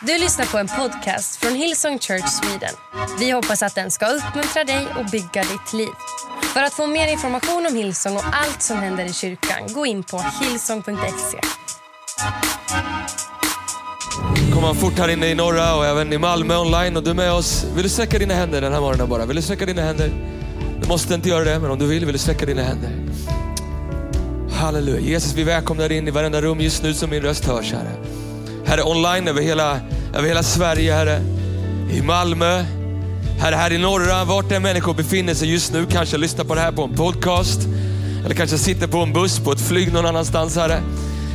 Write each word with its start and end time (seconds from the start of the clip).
Du 0.00 0.18
lyssnar 0.18 0.46
på 0.46 0.58
en 0.58 0.68
podcast 0.68 1.36
från 1.36 1.54
Hillsong 1.54 1.98
Church 1.98 2.28
Sweden. 2.28 2.74
Vi 3.18 3.30
hoppas 3.30 3.62
att 3.62 3.74
den 3.74 3.90
ska 3.90 4.06
uppmuntra 4.06 4.64
dig 4.64 4.86
och 4.98 5.04
bygga 5.10 5.42
ditt 5.42 5.72
liv. 5.72 5.88
För 6.54 6.62
att 6.62 6.72
få 6.72 6.86
mer 6.86 7.08
information 7.08 7.66
om 7.66 7.76
Hillsong 7.76 8.16
och 8.16 8.24
allt 8.32 8.62
som 8.62 8.76
händer 8.76 9.04
i 9.04 9.12
kyrkan, 9.12 9.72
gå 9.74 9.86
in 9.86 10.02
på 10.02 10.24
hillsong.se. 10.42 11.40
Kommer 14.54 14.74
fort 14.74 14.98
här 14.98 15.08
inne 15.08 15.26
i 15.26 15.34
norra 15.34 15.74
och 15.76 15.86
även 15.86 16.12
i 16.12 16.18
Malmö 16.18 16.56
online 16.56 16.96
och 16.96 17.02
du 17.02 17.10
är 17.10 17.14
med 17.14 17.32
oss. 17.32 17.64
Vill 17.74 17.82
du 17.82 17.88
sträcka 17.88 18.18
dina 18.18 18.34
händer 18.34 18.60
den 18.60 18.72
här 18.72 18.80
morgonen 18.80 19.08
bara? 19.08 19.26
Vill 19.26 19.36
du 19.36 19.42
sträcka 19.42 19.66
dina 19.66 19.82
händer? 19.82 20.10
Du 20.80 20.88
måste 20.88 21.14
inte 21.14 21.28
göra 21.28 21.44
det, 21.44 21.58
men 21.58 21.70
om 21.70 21.78
du 21.78 21.86
vill, 21.86 22.04
vill 22.04 22.12
du 22.12 22.18
sträcka 22.18 22.46
dina 22.46 22.62
händer. 22.62 22.90
Halleluja. 24.52 25.00
Jesus, 25.00 25.34
vi 25.34 25.44
välkomnar 25.44 25.88
dig 25.88 25.98
in 25.98 26.08
i 26.08 26.10
varenda 26.10 26.40
rum 26.40 26.60
just 26.60 26.82
nu 26.82 26.94
som 26.94 27.10
min 27.10 27.22
röst 27.22 27.44
hörs, 27.44 27.72
Herre. 27.72 28.05
Herre, 28.66 28.82
online 28.82 29.28
över 29.28 29.42
hela, 29.42 29.80
över 30.14 30.28
hela 30.28 30.42
Sverige, 30.42 30.92
Herre. 30.92 31.20
I 31.92 32.02
Malmö, 32.02 32.64
Herre, 33.38 33.54
här 33.54 33.72
i 33.72 33.78
norra, 33.78 34.24
vart 34.24 34.52
än 34.52 34.62
människor 34.62 34.94
befinner 34.94 35.34
sig 35.34 35.52
just 35.52 35.72
nu, 35.72 35.86
kanske 35.90 36.16
lyssnar 36.16 36.44
på 36.44 36.54
det 36.54 36.60
här 36.60 36.72
på 36.72 36.82
en 36.82 36.94
podcast, 36.94 37.60
eller 38.24 38.34
kanske 38.34 38.58
sitter 38.58 38.86
på 38.86 38.98
en 38.98 39.12
buss, 39.12 39.38
på 39.38 39.52
ett 39.52 39.60
flyg 39.60 39.92
någon 39.92 40.06
annanstans, 40.06 40.56
Herre. 40.56 40.82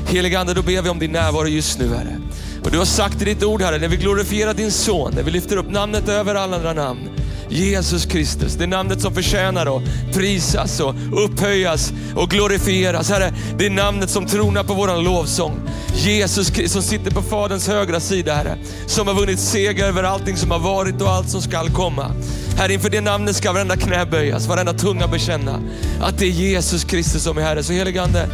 Helige 0.07 0.39
Ande, 0.39 0.53
då 0.53 0.61
ber 0.61 0.81
vi 0.81 0.89
om 0.89 0.99
din 0.99 1.11
närvaro 1.11 1.47
just 1.47 1.79
nu, 1.79 1.87
Herre. 1.87 2.17
Och 2.63 2.71
du 2.71 2.77
har 2.77 2.85
sagt 2.85 3.21
i 3.21 3.25
ditt 3.25 3.43
ord, 3.43 3.61
Herre, 3.61 3.77
när 3.77 3.87
vi 3.87 3.97
glorifierar 3.97 4.53
din 4.53 4.71
son, 4.71 5.11
när 5.15 5.23
vi 5.23 5.31
lyfter 5.31 5.57
upp 5.57 5.71
namnet 5.71 6.09
över 6.09 6.35
alla 6.35 6.55
andra 6.55 6.73
namn, 6.73 7.09
Jesus 7.51 8.05
Kristus, 8.05 8.53
det 8.53 8.67
namnet 8.67 9.01
som 9.01 9.13
förtjänar 9.13 9.77
att 9.77 9.83
prisas 10.13 10.79
och 10.79 10.95
upphöjas 11.25 11.93
och 12.15 12.29
glorifieras. 12.29 13.09
Herre, 13.09 13.33
det 13.57 13.65
är 13.65 13.69
namnet 13.69 14.09
som 14.09 14.25
tronar 14.25 14.63
på 14.63 14.73
våran 14.73 15.03
lovsång. 15.03 15.59
Jesus 15.95 16.49
Kristus 16.49 16.71
som 16.71 16.81
sitter 16.81 17.11
på 17.11 17.21
Faderns 17.21 17.67
högra 17.67 17.99
sida, 17.99 18.33
Herre. 18.35 18.57
Som 18.85 19.07
har 19.07 19.13
vunnit 19.13 19.39
seger 19.39 19.85
över 19.85 20.03
allting 20.03 20.37
som 20.37 20.51
har 20.51 20.59
varit 20.59 21.01
och 21.01 21.09
allt 21.09 21.29
som 21.29 21.41
skall 21.41 21.69
komma. 21.69 22.11
Herre, 22.57 22.73
inför 22.73 22.89
det 22.89 23.01
namnet 23.01 23.35
ska 23.35 23.51
varenda 23.51 23.77
knä 23.77 24.05
böjas, 24.05 24.47
varenda 24.47 24.73
tunga 24.73 25.07
bekänna 25.07 25.59
att 26.01 26.17
det 26.17 26.25
är 26.25 26.29
Jesus 26.29 26.83
Kristus 26.83 27.23
som 27.23 27.37
är 27.37 27.41
Herre. 27.41 27.63
Så 27.63 27.73
helige 27.73 28.01
Ande, 28.01 28.29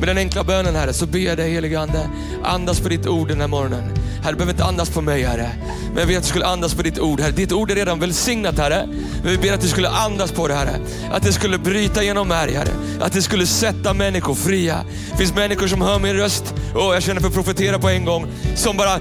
med 0.00 0.08
den 0.08 0.18
enkla 0.18 0.44
bönen 0.44 0.76
Herre, 0.76 0.92
så 0.92 1.06
ber 1.06 1.18
jag 1.18 1.36
dig 1.36 1.50
helige 1.50 1.80
Ande, 1.80 2.08
andas 2.44 2.80
på 2.80 2.88
ditt 2.88 3.06
ord 3.06 3.28
den 3.28 3.40
här 3.40 3.48
morgonen. 3.48 3.82
Herre, 4.22 4.32
du 4.32 4.36
behöver 4.36 4.52
inte 4.52 4.64
andas 4.64 4.90
på 4.90 5.00
mig 5.00 5.22
Herre, 5.22 5.50
men 5.88 5.98
jag 5.98 6.06
vet 6.06 6.16
att 6.16 6.22
du 6.22 6.28
skulle 6.28 6.46
andas 6.46 6.74
på 6.74 6.82
ditt 6.82 6.98
ord 6.98 7.20
Herre. 7.20 7.32
Ditt 7.32 7.52
ord 7.52 7.70
är 7.70 7.74
redan 7.74 8.00
välsignat 8.00 8.58
Herre, 8.58 8.88
men 9.22 9.30
vi 9.30 9.38
ber 9.38 9.52
att 9.52 9.60
du 9.60 9.68
skulle 9.68 9.88
andas 9.88 10.32
på 10.32 10.48
det 10.48 10.54
Herre. 10.54 10.80
Att 11.10 11.22
det 11.22 11.32
skulle 11.32 11.58
bryta 11.58 12.02
genom 12.02 12.28
märg 12.28 12.54
Herre, 12.54 12.70
att 13.00 13.12
det 13.12 13.22
skulle 13.22 13.46
sätta 13.46 13.94
människor 13.94 14.34
fria. 14.34 14.84
Det 15.10 15.16
finns 15.16 15.34
människor 15.34 15.66
som 15.66 15.80
hör 15.80 15.98
min 15.98 16.14
röst, 16.14 16.54
och 16.74 16.94
jag 16.94 17.02
känner 17.02 17.20
för 17.20 17.28
att 17.28 17.34
profetera 17.34 17.78
på 17.78 17.88
en 17.88 18.04
gång, 18.04 18.26
som 18.54 18.76
bara 18.76 19.00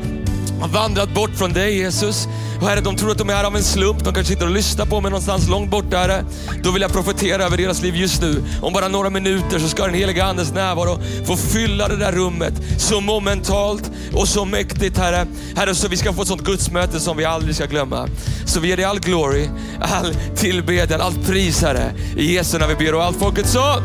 har 0.62 0.68
vandrat 0.68 1.14
bort 1.14 1.32
från 1.36 1.54
dig 1.54 1.78
Jesus. 1.78 2.28
Och 2.62 2.68
Herre, 2.68 2.82
de 2.82 2.96
tror 2.96 3.12
att 3.12 3.18
de 3.18 3.30
är 3.30 3.34
här 3.34 3.44
av 3.44 3.56
en 3.56 3.64
slump. 3.64 4.04
De 4.04 4.14
kanske 4.14 4.34
sitter 4.34 4.46
och 4.46 4.54
lyssnar 4.54 4.86
på 4.86 5.02
mig 5.02 5.12
någonstans 5.12 5.50
långt 5.50 5.72
borta 5.72 5.98
Herre. 5.98 6.26
Då 6.64 6.72
vill 6.72 6.82
jag 6.82 6.92
profetera 6.92 7.44
över 7.44 7.58
deras 7.58 7.82
liv 7.82 7.96
just 7.96 8.22
nu. 8.22 8.44
Om 8.62 8.74
bara 8.74 8.88
några 8.88 9.10
minuter 9.10 9.60
så 9.60 9.68
ska 9.68 9.86
den 9.86 9.94
heliga 9.94 10.26
Andes 10.26 10.54
närvaro 10.54 11.00
få 11.26 11.38
fylla 11.38 11.88
det 11.88 11.96
där 11.96 12.12
rummet 12.12 12.54
så 12.78 13.02
momentalt 13.02 13.92
och 14.14 14.28
så 14.28 14.46
mäktigt 14.46 14.98
Herre. 14.98 15.28
Herre, 15.56 15.76
så 15.76 15.88
vi 15.88 15.98
ska 15.98 16.14
få 16.14 16.22
ett 16.22 16.28
sånt 16.28 16.44
gudsmöte 16.44 17.00
som 17.00 17.18
vi 17.18 17.26
aldrig 17.26 17.56
ska 17.56 17.66
glömma. 17.66 18.08
Så 18.46 18.60
vi 18.60 18.68
ger 18.68 18.78
dig 18.78 18.86
all 18.86 19.00
glory, 19.00 19.50
all 19.82 20.16
tillbedjan, 20.36 21.02
allt 21.02 21.28
pris 21.28 21.62
Herre. 21.62 21.94
I 22.18 22.34
Jesu 22.34 22.58
namn 22.58 22.76
vi 22.80 22.86
ber 22.86 22.96
och 22.96 23.04
allt 23.04 23.20
folket 23.20 23.48
så. 23.48 23.82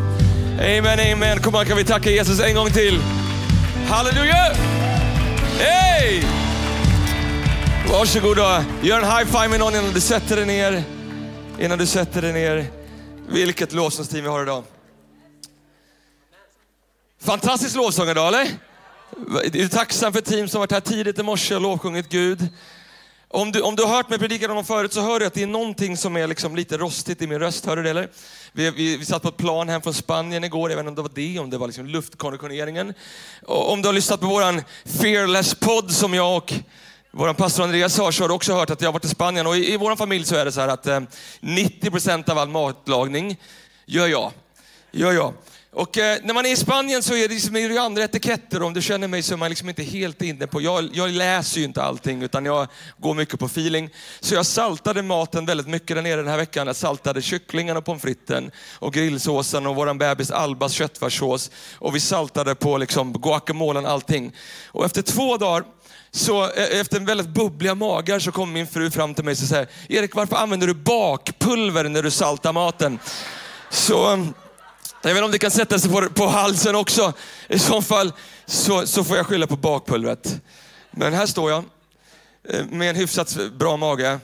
Amen, 0.58 1.12
amen. 1.12 1.42
Kom 1.42 1.54
igen, 1.54 1.66
kan 1.66 1.76
vi 1.76 1.84
tacka 1.84 2.10
Jesus 2.10 2.40
en 2.40 2.54
gång 2.54 2.70
till. 2.70 3.00
Halleluja! 3.88 4.52
Hey! 5.58 6.43
Varsågod 7.90 8.38
och 8.38 8.84
gör 8.86 9.00
en 9.00 9.04
high 9.04 9.24
five 9.24 9.48
med 9.48 9.60
någon 9.60 9.74
innan 9.74 9.92
du 9.92 10.00
sätter 10.00 10.36
dig 10.36 10.46
ner. 10.46 10.84
Innan 11.60 11.78
du 11.78 11.86
sätter 11.86 12.22
dig 12.22 12.32
ner. 12.32 12.66
Vilket 13.28 13.72
lovsångsteam 13.72 14.22
vi 14.22 14.30
har 14.30 14.42
idag. 14.42 14.64
Fantastisk 17.22 17.76
lovsång 17.76 18.08
idag 18.08 18.28
eller? 18.28 18.50
Är 19.44 19.50
du 19.50 19.68
tacksam 19.68 20.12
för 20.12 20.20
team 20.20 20.48
som 20.48 20.58
varit 20.60 20.72
här 20.72 20.80
tidigt 20.80 21.18
i 21.18 21.22
morse 21.22 21.54
och 21.54 21.60
lovsjungit 21.60 22.08
Gud? 22.08 22.48
Om 23.28 23.52
du, 23.52 23.60
om 23.60 23.76
du 23.76 23.82
har 23.82 23.96
hört 23.96 24.08
mig 24.08 24.18
predika 24.18 24.52
om 24.52 24.64
förut 24.64 24.92
så 24.92 25.00
hör 25.00 25.20
du 25.20 25.26
att 25.26 25.34
det 25.34 25.42
är 25.42 25.46
någonting 25.46 25.96
som 25.96 26.16
är 26.16 26.26
liksom 26.26 26.56
lite 26.56 26.78
rostigt 26.78 27.22
i 27.22 27.26
min 27.26 27.38
röst. 27.38 27.66
Hör 27.66 27.76
du 27.76 27.82
det 27.82 27.90
eller? 27.90 28.08
Vi, 28.52 28.70
vi, 28.70 28.96
vi 28.96 29.04
satt 29.04 29.22
på 29.22 29.28
ett 29.28 29.36
plan 29.36 29.68
hem 29.68 29.82
från 29.82 29.94
Spanien 29.94 30.44
igår, 30.44 30.70
jag 30.70 30.76
vet 30.76 30.86
inte 30.86 30.88
om 30.90 30.94
det 30.94 31.02
var 31.02 31.14
det, 31.14 31.38
om 31.38 31.50
det 31.50 31.58
var 31.58 31.66
liksom 31.66 31.86
luftkonditioneringen. 31.86 32.94
Och 33.46 33.72
om 33.72 33.82
du 33.82 33.88
har 33.88 33.92
lyssnat 33.92 34.20
på 34.20 34.26
våran 34.26 34.62
Fearless-podd 34.84 35.90
som 35.90 36.14
jag 36.14 36.36
och 36.36 36.54
vår 37.16 37.32
pastor 37.32 37.64
Andreas 37.64 37.98
har, 37.98 38.20
har 38.20 38.34
också 38.34 38.54
hört 38.54 38.70
att 38.70 38.80
jag 38.80 38.88
har 38.88 38.92
varit 38.92 39.04
i 39.04 39.08
Spanien. 39.08 39.46
Och 39.46 39.56
i, 39.56 39.72
i 39.72 39.76
vår 39.76 39.96
familj 39.96 40.24
så 40.24 40.36
är 40.36 40.44
det 40.44 40.52
så 40.52 40.60
här 40.60 40.68
att 40.68 40.86
eh, 40.86 41.00
90% 41.40 42.30
av 42.30 42.38
all 42.38 42.48
matlagning 42.48 43.36
gör 43.86 44.06
jag. 44.06 44.32
Gör 44.92 45.12
jag. 45.12 45.32
Och 45.72 45.98
eh, 45.98 46.18
när 46.22 46.34
man 46.34 46.46
är 46.46 46.52
i 46.52 46.56
Spanien 46.56 47.02
så 47.02 47.14
är 47.14 47.28
det, 47.28 47.34
liksom, 47.34 47.56
är 47.56 47.68
det 47.68 47.74
ju 47.74 47.80
andra 47.80 48.04
etiketter. 48.04 48.62
Om 48.62 48.74
du 48.74 48.82
känner 48.82 49.08
mig 49.08 49.22
så 49.22 49.34
är 49.34 49.38
man 49.38 49.48
liksom 49.48 49.68
inte 49.68 49.82
helt 49.82 50.22
inne 50.22 50.46
på, 50.46 50.60
jag, 50.60 50.88
jag 50.92 51.10
läser 51.10 51.58
ju 51.58 51.64
inte 51.64 51.82
allting 51.82 52.22
utan 52.22 52.44
jag 52.44 52.66
går 52.98 53.14
mycket 53.14 53.40
på 53.40 53.46
feeling. 53.46 53.90
Så 54.20 54.34
jag 54.34 54.46
saltade 54.46 55.02
maten 55.02 55.46
väldigt 55.46 55.68
mycket 55.68 55.96
där 55.96 56.02
nere 56.02 56.16
den 56.16 56.28
här 56.28 56.36
veckan. 56.36 56.66
Jag 56.66 56.76
saltade 56.76 57.22
kycklingen 57.22 57.76
och 57.76 57.84
pommes 57.84 58.02
fritesen 58.02 58.50
och 58.78 58.92
grillsåsen 58.92 59.66
och 59.66 59.76
våran 59.76 59.98
bebis 59.98 60.30
Albas 60.30 60.72
köttfärssås. 60.72 61.50
Och 61.74 61.94
vi 61.94 62.00
saltade 62.00 62.54
på 62.54 62.78
liksom 62.78 63.12
guacamolen 63.12 63.86
allting. 63.86 64.32
Och 64.66 64.84
efter 64.84 65.02
två 65.02 65.36
dagar 65.36 65.64
så 66.14 66.42
eh, 66.42 66.50
efter 66.50 66.80
efter 66.80 67.00
väldigt 67.00 67.28
bubbliga 67.28 67.74
magar 67.74 68.18
så 68.18 68.32
kom 68.32 68.52
min 68.52 68.66
fru 68.66 68.90
fram 68.90 69.14
till 69.14 69.24
mig 69.24 69.32
och 69.32 69.38
säger, 69.38 69.68
Erik 69.88 70.14
varför 70.14 70.36
använder 70.36 70.66
du 70.66 70.74
bakpulver 70.74 71.84
när 71.84 72.02
du 72.02 72.10
saltar 72.10 72.52
maten? 72.52 72.98
Så 73.70 73.94
jag 75.02 75.10
vet 75.10 75.16
inte 75.16 75.24
om 75.24 75.30
det 75.30 75.38
kan 75.38 75.50
sätta 75.50 75.78
sig 75.78 75.90
på, 75.90 76.08
på 76.08 76.26
halsen 76.26 76.76
också. 76.76 77.12
I 77.48 77.58
så 77.58 77.82
fall 77.82 78.12
så, 78.46 78.86
så 78.86 79.04
får 79.04 79.16
jag 79.16 79.26
skylla 79.26 79.46
på 79.46 79.56
bakpulvret. 79.56 80.40
Men 80.90 81.12
här 81.12 81.26
står 81.26 81.50
jag 81.50 81.64
eh, 82.48 82.64
med 82.66 82.90
en 82.90 82.96
hyfsat 82.96 83.36
bra 83.58 83.76
mage. 83.76 84.18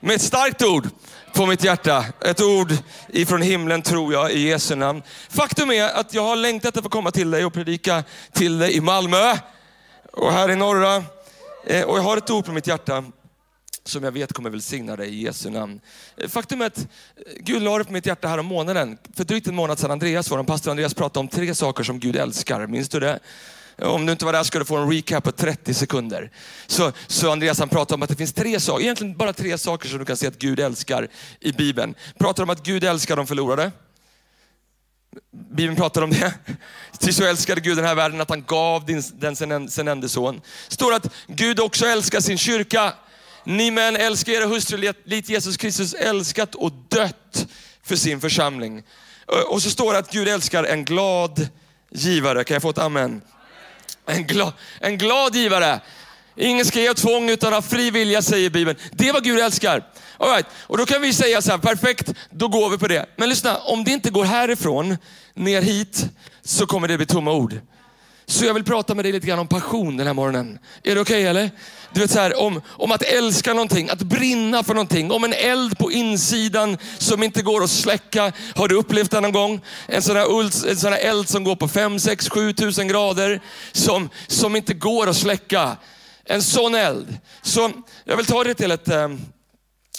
Med 0.00 0.16
ett 0.16 0.22
starkt 0.22 0.62
ord 0.62 0.88
på 1.34 1.46
mitt 1.46 1.64
hjärta. 1.64 2.04
Ett 2.20 2.40
ord 2.40 2.72
ifrån 3.08 3.42
himlen 3.42 3.82
tror 3.82 4.12
jag 4.12 4.32
i 4.32 4.48
Jesu 4.48 4.74
namn. 4.74 5.02
Faktum 5.28 5.70
är 5.70 5.88
att 5.88 6.14
jag 6.14 6.22
har 6.22 6.36
längtat 6.36 6.68
efter 6.68 6.80
att 6.80 6.84
få 6.84 6.90
komma 6.90 7.10
till 7.10 7.30
dig 7.30 7.44
och 7.44 7.52
predika 7.52 8.04
till 8.32 8.58
dig 8.58 8.76
i 8.76 8.80
Malmö 8.80 9.36
och 10.16 10.32
här 10.32 10.50
i 10.50 10.56
norra. 10.56 11.04
Eh, 11.66 11.82
och 11.82 11.98
jag 11.98 12.02
har 12.02 12.16
ett 12.16 12.30
ord 12.30 12.44
på 12.44 12.52
mitt 12.52 12.66
hjärta 12.66 13.04
som 13.84 14.04
jag 14.04 14.12
vet 14.12 14.32
kommer 14.32 14.50
välsigna 14.50 14.96
dig 14.96 15.08
i 15.08 15.22
Jesu 15.22 15.50
namn. 15.50 15.80
Eh, 16.16 16.28
faktum 16.28 16.60
är 16.60 16.66
att 16.66 16.78
eh, 16.78 16.84
Gud 17.40 17.62
la 17.62 17.78
det 17.78 17.84
på 17.84 17.92
mitt 17.92 18.06
hjärta 18.06 18.28
här 18.28 18.38
om 18.38 18.46
månaden. 18.46 18.98
För 19.16 19.24
drygt 19.24 19.46
en 19.46 19.54
månad 19.54 19.78
sedan, 19.78 19.90
Andreas, 19.90 20.30
vår 20.30 20.44
pastor 20.44 20.70
Andreas 20.70 20.94
pratade 20.94 21.20
om 21.20 21.28
tre 21.28 21.54
saker 21.54 21.84
som 21.84 21.98
Gud 21.98 22.16
älskar. 22.16 22.66
Minns 22.66 22.88
du 22.88 23.00
det? 23.00 23.18
Om 23.78 24.06
du 24.06 24.12
inte 24.12 24.24
var 24.24 24.32
där 24.32 24.42
ska 24.42 24.58
du 24.58 24.64
få 24.64 24.76
en 24.76 24.92
recap 24.92 25.24
på 25.24 25.32
30 25.32 25.74
sekunder. 25.74 26.30
Så, 26.66 26.92
så 27.06 27.32
Andreas 27.32 27.58
han 27.58 27.68
pratar 27.68 27.94
om 27.94 28.02
att 28.02 28.08
det 28.08 28.16
finns 28.16 28.32
tre 28.32 28.60
saker, 28.60 28.84
egentligen 28.84 29.16
bara 29.16 29.32
tre 29.32 29.58
saker 29.58 29.88
som 29.88 29.98
du 29.98 30.04
kan 30.04 30.16
se 30.16 30.26
att 30.26 30.38
Gud 30.38 30.60
älskar 30.60 31.08
i 31.40 31.52
Bibeln. 31.52 31.94
Pratar 32.18 32.42
om 32.42 32.50
att 32.50 32.62
Gud 32.62 32.84
älskar 32.84 33.16
de 33.16 33.26
förlorade. 33.26 33.72
Bibeln 35.56 35.76
pratar 35.76 36.02
om 36.02 36.10
det. 36.10 36.34
Ty 36.98 37.12
så 37.12 37.24
älskade 37.24 37.60
Gud 37.60 37.76
den 37.76 37.84
här 37.84 37.94
världen 37.94 38.20
att 38.20 38.28
han 38.30 38.44
gav 38.44 38.86
din, 38.86 39.02
den 39.14 39.36
sin 39.68 39.88
enda 39.88 40.08
son. 40.08 40.40
står 40.68 40.94
att 40.94 41.06
Gud 41.26 41.60
också 41.60 41.86
älskar 41.86 42.20
sin 42.20 42.38
kyrka. 42.38 42.94
Ni 43.44 43.70
män 43.70 43.96
älskar 43.96 44.32
era 44.32 44.46
hustrur 44.46 44.94
likt 45.08 45.28
Jesus 45.28 45.56
Kristus 45.56 45.94
älskat 45.94 46.54
och 46.54 46.72
dött 46.88 47.46
för 47.82 47.96
sin 47.96 48.20
församling. 48.20 48.82
Och 49.48 49.62
så 49.62 49.70
står 49.70 49.92
det 49.92 49.98
att 49.98 50.12
Gud 50.12 50.28
älskar 50.28 50.64
en 50.64 50.84
glad 50.84 51.48
givare. 51.90 52.44
Kan 52.44 52.54
jag 52.54 52.62
få 52.62 52.70
ett 52.70 52.78
amen? 52.78 53.22
En 54.06 54.26
glad, 54.26 54.52
en 54.80 54.98
glad 54.98 55.34
givare. 55.34 55.80
Ingen 56.36 56.64
ska 56.64 56.80
ge 56.80 56.94
tvång 56.94 57.30
utan 57.30 57.54
av 57.54 57.62
fri 57.62 57.90
vilja 57.90 58.22
säger 58.22 58.50
Bibeln. 58.50 58.78
Det 58.92 59.08
är 59.08 59.12
vad 59.12 59.24
Gud 59.24 59.40
älskar. 59.40 59.82
All 60.18 60.30
right. 60.30 60.46
Och 60.60 60.78
då 60.78 60.86
kan 60.86 61.02
vi 61.02 61.12
säga 61.12 61.42
så 61.42 61.50
här, 61.50 61.58
perfekt, 61.58 62.14
då 62.30 62.48
går 62.48 62.70
vi 62.70 62.78
på 62.78 62.88
det. 62.88 63.06
Men 63.16 63.28
lyssna, 63.28 63.56
om 63.56 63.84
det 63.84 63.90
inte 63.90 64.10
går 64.10 64.24
härifrån 64.24 64.96
ner 65.34 65.62
hit 65.62 66.06
så 66.42 66.66
kommer 66.66 66.88
det 66.88 66.96
bli 66.96 67.06
tomma 67.06 67.32
ord. 67.32 67.60
Så 68.28 68.44
jag 68.44 68.54
vill 68.54 68.64
prata 68.64 68.94
med 68.94 69.04
dig 69.04 69.12
lite 69.12 69.26
grann 69.26 69.38
om 69.38 69.48
passion 69.48 69.96
den 69.96 70.06
här 70.06 70.14
morgonen. 70.14 70.58
Är 70.82 70.94
det 70.94 71.00
okej 71.00 71.14
okay, 71.14 71.22
eller? 71.22 71.50
Du 71.92 72.00
vet 72.00 72.10
så 72.10 72.20
här, 72.20 72.40
om, 72.40 72.60
om 72.66 72.92
att 72.92 73.02
älska 73.02 73.52
någonting, 73.54 73.88
att 73.88 74.02
brinna 74.02 74.62
för 74.62 74.74
någonting. 74.74 75.10
Om 75.10 75.24
en 75.24 75.32
eld 75.32 75.78
på 75.78 75.92
insidan 75.92 76.78
som 76.98 77.22
inte 77.22 77.42
går 77.42 77.64
att 77.64 77.70
släcka. 77.70 78.32
Har 78.54 78.68
du 78.68 78.74
upplevt 78.74 79.10
det 79.10 79.20
någon 79.20 79.32
gång? 79.32 79.60
En 79.86 80.02
sån 80.02 80.16
här, 80.16 80.30
uld, 80.30 80.52
en 80.68 80.76
sån 80.76 80.92
här 80.92 81.00
eld 81.00 81.28
som 81.28 81.44
går 81.44 81.56
på 81.56 81.68
5, 81.68 81.98
6, 81.98 82.28
7 82.28 82.52
tusen 82.52 82.88
grader. 82.88 83.40
Som, 83.72 84.10
som 84.26 84.56
inte 84.56 84.74
går 84.74 85.06
att 85.06 85.16
släcka. 85.16 85.76
En 86.24 86.42
sån 86.42 86.74
eld. 86.74 87.18
Så 87.42 87.70
jag 88.04 88.16
vill 88.16 88.26
ta 88.26 88.44
det 88.44 88.54
till 88.54 88.70
ett, 88.70 88.88
ehm, 88.88 89.20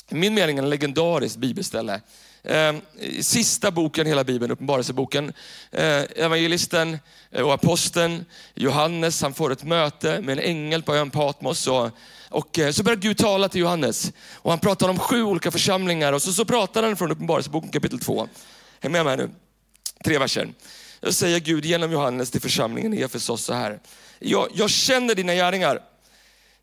i 0.10 0.16
min 0.16 0.34
mening, 0.34 0.58
en 0.58 0.70
legendariskt 0.70 1.38
bibelställe. 1.38 2.02
Ehm, 2.44 2.82
sista 3.22 3.72
boken 3.72 4.08
i 4.08 4.10
hela 4.10 4.24
Bibeln, 4.24 4.52
Uppenbarelseboken. 4.52 5.34
Ehm, 5.72 6.06
evangelisten 6.16 7.00
eh, 7.32 7.42
och 7.42 7.54
aposteln 7.54 8.26
Johannes, 8.56 9.22
han 9.22 9.34
får 9.34 9.52
ett 9.52 9.64
möte 9.64 10.22
med 10.22 10.40
en 10.40 10.44
ängel 10.44 10.84
på 10.84 10.96
ön 10.96 11.10
Patmos. 11.10 11.68
Och, 11.68 11.90
och 12.30 12.60
eh, 12.60 12.72
så 12.72 12.84
börjar 12.84 12.98
Gud 12.98 13.18
tala 13.18 13.50
till 13.50 13.62
Johannes. 13.62 14.12
Och 14.34 14.52
han 14.52 14.60
pratar 14.60 14.90
om 14.90 15.00
sju 15.00 15.24
olika 15.24 15.52
församlingar 15.52 16.14
och 16.14 16.22
så, 16.22 16.34
så 16.34 16.46
pratar 16.46 16.84
han 16.84 16.96
från 16.96 17.12
Uppenbarelseboken 17.12 17.70
kapitel 17.70 18.00
2. 18.00 18.28
Häng 18.80 18.92
med 18.92 19.06
mig 19.06 19.18
nu. 19.18 19.30
Tre 20.04 20.18
verser. 20.18 20.50
Då 21.00 21.14
säger 21.14 21.40
Gud 21.40 21.66
genom 21.66 21.92
Johannes 21.92 22.32
till 22.32 22.42
församlingen 22.42 22.94
i 22.94 23.02
Efesos 23.02 23.44
så 23.44 23.54
här. 23.54 23.80
Jag, 24.20 24.48
jag 24.54 24.70
känner 24.70 25.16
dina 25.16 25.34
gärningar, 25.34 25.80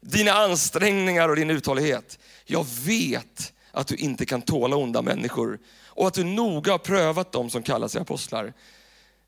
dina 0.01 0.33
ansträngningar 0.33 1.29
och 1.29 1.37
din 1.37 1.51
uthållighet. 1.51 2.19
Jag 2.45 2.67
vet 2.85 3.53
att 3.73 3.87
du 3.87 3.97
inte 3.97 4.27
kan 4.27 4.43
tåla 4.43 4.77
onda 4.77 5.03
människor 5.03 5.59
och 5.87 6.07
att 6.07 6.15
du 6.15 6.25
noga 6.25 6.73
har 6.73 6.79
prövat 6.79 7.33
dem 7.33 7.51
som 7.51 7.63
kallar 7.63 7.89
sig 7.89 8.01
apostlar, 8.01 8.53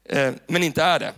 eh, 0.05 0.33
men 0.47 0.63
inte 0.63 0.83
är 0.83 0.99
det. 0.99 1.13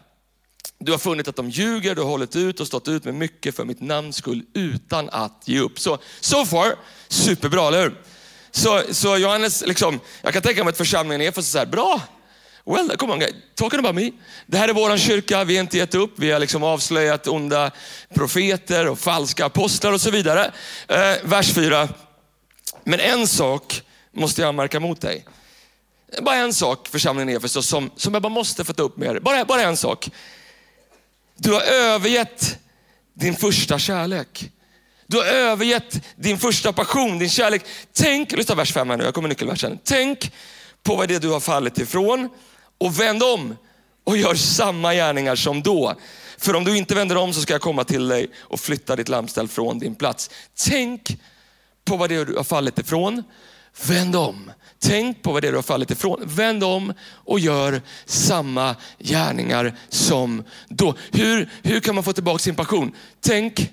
Du 0.79 0.93
har 0.93 0.99
funnit 0.99 1.29
att 1.29 1.37
de 1.37 1.51
ljuger, 1.51 1.95
du 1.95 2.01
har 2.01 2.09
hållit 2.09 2.37
ut 2.37 2.61
och 2.61 2.67
stått 2.67 2.89
ut 2.89 3.05
med 3.05 3.15
mycket 3.15 3.57
för 3.57 3.65
mitt 3.65 3.81
namns 3.81 4.17
skull 4.17 4.45
utan 4.55 5.09
att 5.09 5.43
ge 5.45 5.61
upp. 5.61 5.81
Så 5.81 5.99
so 6.21 6.45
far, 6.45 6.75
superbra, 7.09 7.69
eller 7.69 7.83
hur? 7.83 8.03
Så, 8.51 8.83
så 8.91 9.17
Johannes, 9.17 9.67
liksom, 9.67 10.01
jag 10.23 10.33
kan 10.33 10.43
tänka 10.43 10.65
mig 10.65 10.71
att 10.71 10.77
församlingen 10.77 11.27
är 11.27 11.33
för 11.33 11.43
så 11.43 11.59
här, 11.59 11.67
bra, 11.67 12.03
Well, 12.69 12.97
come 12.97 13.13
on, 13.13 13.23
talking 13.55 13.79
about 13.79 13.95
me. 13.95 14.11
Det 14.47 14.59
här 14.59 14.69
är 14.69 14.73
vår 14.73 14.97
kyrka, 14.97 15.45
vi 15.45 15.57
har 15.57 15.63
inte 15.63 15.77
gett 15.79 15.95
upp. 15.95 16.13
Vi 16.17 16.31
har 16.31 16.39
liksom 16.39 16.63
avslöjat 16.63 17.27
onda 17.27 17.71
profeter 18.15 18.89
och 18.89 18.99
falska 18.99 19.47
apostlar 19.47 19.93
och 19.93 20.01
så 20.01 20.11
vidare. 20.11 20.53
Eh, 20.89 21.15
vers 21.25 21.55
4. 21.55 21.89
Men 22.85 23.01
en 23.01 23.27
sak 23.27 23.83
måste 24.13 24.43
jag 24.43 24.55
märka 24.55 24.81
mot 24.81 25.01
dig. 25.01 25.25
Bara 26.23 26.37
en 26.37 26.55
sak, 26.55 26.89
församlingen 26.89 27.37
Efesos, 27.37 27.67
som, 27.67 27.91
som 27.97 28.13
jag 28.15 28.23
bara 28.23 28.33
måste 28.33 28.65
få 28.65 28.73
ta 28.73 28.83
upp 28.83 28.97
med 28.97 29.09
er. 29.09 29.21
Bara, 29.21 29.45
bara 29.45 29.63
en 29.63 29.77
sak. 29.77 30.11
Du 31.37 31.53
har 31.53 31.63
övergett 31.63 32.59
din 33.15 33.37
första 33.37 33.79
kärlek. 33.79 34.51
Du 35.07 35.17
har 35.17 35.25
övergett 35.25 36.03
din 36.17 36.39
första 36.39 36.73
passion, 36.73 37.19
din 37.19 37.31
kärlek. 37.31 37.63
Tänk, 37.93 38.33
lyssna 38.33 38.55
vers 38.55 38.73
5 38.73 38.91
här 38.91 38.97
nu, 38.97 39.05
jag 39.05 39.15
kommer 39.15 39.29
nyckelversen. 39.29 39.79
Tänk 39.85 40.33
på 40.83 40.97
vad 40.97 41.09
det 41.09 41.15
är 41.15 41.21
du 41.21 41.29
har 41.29 41.41
fallit 41.41 41.79
ifrån 41.79 42.29
och 42.79 43.01
vänd 43.01 43.23
om 43.23 43.57
och 44.05 44.17
gör 44.17 44.35
samma 44.35 44.95
gärningar 44.95 45.37
som 45.37 45.63
då. 45.63 45.95
För 46.39 46.57
om 46.57 46.65
du 46.65 46.77
inte 46.77 46.95
vänder 46.95 47.17
om 47.17 47.33
så 47.33 47.41
ska 47.41 47.55
jag 47.55 47.61
komma 47.61 47.85
till 47.85 48.09
dig 48.09 48.31
och 48.39 48.61
flytta 48.61 48.97
ditt 48.97 49.09
lammställ 49.09 49.49
från 49.49 49.79
din 49.79 49.95
plats. 49.95 50.31
Tänk 50.69 51.21
på 51.85 51.97
vad 51.97 52.09
det 52.09 52.15
är 52.15 52.25
du 52.25 52.37
har 52.37 52.45
fallit 52.45 52.79
ifrån. 52.79 53.23
Vänd 53.87 54.17
om. 54.17 54.51
Tänk 54.79 55.23
på 55.23 55.33
vad 55.33 55.43
det 55.43 55.49
är 55.49 55.53
du 55.53 55.59
har 55.59 55.63
fallit 55.63 55.91
ifrån. 55.91 56.21
Vänd 56.25 56.65
om 56.65 56.93
och 57.11 57.41
gör 57.41 57.83
samma 58.05 58.77
gärningar 58.99 59.77
som 59.89 60.45
då. 60.69 60.95
Hur, 61.13 61.51
hur 61.63 61.81
kan 61.81 61.95
man 61.95 62.05
få 62.05 62.13
tillbaka 62.13 62.39
sin 62.39 62.55
passion? 62.55 62.93
Tänk 63.21 63.71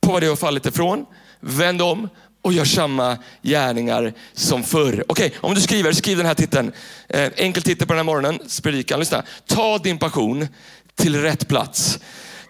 på 0.00 0.12
vad 0.12 0.22
det 0.22 0.24
är 0.24 0.28
du 0.28 0.30
har 0.30 0.36
fallit 0.36 0.66
ifrån. 0.66 1.06
Vänd 1.40 1.82
om 1.82 2.08
och 2.44 2.52
gör 2.52 2.64
samma 2.64 3.18
gärningar 3.42 4.12
som 4.32 4.62
förr. 4.62 5.04
Okej, 5.08 5.26
okay, 5.26 5.38
om 5.40 5.54
du 5.54 5.60
skriver, 5.60 5.92
skriv 5.92 6.16
den 6.16 6.26
här 6.26 6.34
titeln. 6.34 6.72
Eh, 7.08 7.30
enkel 7.36 7.62
titel 7.62 7.86
på 7.86 7.92
den 7.92 7.98
här 7.98 8.04
morgonen, 8.04 8.38
predikan. 8.62 9.00
Lyssna. 9.00 9.22
Ta 9.46 9.78
din 9.78 9.98
passion 9.98 10.48
till 10.94 11.22
rätt 11.22 11.48
plats. 11.48 11.98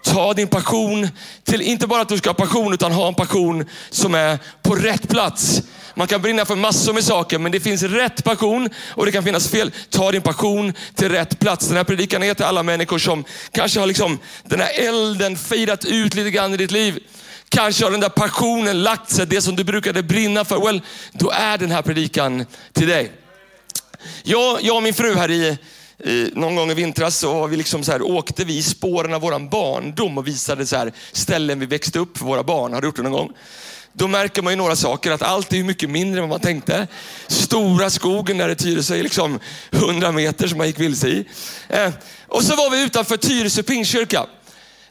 Ta 0.05 0.35
din 0.35 0.49
passion 0.49 1.08
till, 1.44 1.62
inte 1.62 1.87
bara 1.87 2.02
att 2.02 2.08
du 2.08 2.19
ska 2.19 2.29
ha 2.29 2.35
passion, 2.35 2.75
utan 2.75 2.93
ha 2.93 3.08
en 3.08 3.14
passion 3.14 3.64
som 3.91 4.14
är 4.14 4.38
på 4.62 4.75
rätt 4.75 5.08
plats. 5.08 5.62
Man 5.94 6.06
kan 6.06 6.23
brinna 6.23 6.44
för 6.44 6.56
massor 6.56 6.93
med 6.93 7.05
saker, 7.05 7.38
men 7.38 7.52
det 7.52 7.61
finns 7.61 7.82
rätt 7.82 8.25
passion 8.25 8.69
och 8.88 9.06
det 9.06 9.12
kan 9.12 9.25
finnas 9.25 9.49
fel. 9.49 9.73
Ta 9.91 10.12
din 10.12 10.23
passion 10.23 10.73
till 10.94 11.08
rätt 11.08 11.38
plats. 11.38 11.69
Den 11.69 11.76
här 11.76 11.85
predikan 11.85 12.23
är 12.23 12.35
till 12.35 12.44
alla 12.44 12.62
människor 12.62 12.99
som 12.99 13.25
kanske 13.50 13.81
har 13.81 13.87
liksom 13.87 14.19
den 14.44 14.61
här 14.61 14.88
elden 14.88 15.37
fejdat 15.37 15.85
ut 15.85 16.14
lite 16.14 16.31
grann 16.31 16.55
i 16.55 16.56
ditt 16.56 16.70
liv. 16.70 16.99
Kanske 17.54 17.84
har 17.84 17.90
den 17.90 18.00
där 18.00 18.08
passionen 18.08 18.82
lagt 18.82 19.10
sig, 19.10 19.26
det 19.26 19.42
som 19.42 19.56
du 19.56 19.64
brukade 19.64 20.02
brinna 20.02 20.44
för. 20.44 20.60
Well, 20.60 20.82
då 21.12 21.30
är 21.30 21.58
den 21.58 21.70
här 21.70 21.82
predikan 21.82 22.46
till 22.72 22.88
dig. 22.88 23.12
Jag, 24.22 24.62
jag 24.62 24.76
och 24.76 24.82
min 24.82 24.94
fru 24.94 25.14
här 25.14 25.30
i, 25.30 25.58
i 26.04 26.30
någon 26.34 26.56
gång 26.56 26.70
i 26.70 26.74
vintras 26.74 27.18
så 27.18 27.46
vi 27.46 27.56
liksom 27.56 27.84
så 27.84 27.92
här, 27.92 28.02
åkte 28.02 28.44
vi 28.44 28.56
i 28.56 28.62
spåren 28.62 29.14
av 29.14 29.20
vår 29.20 29.50
barndom 29.50 30.18
och 30.18 30.26
visade 30.26 30.66
så 30.66 30.76
här, 30.76 30.92
ställen 31.12 31.60
vi 31.60 31.66
växte 31.66 31.98
upp 31.98 32.18
för 32.18 32.24
våra 32.24 32.42
barn. 32.42 32.72
Har 32.72 32.80
du 32.80 32.86
gjort 32.86 32.96
det 32.96 33.02
någon 33.02 33.12
gång? 33.12 33.32
Då 33.92 34.08
märker 34.08 34.42
man 34.42 34.52
ju 34.52 34.56
några 34.56 34.76
saker, 34.76 35.10
att 35.10 35.22
allt 35.22 35.52
är 35.52 35.62
mycket 35.62 35.90
mindre 35.90 36.22
än 36.22 36.28
vad 36.28 36.40
man 36.40 36.40
tänkte. 36.40 36.86
Stora 37.26 37.90
skogen 37.90 38.38
där 38.38 38.48
i 38.48 38.54
Tyresö 38.54 38.96
är 38.96 39.02
liksom 39.02 39.40
100 39.70 40.12
meter 40.12 40.48
som 40.48 40.58
man 40.58 40.66
gick 40.66 40.80
vilse 40.80 41.08
i. 41.08 41.24
Eh, 41.68 41.90
och 42.28 42.42
så 42.42 42.56
var 42.56 42.70
vi 42.70 42.82
utanför 42.82 43.16
Tyresö 43.16 43.62
pingstkyrka. 43.62 44.26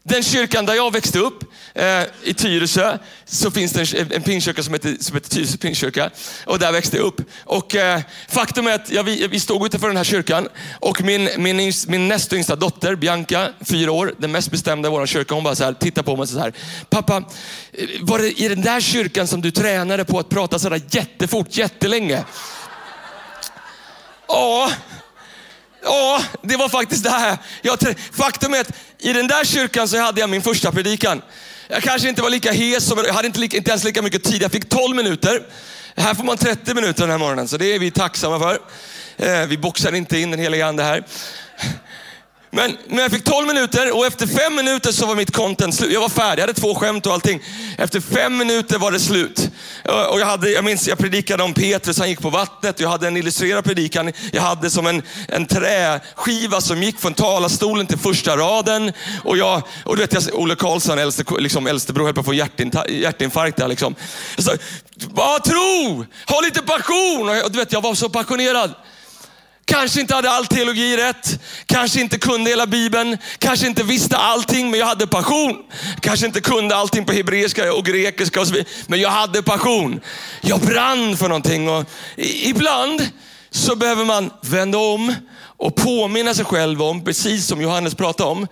Den 0.05 0.23
kyrkan 0.23 0.65
där 0.65 0.73
jag 0.73 0.93
växte 0.93 1.19
upp, 1.19 1.43
eh, 1.73 2.03
i 2.23 2.33
Tyresö, 2.33 2.97
så 3.25 3.51
finns 3.51 3.73
det 3.73 3.93
en, 3.93 4.11
en 4.11 4.21
pingstkyrka 4.21 4.63
som 4.63 4.73
heter, 4.73 4.95
som 4.99 5.15
heter 5.15 5.29
Tyresö 5.29 5.57
pingstkyrka. 5.57 6.09
Och 6.45 6.59
där 6.59 6.71
växte 6.71 6.97
jag 6.97 7.05
upp. 7.05 7.21
Och 7.43 7.75
eh, 7.75 8.01
faktum 8.29 8.67
är 8.67 8.75
att 8.75 8.91
jag, 8.91 9.03
vi, 9.03 9.27
vi 9.27 9.39
stod 9.39 9.65
utanför 9.65 9.87
den 9.87 9.97
här 9.97 10.03
kyrkan 10.03 10.47
och 10.79 11.01
min, 11.01 11.29
min, 11.37 11.73
min 11.87 12.07
näst 12.07 12.33
yngsta 12.33 12.55
dotter, 12.55 12.95
Bianca, 12.95 13.49
fyra 13.65 13.91
år, 13.91 14.15
den 14.17 14.31
mest 14.31 14.51
bestämda 14.51 14.89
i 14.89 14.91
vår 14.91 15.05
kyrka, 15.05 15.35
hon 15.35 15.43
bara 15.43 15.55
så 15.55 15.63
här, 15.63 15.73
tittar 15.73 16.03
på 16.03 16.15
mig 16.15 16.27
så 16.27 16.39
här. 16.39 16.53
Pappa, 16.89 17.17
eh, 17.71 17.87
var 18.01 18.19
det 18.19 18.41
i 18.41 18.47
den 18.47 18.61
där 18.61 18.81
kyrkan 18.81 19.27
som 19.27 19.41
du 19.41 19.51
tränade 19.51 20.05
på 20.05 20.19
att 20.19 20.29
prata 20.29 20.59
sådär 20.59 20.81
jättefort, 20.89 21.57
jättelänge? 21.57 22.23
Ja, 24.27 24.69
Ja, 25.83 26.23
det 26.41 26.55
var 26.55 26.69
faktiskt 26.69 27.03
det 27.03 27.09
här. 27.09 27.37
Jag, 27.61 27.79
faktum 28.11 28.53
är 28.53 28.61
att 28.61 28.71
i 28.99 29.13
den 29.13 29.27
där 29.27 29.45
kyrkan 29.45 29.87
så 29.87 29.97
hade 29.97 30.21
jag 30.21 30.29
min 30.29 30.41
första 30.41 30.71
predikan. 30.71 31.21
Jag 31.67 31.83
kanske 31.83 32.09
inte 32.09 32.21
var 32.21 32.29
lika 32.29 32.51
hes, 32.51 32.85
som, 32.85 32.97
jag 33.07 33.13
hade 33.13 33.27
inte, 33.27 33.39
lika, 33.39 33.57
inte 33.57 33.71
ens 33.71 33.83
lika 33.83 34.01
mycket 34.01 34.23
tid. 34.23 34.41
Jag 34.41 34.51
fick 34.51 34.69
12 34.69 34.95
minuter. 34.95 35.47
Här 35.95 36.13
får 36.13 36.23
man 36.23 36.37
30 36.37 36.73
minuter 36.73 37.01
den 37.01 37.11
här 37.11 37.17
morgonen, 37.17 37.47
så 37.47 37.57
det 37.57 37.65
är 37.65 37.79
vi 37.79 37.91
tacksamma 37.91 38.39
för. 38.39 38.59
Eh, 39.17 39.47
vi 39.47 39.57
boxar 39.57 39.95
inte 39.95 40.19
in 40.19 40.31
den 40.31 40.39
heliga 40.39 40.67
ande 40.67 40.83
här. 40.83 41.03
Men, 42.55 42.77
men 42.87 42.97
jag 42.97 43.11
fick 43.11 43.23
12 43.23 43.47
minuter 43.47 43.97
och 43.97 44.05
efter 44.05 44.27
fem 44.27 44.55
minuter 44.55 44.91
så 44.91 45.05
var 45.05 45.15
mitt 45.15 45.35
content 45.35 45.75
slut. 45.75 45.91
Jag 45.91 46.01
var 46.01 46.09
färdig, 46.09 46.41
jag 46.41 46.47
hade 46.47 46.59
två 46.59 46.75
skämt 46.75 47.05
och 47.05 47.13
allting. 47.13 47.41
Efter 47.77 47.99
fem 47.99 48.37
minuter 48.37 48.77
var 48.77 48.91
det 48.91 48.99
slut. 48.99 49.49
Eh, 49.85 50.03
och 50.03 50.19
jag, 50.19 50.25
hade, 50.25 50.49
jag 50.49 50.63
minns, 50.65 50.87
jag 50.87 50.97
predikade 50.97 51.43
om 51.43 51.53
Petrus, 51.53 51.99
han 51.99 52.09
gick 52.09 52.21
på 52.21 52.29
vattnet. 52.29 52.79
Jag 52.79 52.89
hade 52.89 53.07
en 53.07 53.17
illustrerad 53.17 53.63
predikan. 53.63 54.11
Jag 54.31 54.41
hade 54.41 54.69
som 54.69 54.87
en, 54.87 55.01
en 55.27 55.45
träskiva 55.45 56.61
som 56.61 56.83
gick 56.83 56.99
från 56.99 57.13
talarstolen 57.13 57.87
till 57.87 57.97
första 57.97 58.37
raden. 58.37 58.91
Och, 59.23 59.37
jag, 59.37 59.61
och 59.85 59.95
du 59.95 60.01
vet, 60.01 60.13
jag, 60.13 60.23
Olle 60.33 60.55
Karlsson, 60.55 60.99
äldste, 60.99 61.23
liksom, 61.39 61.67
äldstebror, 61.67 62.05
höll 62.05 62.13
på 62.13 62.19
att 62.19 62.25
få 62.25 62.33
hjärtinfarkt 62.33 63.57
där. 63.57 63.67
Liksom. 63.67 63.95
Jag 64.35 64.45
sa, 64.45 64.51
bara 64.95 65.39
tro, 65.39 66.05
ha 66.27 66.41
lite 66.41 66.61
passion. 66.61 67.29
Och, 67.29 67.45
och 67.45 67.51
du 67.51 67.57
vet, 67.57 67.71
jag 67.71 67.81
var 67.81 67.95
så 67.95 68.09
passionerad. 68.09 68.73
Kanske 69.73 70.01
inte 70.01 70.15
hade 70.15 70.31
all 70.31 70.45
teologi 70.45 70.97
rätt, 70.97 71.39
kanske 71.65 72.01
inte 72.01 72.19
kunde 72.19 72.49
hela 72.49 72.67
Bibeln, 72.67 73.17
kanske 73.37 73.67
inte 73.67 73.83
visste 73.83 74.17
allting, 74.17 74.71
men 74.71 74.79
jag 74.79 74.87
hade 74.87 75.07
passion. 75.07 75.57
Kanske 75.99 76.25
inte 76.25 76.41
kunde 76.41 76.75
allting 76.75 77.05
på 77.05 77.13
hebreiska 77.13 77.73
och 77.73 77.85
grekiska, 77.85 78.41
och 78.41 78.47
så 78.47 78.53
vidare, 78.53 78.69
men 78.87 79.01
jag 79.01 79.09
hade 79.09 79.43
passion. 79.43 80.01
Jag 80.41 80.59
brann 80.59 81.17
för 81.17 81.27
någonting. 81.27 81.69
Och 81.69 81.85
ibland 82.17 83.07
så 83.49 83.75
behöver 83.75 84.05
man 84.05 84.31
vända 84.41 84.77
om 84.77 85.15
och 85.57 85.75
påminna 85.75 86.33
sig 86.33 86.45
själv 86.45 86.81
om, 86.81 87.03
precis 87.03 87.47
som 87.47 87.61
Johannes 87.61 87.95
pratade 87.95 88.29
om, 88.29 88.47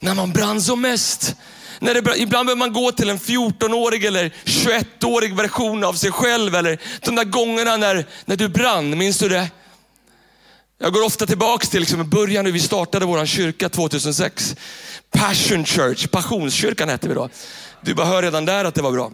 när 0.00 0.14
man 0.14 0.32
brann 0.32 0.62
som 0.62 0.80
mest. 0.80 1.34
När 1.78 1.94
det, 1.94 2.18
ibland 2.18 2.46
behöver 2.46 2.58
man 2.58 2.72
gå 2.72 2.92
till 2.92 3.10
en 3.10 3.18
14-årig 3.18 4.04
eller 4.04 4.30
21-årig 4.44 5.36
version 5.36 5.84
av 5.84 5.92
sig 5.92 6.10
själv. 6.12 6.54
Eller 6.54 6.78
de 7.00 7.14
där 7.14 7.24
gångerna 7.24 7.76
när, 7.76 8.06
när 8.24 8.36
du 8.36 8.48
brann, 8.48 8.98
minns 8.98 9.18
du 9.18 9.28
det? 9.28 9.48
Jag 10.82 10.92
går 10.92 11.04
ofta 11.04 11.26
tillbaka 11.26 11.66
till 11.66 11.80
liksom 11.80 12.08
början 12.08 12.44
när 12.44 12.52
vi 12.52 12.60
startade 12.60 13.06
vår 13.06 13.26
kyrka 13.26 13.68
2006. 13.68 14.56
Passion 15.10 15.64
Church, 15.64 16.10
Passionskyrkan 16.10 16.88
hette 16.88 17.08
vi 17.08 17.14
då. 17.14 17.28
Du 17.80 17.94
bara 17.94 18.06
hör 18.06 18.22
redan 18.22 18.44
där 18.44 18.64
att 18.64 18.74
det 18.74 18.82
var 18.82 18.92
bra. 18.92 19.12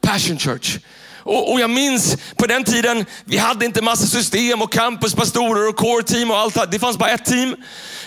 Passion 0.00 0.38
Church. 0.38 0.78
Och, 1.16 1.52
och, 1.52 1.60
jag 1.60 1.70
minns 1.70 2.16
på 2.36 2.46
den 2.46 2.64
tiden, 2.64 3.06
vi 3.24 3.36
hade 3.36 3.64
inte 3.64 3.82
massa 3.82 4.06
system 4.06 4.62
och 4.62 4.72
campuspastorer 4.72 5.68
och 5.68 5.76
core 5.76 6.02
team 6.02 6.30
och 6.30 6.36
allt. 6.36 6.70
Det 6.70 6.78
fanns 6.78 6.98
bara 6.98 7.10
ett 7.10 7.24
team. 7.24 7.56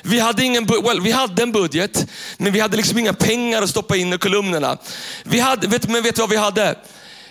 Vi 0.03 0.19
hade, 0.19 0.43
ingen, 0.43 0.65
well, 0.65 1.01
vi 1.01 1.12
hade 1.12 1.43
en 1.43 1.51
budget, 1.51 2.07
men 2.38 2.53
vi 2.53 2.60
hade 2.60 2.77
liksom 2.77 2.98
inga 2.98 3.13
pengar 3.13 3.62
att 3.62 3.69
stoppa 3.69 3.95
in 3.95 4.13
i 4.13 4.17
kolumnerna. 4.17 4.77
Vi 5.24 5.39
hade, 5.39 5.67
vet, 5.67 5.89
men 5.89 6.03
vet 6.03 6.15
du 6.15 6.21
vad 6.21 6.29
vi 6.29 6.38
hade? 6.38 6.75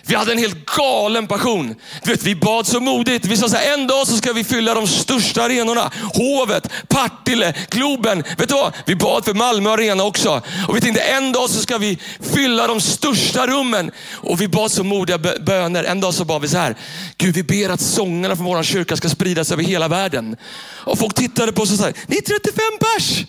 Vi 0.05 0.15
hade 0.15 0.31
en 0.31 0.37
helt 0.37 0.65
galen 0.65 1.27
passion. 1.27 1.75
Du 2.03 2.11
vet, 2.11 2.23
vi 2.23 2.35
bad 2.35 2.67
så 2.67 2.79
modigt. 2.79 3.25
Vi 3.25 3.37
sa 3.37 3.49
så 3.49 3.55
här, 3.55 3.73
en 3.73 3.87
dag 3.87 4.07
så 4.07 4.17
ska 4.17 4.33
vi 4.33 4.43
fylla 4.43 4.73
de 4.73 4.87
största 4.87 5.43
arenorna. 5.43 5.91
Hovet, 6.13 6.69
Partille, 6.87 7.53
Globen. 7.69 8.23
Vet 8.37 8.49
du 8.49 8.55
vad? 8.55 8.73
Vi 8.85 8.95
bad 8.95 9.25
för 9.25 9.33
Malmö 9.33 9.69
Arena 9.69 10.03
också. 10.03 10.41
Och 10.67 10.75
vi 10.75 10.81
tänkte 10.81 11.01
en 11.01 11.31
dag 11.31 11.49
så 11.49 11.61
ska 11.61 11.77
vi 11.77 11.97
fylla 12.33 12.67
de 12.67 12.81
största 12.81 13.47
rummen. 13.47 13.91
Och 14.11 14.41
vi 14.41 14.47
bad 14.47 14.71
så 14.71 14.83
modiga 14.83 15.17
böner. 15.17 15.83
En 15.83 16.01
dag 16.01 16.13
så 16.13 16.25
bad 16.25 16.41
vi 16.41 16.47
så 16.47 16.57
här, 16.57 16.75
Gud 17.17 17.35
vi 17.35 17.43
ber 17.43 17.69
att 17.69 17.81
sångerna 17.81 18.35
från 18.35 18.45
vår 18.45 18.63
kyrka 18.63 18.97
ska 18.97 19.09
spridas 19.09 19.51
över 19.51 19.63
hela 19.63 19.87
världen. 19.87 20.37
Och 20.85 20.99
folk 20.99 21.15
tittade 21.15 21.51
på 21.51 21.61
oss 21.61 21.71
och 21.71 21.77
sa, 21.77 21.91
ni 22.07 22.17
är 22.17 22.21
35 22.21 22.63
pers. 22.79 23.25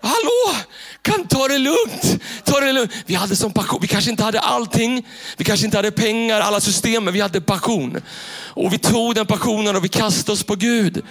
Hallå, 0.00 0.64
kan 1.02 1.26
ta 1.26 1.48
det 1.48 1.58
lugnt. 1.58 2.22
Ta 2.44 2.60
det 2.60 2.72
lugnt. 2.72 2.92
Vi 3.06 3.14
hade 3.14 3.36
sån 3.36 3.52
passion. 3.52 3.78
Vi 3.82 3.88
kanske 3.88 4.10
inte 4.10 4.24
hade 4.24 4.40
allting. 4.40 5.06
Vi 5.36 5.44
kanske 5.44 5.66
inte 5.66 5.78
hade 5.78 5.90
pengar, 5.90 6.40
alla 6.40 6.60
system, 6.60 7.04
men 7.04 7.14
vi 7.14 7.20
hade 7.20 7.40
passion. 7.40 8.00
Och 8.38 8.72
vi 8.72 8.78
tog 8.78 9.14
den 9.14 9.26
passionen 9.26 9.76
och 9.76 9.84
vi 9.84 9.88
kastade 9.88 10.32
oss 10.32 10.44
på 10.44 10.54
Gud. 10.54 11.04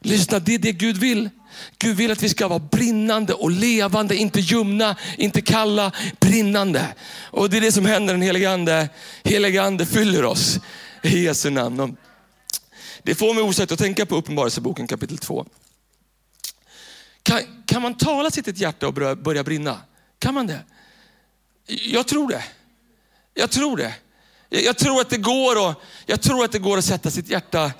Lyssna, 0.00 0.38
det 0.38 0.54
är 0.54 0.58
det 0.58 0.72
Gud 0.72 0.96
vill. 0.96 1.30
Gud 1.78 1.96
vill 1.96 2.10
att 2.10 2.22
vi 2.22 2.28
ska 2.28 2.48
vara 2.48 2.58
brinnande 2.58 3.34
och 3.34 3.50
levande, 3.50 4.16
inte 4.16 4.40
ljumna, 4.40 4.96
inte 5.16 5.40
kalla, 5.40 5.92
brinnande. 6.20 6.86
Och 7.22 7.50
det 7.50 7.56
är 7.56 7.60
det 7.60 7.72
som 7.72 7.86
händer 7.86 8.14
den 8.14 8.22
helige 8.22 8.50
Ande. 8.50 8.88
Helige 9.24 9.62
Ande 9.62 9.86
fyller 9.86 10.24
oss 10.24 10.58
i 11.02 11.24
Jesu 11.24 11.50
namn. 11.50 11.96
Det 13.02 13.14
får 13.14 13.34
mig 13.34 13.42
osökt 13.42 13.72
att 13.72 13.78
tänka 13.78 14.06
på 14.06 14.16
Uppenbarelseboken 14.16 14.86
kapitel 14.86 15.18
2. 15.18 15.46
Kan, 17.28 17.40
kan 17.66 17.82
man 17.82 17.94
tala 17.94 18.30
till 18.30 18.44
sitt 18.44 18.58
hjärta 18.58 18.86
och 18.86 18.94
börja, 18.94 19.16
börja 19.16 19.44
brinna? 19.44 19.80
Kan 20.18 20.34
man 20.34 20.46
det? 20.46 20.60
Jag 21.66 22.06
tror 22.06 22.28
det. 22.28 22.44
Jag 23.34 23.50
tror 23.50 23.76
det. 23.76 23.94
Jag, 24.48 24.62
jag, 24.62 24.78
tror 24.78 25.00
att 25.00 25.10
det 25.10 25.16
går 25.16 25.68
och, 25.68 25.74
jag 26.06 26.20
tror 26.20 26.44
att 26.44 26.52
det 26.52 26.58
går 26.58 26.78
att 26.78 26.84
sätta 26.84 27.10
sitt 27.10 27.28
hjärta 27.28 27.72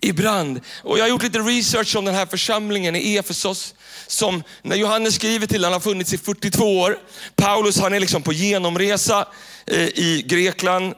i 0.00 0.12
brand. 0.12 0.60
Och 0.82 0.98
jag 0.98 1.04
har 1.04 1.08
gjort 1.08 1.22
lite 1.22 1.38
research 1.38 1.96
om 1.96 2.04
den 2.04 2.14
här 2.14 2.26
församlingen 2.26 2.96
i 2.96 3.16
Efesos. 3.16 3.74
Som 4.06 4.42
när 4.62 4.76
Johannes 4.76 5.14
skriver 5.14 5.46
till 5.46 5.62
den 5.62 5.72
har 5.72 5.80
funnits 5.80 6.12
i 6.12 6.18
42 6.18 6.80
år. 6.80 6.98
Paulus 7.36 7.78
han 7.78 7.94
är 7.94 8.00
liksom 8.00 8.22
på 8.22 8.32
genomresa 8.32 9.28
eh, 9.66 9.82
i 9.82 10.24
Grekland, 10.26 10.94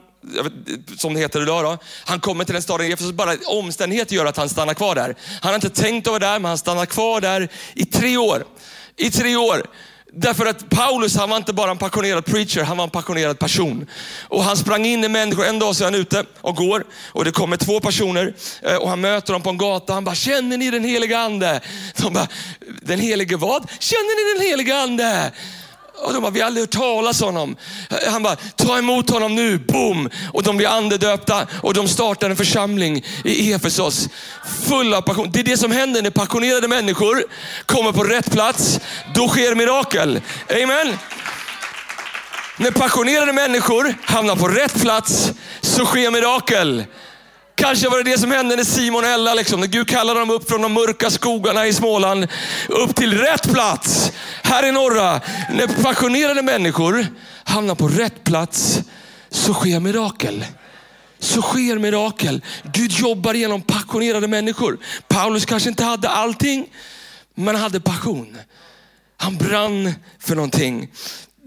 som 0.97 1.13
det 1.13 1.19
heter 1.19 1.41
idag. 1.41 1.63
Då. 1.63 1.77
Han 2.05 2.19
kommer 2.19 2.43
till 2.43 2.53
den 2.53 2.61
staden 2.61 2.91
Efesos, 2.91 3.11
bara 3.11 3.35
omständigheter 3.45 4.15
gör 4.15 4.25
att 4.25 4.37
han 4.37 4.49
stannar 4.49 4.73
kvar 4.73 4.95
där. 4.95 5.15
Han 5.41 5.49
har 5.49 5.55
inte 5.55 5.69
tänkt 5.69 6.07
att 6.07 6.11
vara 6.11 6.19
där, 6.19 6.39
men 6.39 6.49
han 6.49 6.57
stannar 6.57 6.85
kvar 6.85 7.21
där 7.21 7.49
i 7.73 7.85
tre 7.85 8.17
år. 8.17 8.43
I 8.95 9.11
tre 9.11 9.35
år. 9.35 9.63
Därför 10.13 10.45
att 10.45 10.69
Paulus, 10.69 11.15
han 11.15 11.29
var 11.29 11.37
inte 11.37 11.53
bara 11.53 11.71
en 11.71 11.77
passionerad 11.77 12.25
preacher, 12.25 12.63
han 12.63 12.77
var 12.77 12.83
en 12.83 12.89
passionerad 12.89 13.39
person. 13.39 13.87
Och 14.27 14.43
han 14.43 14.57
sprang 14.57 14.85
in 14.85 15.03
i 15.03 15.07
människor, 15.07 15.45
en 15.45 15.59
dag 15.59 15.75
så 15.75 15.83
är 15.83 15.85
han 15.85 15.95
ute 15.95 16.25
och 16.41 16.55
går 16.55 16.85
och 17.07 17.25
det 17.25 17.31
kommer 17.31 17.57
två 17.57 17.79
personer 17.79 18.33
eh, 18.61 18.75
och 18.75 18.89
han 18.89 19.01
möter 19.01 19.33
dem 19.33 19.41
på 19.41 19.49
en 19.49 19.57
gata. 19.57 19.93
Han 19.93 20.03
bara, 20.03 20.15
känner 20.15 20.57
ni 20.57 20.71
den 20.71 20.83
heliga 20.83 21.19
ande? 21.19 21.61
De 21.97 22.13
bara, 22.13 22.27
den 22.81 22.99
helige 22.99 23.37
vad? 23.37 23.69
Känner 23.79 24.33
ni 24.35 24.39
den 24.39 24.49
heliga 24.49 24.77
ande? 24.77 25.31
Och 25.97 26.13
de 26.13 26.21
bara, 26.21 26.31
vi 26.31 26.39
har 26.39 26.47
aldrig 26.47 26.63
hört 26.63 26.71
talas 26.71 27.21
om 27.21 27.27
honom. 27.27 27.55
Han 28.07 28.23
bara, 28.23 28.35
ta 28.35 28.77
emot 28.77 29.09
honom 29.09 29.35
nu, 29.35 29.57
boom! 29.57 30.09
Och 30.33 30.43
de 30.43 30.57
blir 30.57 30.67
andedöpta 30.67 31.47
och 31.61 31.73
de 31.73 31.87
startar 31.87 32.29
en 32.29 32.35
församling 32.35 33.05
i 33.23 33.53
Efesos. 33.53 34.09
Full 34.67 34.93
av 34.93 35.01
passion. 35.01 35.29
Det 35.31 35.39
är 35.39 35.43
det 35.43 35.57
som 35.57 35.71
händer 35.71 36.01
när 36.01 36.09
passionerade 36.09 36.67
människor 36.67 37.23
kommer 37.65 37.91
på 37.91 38.03
rätt 38.03 38.31
plats. 38.31 38.79
Då 39.15 39.27
sker 39.27 39.55
mirakel. 39.55 40.21
Amen. 40.63 40.97
När 42.57 42.71
passionerade 42.71 43.33
människor 43.33 43.95
hamnar 44.03 44.35
på 44.35 44.47
rätt 44.47 44.81
plats 44.81 45.31
så 45.61 45.85
sker 45.85 46.11
mirakel. 46.11 46.85
Kanske 47.57 47.89
var 47.89 48.03
det 48.03 48.11
det 48.11 48.17
som 48.17 48.31
hände 48.31 48.55
när 48.55 48.63
Simon 48.63 49.03
och 49.03 49.09
Ella, 49.09 49.33
liksom, 49.33 49.59
när 49.59 49.67
Gud 49.67 49.87
kallade 49.87 50.19
dem 50.19 50.29
upp 50.29 50.49
från 50.49 50.61
de 50.61 50.73
mörka 50.73 51.09
skogarna 51.09 51.67
i 51.67 51.73
Småland, 51.73 52.27
upp 52.67 52.95
till 52.95 53.17
rätt 53.17 53.51
plats 53.53 54.11
här 54.43 54.65
i 54.65 54.71
norra. 54.71 55.21
När 55.51 55.83
passionerade 55.83 56.41
människor 56.41 57.07
hamnar 57.43 57.75
på 57.75 57.87
rätt 57.87 58.23
plats 58.23 58.79
så 59.29 59.53
sker 59.53 59.79
mirakel. 59.79 60.45
Så 61.19 61.41
sker 61.41 61.79
mirakel. 61.79 62.41
Gud 62.73 62.91
jobbar 62.91 63.33
genom 63.33 63.61
passionerade 63.61 64.27
människor. 64.27 64.77
Paulus 65.07 65.45
kanske 65.45 65.69
inte 65.69 65.83
hade 65.83 66.09
allting, 66.09 66.67
men 67.35 67.55
han 67.55 67.63
hade 67.63 67.79
passion. 67.79 68.37
Han 69.17 69.37
brann 69.37 69.93
för 70.19 70.35
någonting. 70.35 70.89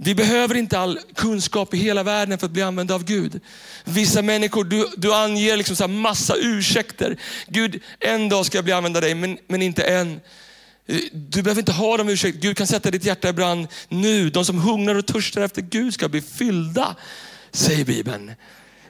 Vi 0.03 0.15
behöver 0.15 0.55
inte 0.55 0.79
all 0.79 0.99
kunskap 1.15 1.75
i 1.75 1.77
hela 1.77 2.03
världen 2.03 2.39
för 2.39 2.47
att 2.47 2.53
bli 2.53 2.63
använda 2.63 2.95
av 2.95 3.05
Gud. 3.05 3.41
Vissa 3.85 4.23
människor, 4.23 4.65
du, 4.65 4.89
du 4.97 5.15
anger 5.15 5.57
liksom 5.57 5.77
så 5.77 5.89
massa 5.89 6.37
ursäkter. 6.37 7.17
Gud, 7.47 7.83
en 7.99 8.29
dag 8.29 8.47
ska 8.47 8.59
jag 8.59 8.65
bli 8.65 8.73
använd 8.73 8.97
av 8.97 9.03
dig, 9.03 9.15
men, 9.15 9.39
men 9.49 9.63
inte 9.63 9.83
än. 9.83 10.21
Du 11.13 11.43
behöver 11.43 11.63
inte 11.63 11.73
ha 11.73 11.97
de 11.97 12.09
ursäkterna. 12.09 12.43
Gud 12.43 12.57
kan 12.57 12.67
sätta 12.67 12.91
ditt 12.91 13.05
hjärta 13.05 13.29
i 13.29 13.33
brand 13.33 13.69
nu. 13.89 14.31
De 14.31 14.45
som 14.45 14.59
hungrar 14.59 14.95
och 14.95 15.07
törstar 15.07 15.43
efter 15.43 15.63
Gud 15.63 15.95
ska 15.95 16.09
bli 16.09 16.21
fyllda, 16.21 16.97
säger 17.53 17.85
Bibeln. 17.85 18.33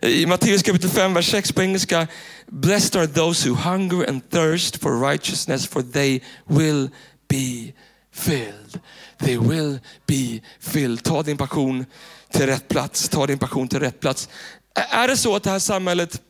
I 0.03 0.27
Matteus 0.27 0.63
kapitel 0.63 0.91
5, 0.91 1.15
vers 1.15 1.31
6 1.31 1.53
på 1.53 1.63
engelska. 1.63 2.07
Blessed 2.47 3.01
are 3.01 3.07
those 3.07 3.49
who 3.49 3.57
hunger 3.57 4.09
and 4.09 4.31
thirst 4.31 4.77
for 4.77 5.11
righteousness 5.11 5.67
for 5.67 5.83
they 5.83 6.21
will 6.47 6.89
be 7.29 7.73
filled. 8.21 8.81
They 9.19 9.37
will 9.37 9.79
be 10.07 10.41
filled. 10.61 11.03
Ta 11.05 11.23
din 11.23 11.37
passion 11.37 11.87
till 12.31 12.47
rätt 12.47 12.69
plats. 12.69 13.09
Ta 13.09 13.27
din 13.27 13.39
passion 13.39 13.69
till 13.69 13.81
rätt 13.81 14.01
plats. 14.01 14.29
Är 14.75 15.09
det 15.09 15.17
så 15.17 15.37
att 15.37 15.43
det 15.43 15.51
här 15.51 15.59
samhället 15.59 16.23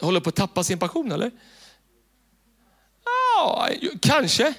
håller 0.00 0.20
på 0.20 0.28
att 0.28 0.36
tappa 0.36 0.64
sin 0.64 0.78
passion 0.78 1.12
eller? 1.12 1.30
Ja, 3.04 3.68
kanske. 4.00 4.54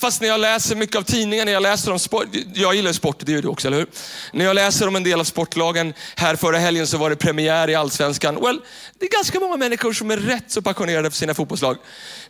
Fast 0.00 0.20
när 0.20 0.28
jag 0.28 0.40
läser 0.40 0.76
mycket 0.76 0.96
av 0.96 1.02
tidningar, 1.02 1.44
när 1.44 1.52
jag 1.52 1.62
läser 1.62 1.92
om 1.92 1.98
sport, 1.98 2.26
jag 2.54 2.74
gillar 2.74 2.92
sport, 2.92 3.16
det 3.20 3.32
gör 3.32 3.42
du 3.42 3.48
också, 3.48 3.68
eller 3.68 3.78
hur? 3.78 3.86
När 4.32 4.44
jag 4.44 4.54
läser 4.54 4.88
om 4.88 4.96
en 4.96 5.02
del 5.02 5.20
av 5.20 5.24
sportlagen, 5.24 5.94
här 6.16 6.36
förra 6.36 6.58
helgen 6.58 6.86
så 6.86 6.98
var 6.98 7.10
det 7.10 7.16
premiär 7.16 7.70
i 7.70 7.74
Allsvenskan. 7.74 8.34
Well, 8.42 8.60
det 8.98 9.06
är 9.06 9.10
ganska 9.10 9.40
många 9.40 9.56
människor 9.56 9.92
som 9.92 10.10
är 10.10 10.16
rätt 10.16 10.44
så 10.46 10.62
passionerade 10.62 11.10
för 11.10 11.16
sina 11.16 11.34
fotbollslag. 11.34 11.76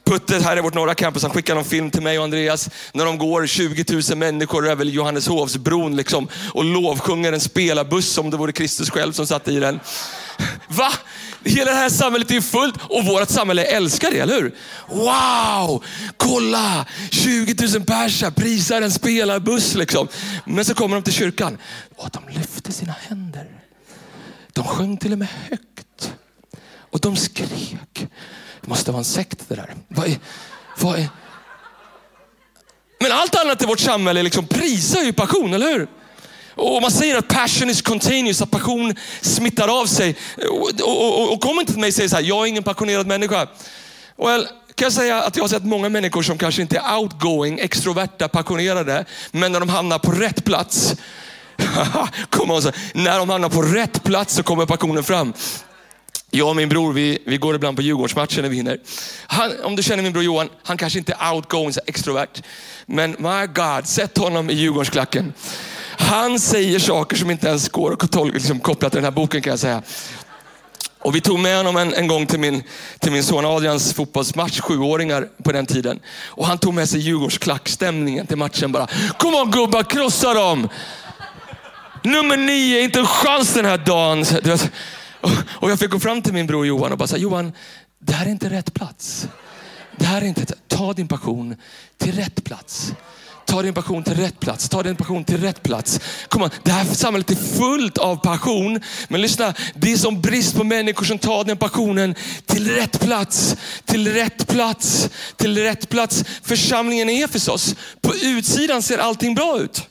Putte 0.05 0.39
här 0.39 0.59
i 0.59 0.61
vårt 0.61 0.75
norra 0.75 0.95
campus, 0.95 1.23
han 1.23 1.33
skickar 1.33 1.55
någon 1.55 1.65
film 1.65 1.91
till 1.91 2.03
mig 2.03 2.19
och 2.19 2.25
Andreas 2.25 2.69
när 2.93 3.05
de 3.05 3.19
går 3.19 3.47
20 3.47 3.85
000 4.11 4.19
människor 4.19 4.69
över 4.69 4.85
Johanneshovsbron 4.85 5.97
liksom, 5.97 6.29
och 6.53 6.65
lovsjunger 6.65 7.33
en 7.33 7.41
spelarbuss 7.41 8.13
som 8.13 8.31
det 8.31 8.37
vore 8.37 8.53
Kristus 8.53 8.91
själv 8.91 9.13
som 9.13 9.27
satt 9.27 9.49
i 9.49 9.61
den. 9.61 9.81
Va? 10.69 10.93
Hela 11.45 11.71
det 11.71 11.77
här 11.77 11.89
samhället 11.89 12.31
är 12.31 12.41
fullt 12.41 12.75
och 12.89 13.05
vårt 13.05 13.29
samhälle 13.29 13.65
älskar 13.65 14.11
det, 14.11 14.19
eller 14.19 14.35
hur? 14.35 14.55
Wow! 14.89 15.85
Kolla! 16.17 16.87
20 17.11 17.55
000 17.79 17.85
personer 17.85 18.31
prisar 18.31 18.83
en 18.83 18.91
spelarbuss. 18.91 19.75
Liksom. 19.75 20.09
Men 20.45 20.65
så 20.65 20.75
kommer 20.75 20.97
de 20.97 21.03
till 21.03 21.13
kyrkan 21.13 21.59
och 21.97 22.11
de 22.13 22.39
lyfte 22.39 22.73
sina 22.73 22.95
händer. 23.09 23.47
De 24.53 24.65
sjöng 24.65 24.97
till 24.97 25.13
och 25.13 25.19
med 25.19 25.29
högt. 25.49 26.13
Och 26.91 27.01
de 27.01 27.17
skrek. 27.17 28.07
Det 28.61 28.69
måste 28.69 28.91
vara 28.91 28.99
en 28.99 29.05
sekt 29.05 29.49
det 29.49 29.55
där. 29.55 29.75
Vad 29.89 30.07
är, 30.07 30.19
vad 30.79 30.99
är... 30.99 31.09
Men 33.01 33.13
allt 33.13 33.35
annat 33.35 33.63
i 33.63 33.67
vårt 33.67 33.81
samhälle 33.81 34.23
liksom 34.23 34.47
prisar 34.47 35.01
ju 35.01 35.13
passion, 35.13 35.55
eller 35.55 35.73
hur? 35.73 35.89
Och 36.61 36.83
man 36.83 36.91
säger 36.91 37.19
att 37.19 37.29
passion 37.29 37.71
is 37.71 37.83
continuous, 37.83 38.43
att 38.43 38.51
passion 38.51 38.95
smittar 39.21 39.81
av 39.81 39.87
sig. 39.87 40.17
Och, 40.51 40.71
och, 40.81 41.21
och, 41.21 41.33
och 41.33 41.41
kom 41.41 41.61
inte 41.61 41.73
till 41.73 41.81
mig 41.81 41.89
och 41.89 41.95
säg 41.95 42.09
så 42.09 42.17
här, 42.17 42.23
jag 42.23 42.43
är 42.43 42.47
ingen 42.47 42.63
passionerad 42.63 43.07
människa. 43.07 43.47
Well, 44.17 44.49
kan 44.75 44.87
jag 44.87 44.93
säga 44.93 45.23
att 45.23 45.37
jag 45.37 45.45
har 45.45 45.49
sett 45.49 45.65
många 45.65 45.89
människor 45.89 46.23
som 46.23 46.39
kanske 46.39 46.63
inte 46.63 46.79
är 46.79 46.97
outgoing, 46.97 47.59
extroverta, 47.59 48.29
passionerade, 48.29 49.05
men 49.33 49.53
när 49.53 49.61
de 49.61 49.69
hamnar 49.69 49.99
på 49.99 50.13
rätt 50.13 50.45
plats, 50.45 50.95
när 52.95 53.19
de 53.19 53.31
hamnar 53.31 53.49
på 53.49 53.63
rätt 53.63 54.03
plats 54.03 54.35
så 54.35 54.43
kommer 54.43 54.67
passionen 54.67 55.05
fram. 55.05 55.33
Jag 56.31 56.49
och 56.49 56.57
min 56.57 56.69
bror, 56.69 56.93
vi, 56.93 57.19
vi 57.27 57.37
går 57.37 57.55
ibland 57.55 57.77
på 57.77 57.83
Djurgårdsmatcher 57.83 58.43
när 58.43 58.49
vi 58.49 58.57
hinner. 58.57 58.79
Han, 59.27 59.53
om 59.63 59.77
du 59.77 59.83
känner 59.83 60.03
min 60.03 60.13
bror 60.13 60.25
Johan, 60.25 60.49
han 60.63 60.77
kanske 60.77 60.99
inte 60.99 61.17
är 61.19 61.33
outgoing, 61.35 61.73
så 61.73 61.81
extrovert. 61.87 62.43
Men 62.87 63.11
my 63.19 63.47
God, 63.47 63.87
sätt 63.87 64.19
honom 64.19 64.51
i 64.51 64.55
Djurgårdsklacken. 64.55 65.33
Han 66.01 66.41
säger 66.41 66.79
saker 66.79 67.17
som 67.17 67.31
inte 67.31 67.49
ens 67.49 67.69
går 67.69 67.93
att 67.93 68.35
liksom, 68.35 68.61
koppla 68.61 68.91
till 68.91 68.97
den 68.97 69.05
här 69.05 69.11
boken 69.11 69.43
kan 69.43 69.51
jag 69.51 69.61
säga. 69.61 69.83
Och 70.99 71.15
vi 71.15 71.21
tog 71.21 71.39
med 71.39 71.57
honom 71.57 71.77
en, 71.77 71.95
en 71.95 72.09
gång 72.09 72.27
till 72.27 72.41
min, 72.41 72.63
till 72.99 73.13
min 73.13 73.25
son 73.25 73.45
Adrians 73.45 73.95
fotbollsmatch, 73.95 74.61
sjuåringar 74.61 75.29
på 75.45 75.53
den 75.53 75.67
tiden. 75.67 76.01
Och 76.27 76.47
han 76.47 76.59
tog 76.59 76.75
med 76.75 76.89
sig 76.89 77.01
Djurgårdsklackstämningen 77.01 78.27
till 78.27 78.37
matchen 78.37 78.73
bara. 78.73 78.87
Kom 79.19 79.35
on 79.35 79.51
gubbar, 79.51 79.83
krossa 79.83 80.35
dem! 80.35 80.69
Nummer 82.05 82.37
nio, 82.37 82.81
inte 82.81 82.99
en 82.99 83.07
chans 83.07 83.55
den 83.55 83.65
här 83.65 83.79
dagen. 83.79 84.25
Och 85.49 85.71
jag 85.71 85.79
fick 85.79 85.91
gå 85.91 86.01
fram 86.01 86.23
till 86.23 86.33
min 86.33 86.47
bror 86.47 86.67
Johan 86.67 86.93
och 86.93 86.99
bara 86.99 87.09
säga, 87.09 87.23
Johan, 87.23 87.53
det 87.99 88.13
här 88.13 88.27
är 88.27 88.31
inte 88.31 88.51
rätt 88.51 88.75
plats. 88.75 89.29
Det 89.97 90.05
här 90.05 90.23
är 90.23 90.27
inte, 90.27 90.55
ta 90.69 90.93
din 90.93 91.09
passion 91.09 91.57
till 91.99 92.13
rätt 92.13 92.45
plats. 92.45 92.93
Ta 93.51 93.63
din 93.63 93.75
passion 93.75 94.05
till 94.05 94.15
rätt 94.15 94.41
plats. 94.41 94.69
Ta 94.69 94.83
din 94.83 94.97
passion 94.97 95.25
till 95.25 95.41
rätt 95.41 95.63
plats. 95.63 96.01
Kom 96.29 96.43
on, 96.43 96.51
det 96.63 96.71
här 96.71 96.85
samhället 96.85 97.31
är 97.31 97.59
fullt 97.59 97.99
av 97.99 98.17
passion. 98.17 98.81
Men 99.09 99.21
lyssna, 99.21 99.55
det 99.75 99.93
är 99.93 99.97
som 99.97 100.21
brist 100.21 100.57
på 100.57 100.65
människor 100.65 101.05
som 101.05 101.19
tar 101.19 101.45
den 101.45 101.57
passionen 101.57 102.15
till 102.47 102.75
rätt 102.75 103.01
plats. 103.01 103.57
Till 103.85 104.13
rätt 104.15 104.49
plats. 104.49 105.11
Till 105.37 105.59
rätt 105.59 105.89
plats. 105.89 106.25
Församlingen 106.43 107.11
i 107.11 107.23
Efesos, 107.23 107.75
på 108.01 108.15
utsidan 108.15 108.83
ser 108.83 108.99
allting 108.99 109.35
bra 109.35 109.61
ut. 109.61 109.83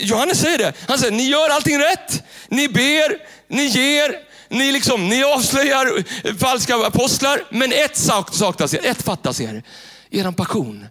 Johannes 0.00 0.40
säger 0.40 0.58
det. 0.58 0.72
Han 0.88 0.98
säger, 0.98 1.12
ni 1.12 1.28
gör 1.28 1.48
allting 1.50 1.78
rätt. 1.78 2.22
Ni 2.48 2.68
ber, 2.68 3.16
ni 3.48 3.64
ger, 3.64 4.14
ni, 4.48 4.72
liksom, 4.72 5.08
ni 5.08 5.24
avslöjar 5.24 6.04
falska 6.38 6.76
apostlar. 6.76 7.42
Men 7.50 7.72
ett 7.72 7.96
saknas 8.32 8.74
er, 8.74 8.86
ett 8.86 9.02
fattas 9.02 9.40
er. 9.40 9.62
Er 10.10 10.32
passion. 10.32 10.86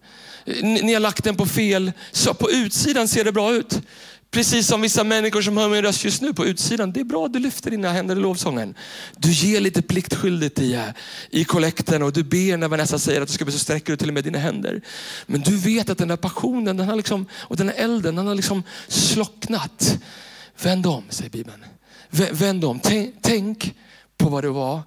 Ni, 0.45 0.81
ni 0.81 0.93
har 0.93 0.99
lagt 0.99 1.23
den 1.23 1.35
på 1.35 1.45
fel, 1.45 1.91
så 2.11 2.33
på 2.33 2.51
utsidan 2.51 3.07
ser 3.07 3.23
det 3.23 3.31
bra 3.31 3.53
ut. 3.53 3.81
Precis 4.31 4.67
som 4.67 4.81
vissa 4.81 5.03
människor 5.03 5.41
som 5.41 5.57
hör 5.57 5.69
min 5.69 5.81
röst 5.81 6.03
just 6.03 6.21
nu 6.21 6.33
på 6.33 6.45
utsidan. 6.45 6.91
Det 6.91 6.99
är 6.99 7.03
bra, 7.03 7.27
du 7.27 7.39
lyfter 7.39 7.71
dina 7.71 7.91
händer 7.91 8.15
i 8.15 8.19
lovsången. 8.19 8.75
Du 9.17 9.31
ger 9.31 9.59
lite 9.59 9.81
pliktskyldigt 9.81 10.59
i, 10.59 10.73
eh, 10.73 10.85
i 11.29 11.43
kollekten 11.43 12.03
och 12.03 12.13
du 12.13 12.23
ber 12.23 12.57
när 12.57 12.67
Vanessa 12.67 12.99
säger 12.99 13.21
att 13.21 13.27
du 13.27 13.33
ska 13.33 13.45
be 13.45 13.51
så 13.51 13.59
sträcker 13.59 13.93
du 13.93 13.97
till 13.97 14.07
och 14.07 14.13
med 14.13 14.23
dina 14.23 14.37
händer. 14.37 14.81
Men 15.25 15.41
du 15.41 15.57
vet 15.57 15.89
att 15.89 15.97
den 15.97 16.07
där 16.07 16.15
passionen 16.15 16.77
den 16.77 16.87
har 16.87 16.95
liksom, 16.95 17.25
och 17.33 17.57
den 17.57 17.67
där 17.67 17.73
elden 17.77 18.15
den 18.15 18.27
har 18.27 18.35
liksom 18.35 18.63
slocknat. 18.87 19.97
Vänd 20.61 20.85
om, 20.87 21.03
säger 21.09 21.29
Bibeln. 21.29 21.65
Vänd 22.31 22.65
om. 22.65 22.79
Tänk, 22.79 23.15
tänk 23.21 23.75
på 24.17 24.29
vad 24.29 24.43
det 24.43 24.49
var 24.49 24.81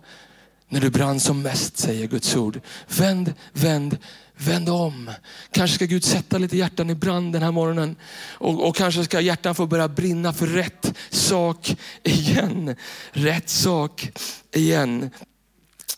när 0.68 0.80
du 0.80 0.90
brann 0.90 1.20
som 1.20 1.42
mest, 1.42 1.78
säger 1.78 2.06
Guds 2.06 2.36
ord. 2.36 2.60
Vänd, 2.88 3.34
vänd, 3.52 3.98
Vänd 4.40 4.68
om. 4.68 5.10
Kanske 5.50 5.74
ska 5.74 5.84
Gud 5.84 6.04
sätta 6.04 6.38
lite 6.38 6.56
hjärtan 6.56 6.90
i 6.90 6.94
brand 6.94 7.32
den 7.32 7.42
här 7.42 7.50
morgonen. 7.50 7.96
Och, 8.30 8.68
och, 8.68 8.76
kanske 8.76 9.04
ska 9.04 9.20
hjärtan 9.20 9.54
få 9.54 9.66
börja 9.66 9.88
brinna 9.88 10.32
för 10.32 10.46
rätt 10.46 10.94
sak 11.10 11.76
igen. 12.02 12.76
Rätt 13.12 13.48
sak 13.48 14.10
igen. 14.54 15.10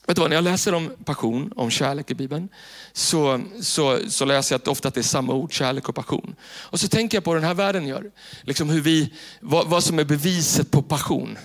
Vet 0.07 0.17
du 0.17 0.21
vad, 0.21 0.31
när 0.31 0.37
jag 0.37 0.45
läser 0.45 0.75
om 0.75 0.91
passion, 1.05 1.53
om 1.57 1.71
kärlek 1.71 2.11
i 2.11 2.15
Bibeln, 2.15 2.49
så, 2.93 3.41
så, 3.61 3.99
så 4.09 4.25
läser 4.25 4.55
jag 4.55 4.61
att 4.61 4.69
ofta 4.69 4.89
att 4.89 4.95
det 4.95 5.01
är 5.01 5.03
samma 5.03 5.33
ord, 5.33 5.53
kärlek 5.53 5.89
och 5.89 5.95
passion. 5.95 6.35
Och 6.43 6.81
så 6.81 6.89
tänker 6.89 7.17
jag 7.17 7.25
på 7.25 7.35
den 7.35 7.45
här 7.45 7.55
världen 7.55 7.87
gör. 7.87 8.11
Liksom 8.43 8.71
hur 8.71 8.81
vi, 8.81 9.13
vad, 9.41 9.69
vad 9.69 9.85
som 9.85 9.99
är 9.99 10.05
beviset 10.05 10.71
på 10.71 10.83
passion. 10.83 11.39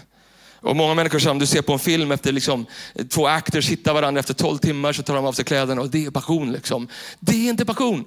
Och 0.66 0.76
många 0.76 0.94
människor 0.94 1.20
som 1.20 1.40
du 1.40 1.46
ser 1.46 1.62
på 1.62 1.74
en 1.74 1.80
film 1.80 2.12
efter 2.12 2.32
liksom, 2.32 2.66
eh, 2.96 3.06
två 3.06 3.28
actors 3.28 3.70
hittar 3.70 3.94
varandra 3.94 4.20
efter 4.20 4.34
12 4.34 4.58
timmar 4.58 4.94
så 4.94 5.04
tar 5.04 5.16
de 5.16 5.26
av 5.26 5.34
sig 5.34 5.46
kläderna 5.46 5.82
och 5.82 5.90
det 5.90 6.06
är 6.06 6.12
passion. 6.12 6.52
Liksom. 6.52 6.88
Det 7.20 7.46
är 7.46 7.50
inte 7.50 7.66
passion. 7.66 8.06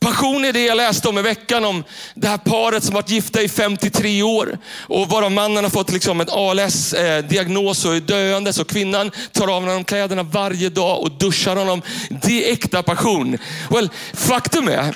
Passion 0.00 0.44
är 0.44 0.52
det 0.52 0.64
jag 0.64 0.76
läste 0.76 1.08
om 1.08 1.18
i 1.18 1.22
veckan 1.22 1.64
om 1.64 1.84
det 2.14 2.28
här 2.28 2.38
paret 2.38 2.84
som 2.84 2.94
varit 2.94 3.10
gifta 3.10 3.42
i 3.42 3.48
53 3.48 4.22
år 4.22 4.58
och 4.80 5.08
varav 5.08 5.32
mannen 5.32 5.64
har 5.64 5.70
fått 5.70 5.92
liksom 5.92 6.20
en 6.20 6.26
ALS-diagnos 6.30 7.84
eh, 7.84 7.90
och 7.90 7.96
är 7.96 8.00
döende. 8.00 8.52
Så 8.52 8.64
kvinnan 8.64 9.10
tar 9.32 9.48
av 9.48 9.62
honom 9.62 9.84
kläderna 9.84 10.22
varje 10.22 10.68
dag 10.68 11.00
och 11.00 11.10
duschar 11.10 11.56
honom. 11.56 11.82
Det 12.22 12.48
är 12.48 12.52
äkta 12.52 12.82
passion. 12.82 13.38
Well, 13.70 13.90
faktum 14.12 14.68
är 14.68 14.94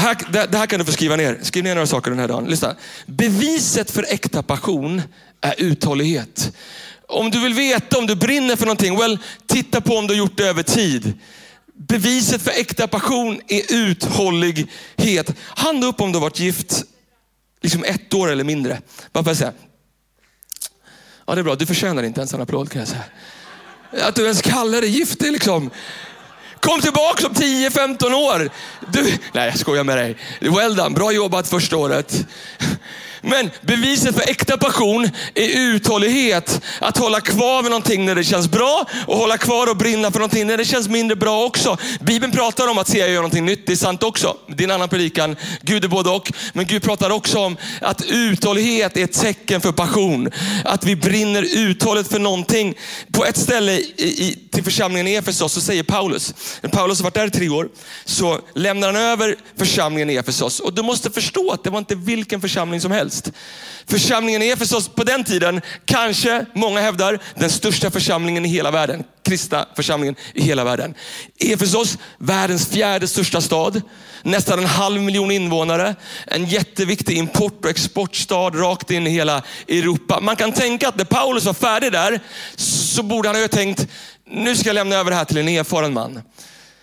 här, 0.00 0.16
det, 0.32 0.46
det, 0.46 0.58
här 0.58 0.66
kan 0.66 0.78
du 0.78 0.84
få 0.84 0.92
skriva 0.92 1.16
ner. 1.16 1.38
Skriv 1.42 1.64
ner 1.64 1.74
några 1.74 1.86
saker 1.86 2.10
den 2.10 2.20
här 2.20 2.28
dagen. 2.28 2.44
Lyssna. 2.44 2.76
Beviset 3.06 3.90
för 3.90 4.06
äkta 4.08 4.42
passion 4.42 5.02
är 5.40 5.54
uthållighet. 5.58 6.56
Om 7.08 7.30
du 7.30 7.40
vill 7.40 7.54
veta 7.54 7.98
om 7.98 8.06
du 8.06 8.14
brinner 8.14 8.56
för 8.56 8.66
någonting, 8.66 8.98
well, 8.98 9.18
titta 9.46 9.80
på 9.80 9.96
om 9.96 10.06
du 10.06 10.14
har 10.14 10.18
gjort 10.18 10.36
det 10.36 10.48
över 10.48 10.62
tid. 10.62 11.12
Beviset 11.74 12.42
för 12.42 12.50
äkta 12.50 12.88
passion 12.88 13.40
är 13.48 13.62
uthållighet. 13.74 15.34
Hand 15.38 15.84
upp 15.84 16.00
om 16.00 16.12
du 16.12 16.18
har 16.18 16.22
varit 16.22 16.40
gift 16.40 16.84
liksom 17.62 17.84
ett 17.84 18.14
år 18.14 18.30
eller 18.30 18.44
mindre. 18.44 18.80
Bara 19.12 19.24
för 19.24 19.30
att 19.30 19.38
säga. 19.38 19.52
Ja, 21.26 21.34
det 21.34 21.40
är 21.40 21.42
bra. 21.42 21.54
Du 21.54 21.66
förtjänar 21.66 22.02
inte 22.02 22.20
ens 22.20 22.34
en 22.34 22.40
applåd 22.40 22.70
kan 22.70 22.78
jag 22.78 22.88
säga. 22.88 23.04
Att 24.08 24.14
du 24.14 24.22
ens 24.22 24.42
kallar 24.42 24.80
dig 24.80 24.90
gift, 24.90 25.18
det 25.18 25.28
är 25.28 25.32
liksom... 25.32 25.70
Kom 26.60 26.80
tillbaka 26.80 27.26
om 27.26 27.32
10-15 27.32 28.12
år. 28.12 28.50
Du, 28.92 29.02
nej, 29.32 29.48
jag 29.48 29.58
skojar 29.58 29.84
med 29.84 29.98
dig. 29.98 30.16
Well 30.40 30.76
done, 30.76 30.90
bra 30.90 31.12
jobbat 31.12 31.48
första 31.48 31.76
året. 31.76 32.26
Men 33.26 33.50
beviset 33.60 34.14
för 34.14 34.30
äkta 34.30 34.56
passion 34.56 35.10
är 35.34 35.58
uthållighet. 35.58 36.60
Att 36.80 36.98
hålla 36.98 37.20
kvar 37.20 37.62
vid 37.62 37.70
någonting 37.70 38.04
när 38.04 38.14
det 38.14 38.24
känns 38.24 38.48
bra 38.48 38.86
och 39.06 39.16
hålla 39.16 39.38
kvar 39.38 39.70
och 39.70 39.76
brinna 39.76 40.10
för 40.10 40.18
någonting 40.18 40.46
när 40.46 40.56
det 40.56 40.64
känns 40.64 40.88
mindre 40.88 41.16
bra 41.16 41.44
också. 41.44 41.76
Bibeln 42.00 42.32
pratar 42.32 42.68
om 42.68 42.78
att 42.78 42.88
se 42.88 43.02
och 43.02 43.08
göra 43.08 43.16
någonting 43.16 43.44
nytt. 43.44 43.66
Det 43.66 43.72
är 43.72 43.76
sant 43.76 44.02
också. 44.02 44.36
Det 44.48 44.64
är 44.64 44.68
en 44.68 44.74
annan 44.74 44.88
predikan. 44.88 45.36
Gud 45.62 45.84
är 45.84 45.88
både 45.88 46.10
och. 46.10 46.32
Men 46.52 46.66
Gud 46.66 46.82
pratar 46.82 47.10
också 47.10 47.38
om 47.38 47.56
att 47.80 48.02
uthållighet 48.02 48.96
är 48.96 49.04
ett 49.04 49.12
tecken 49.12 49.60
för 49.60 49.72
passion. 49.72 50.30
Att 50.64 50.84
vi 50.84 50.96
brinner 50.96 51.46
uthålligt 51.56 52.12
för 52.12 52.18
någonting. 52.18 52.74
På 53.12 53.24
ett 53.24 53.36
ställe 53.36 53.72
i, 53.72 53.82
i, 53.96 54.38
till 54.56 54.64
församlingen 54.64 55.06
i 55.06 55.14
Efesos 55.14 55.52
så 55.52 55.60
säger 55.60 55.82
Paulus, 55.82 56.34
när 56.60 56.70
Paulus 56.70 56.98
har 56.98 57.04
varit 57.04 57.14
där 57.14 57.26
i 57.26 57.30
tre 57.30 57.48
år, 57.48 57.68
så 58.04 58.40
lämnar 58.54 58.92
han 58.92 58.96
över 58.96 59.36
församlingen 59.56 60.10
i 60.10 60.14
Efesos. 60.14 60.60
Och 60.60 60.74
du 60.74 60.82
måste 60.82 61.10
förstå 61.10 61.50
att 61.50 61.64
det 61.64 61.70
var 61.70 61.78
inte 61.78 61.94
vilken 61.94 62.40
församling 62.40 62.80
som 62.80 62.90
helst 62.90 63.06
helst. 63.06 63.32
Församlingen 63.86 64.42
i 64.42 64.48
Efesos 64.48 64.88
på 64.88 65.04
den 65.04 65.24
tiden, 65.24 65.60
kanske 65.84 66.46
många 66.54 66.80
hävdar, 66.80 67.18
den 67.34 67.50
största 67.50 67.90
församlingen 67.90 68.44
i 68.44 68.48
hela 68.48 68.70
världen. 68.70 69.04
Kristna 69.22 69.66
församlingen 69.76 70.16
i 70.34 70.42
hela 70.42 70.64
världen. 70.64 70.94
Efesos, 71.38 71.98
världens 72.18 72.68
fjärde 72.68 73.08
största 73.08 73.40
stad. 73.40 73.82
Nästan 74.22 74.58
en 74.58 74.64
halv 74.64 75.00
miljon 75.00 75.30
invånare. 75.30 75.94
En 76.26 76.46
jätteviktig 76.46 77.16
import 77.16 77.64
och 77.64 77.70
exportstad 77.70 78.50
rakt 78.54 78.90
in 78.90 79.06
i 79.06 79.10
hela 79.10 79.42
Europa. 79.68 80.20
Man 80.20 80.36
kan 80.36 80.52
tänka 80.52 80.88
att 80.88 80.96
när 80.96 81.04
Paulus 81.04 81.44
var 81.44 81.54
färdig 81.54 81.92
där 81.92 82.20
så 82.56 83.02
borde 83.02 83.28
han 83.28 83.40
ha 83.40 83.48
tänkt, 83.48 83.86
nu 84.30 84.56
ska 84.56 84.68
jag 84.68 84.74
lämna 84.74 84.96
över 84.96 85.10
det 85.10 85.16
här 85.16 85.24
till 85.24 85.38
en 85.38 85.48
erfaren 85.48 85.92
man. 85.92 86.22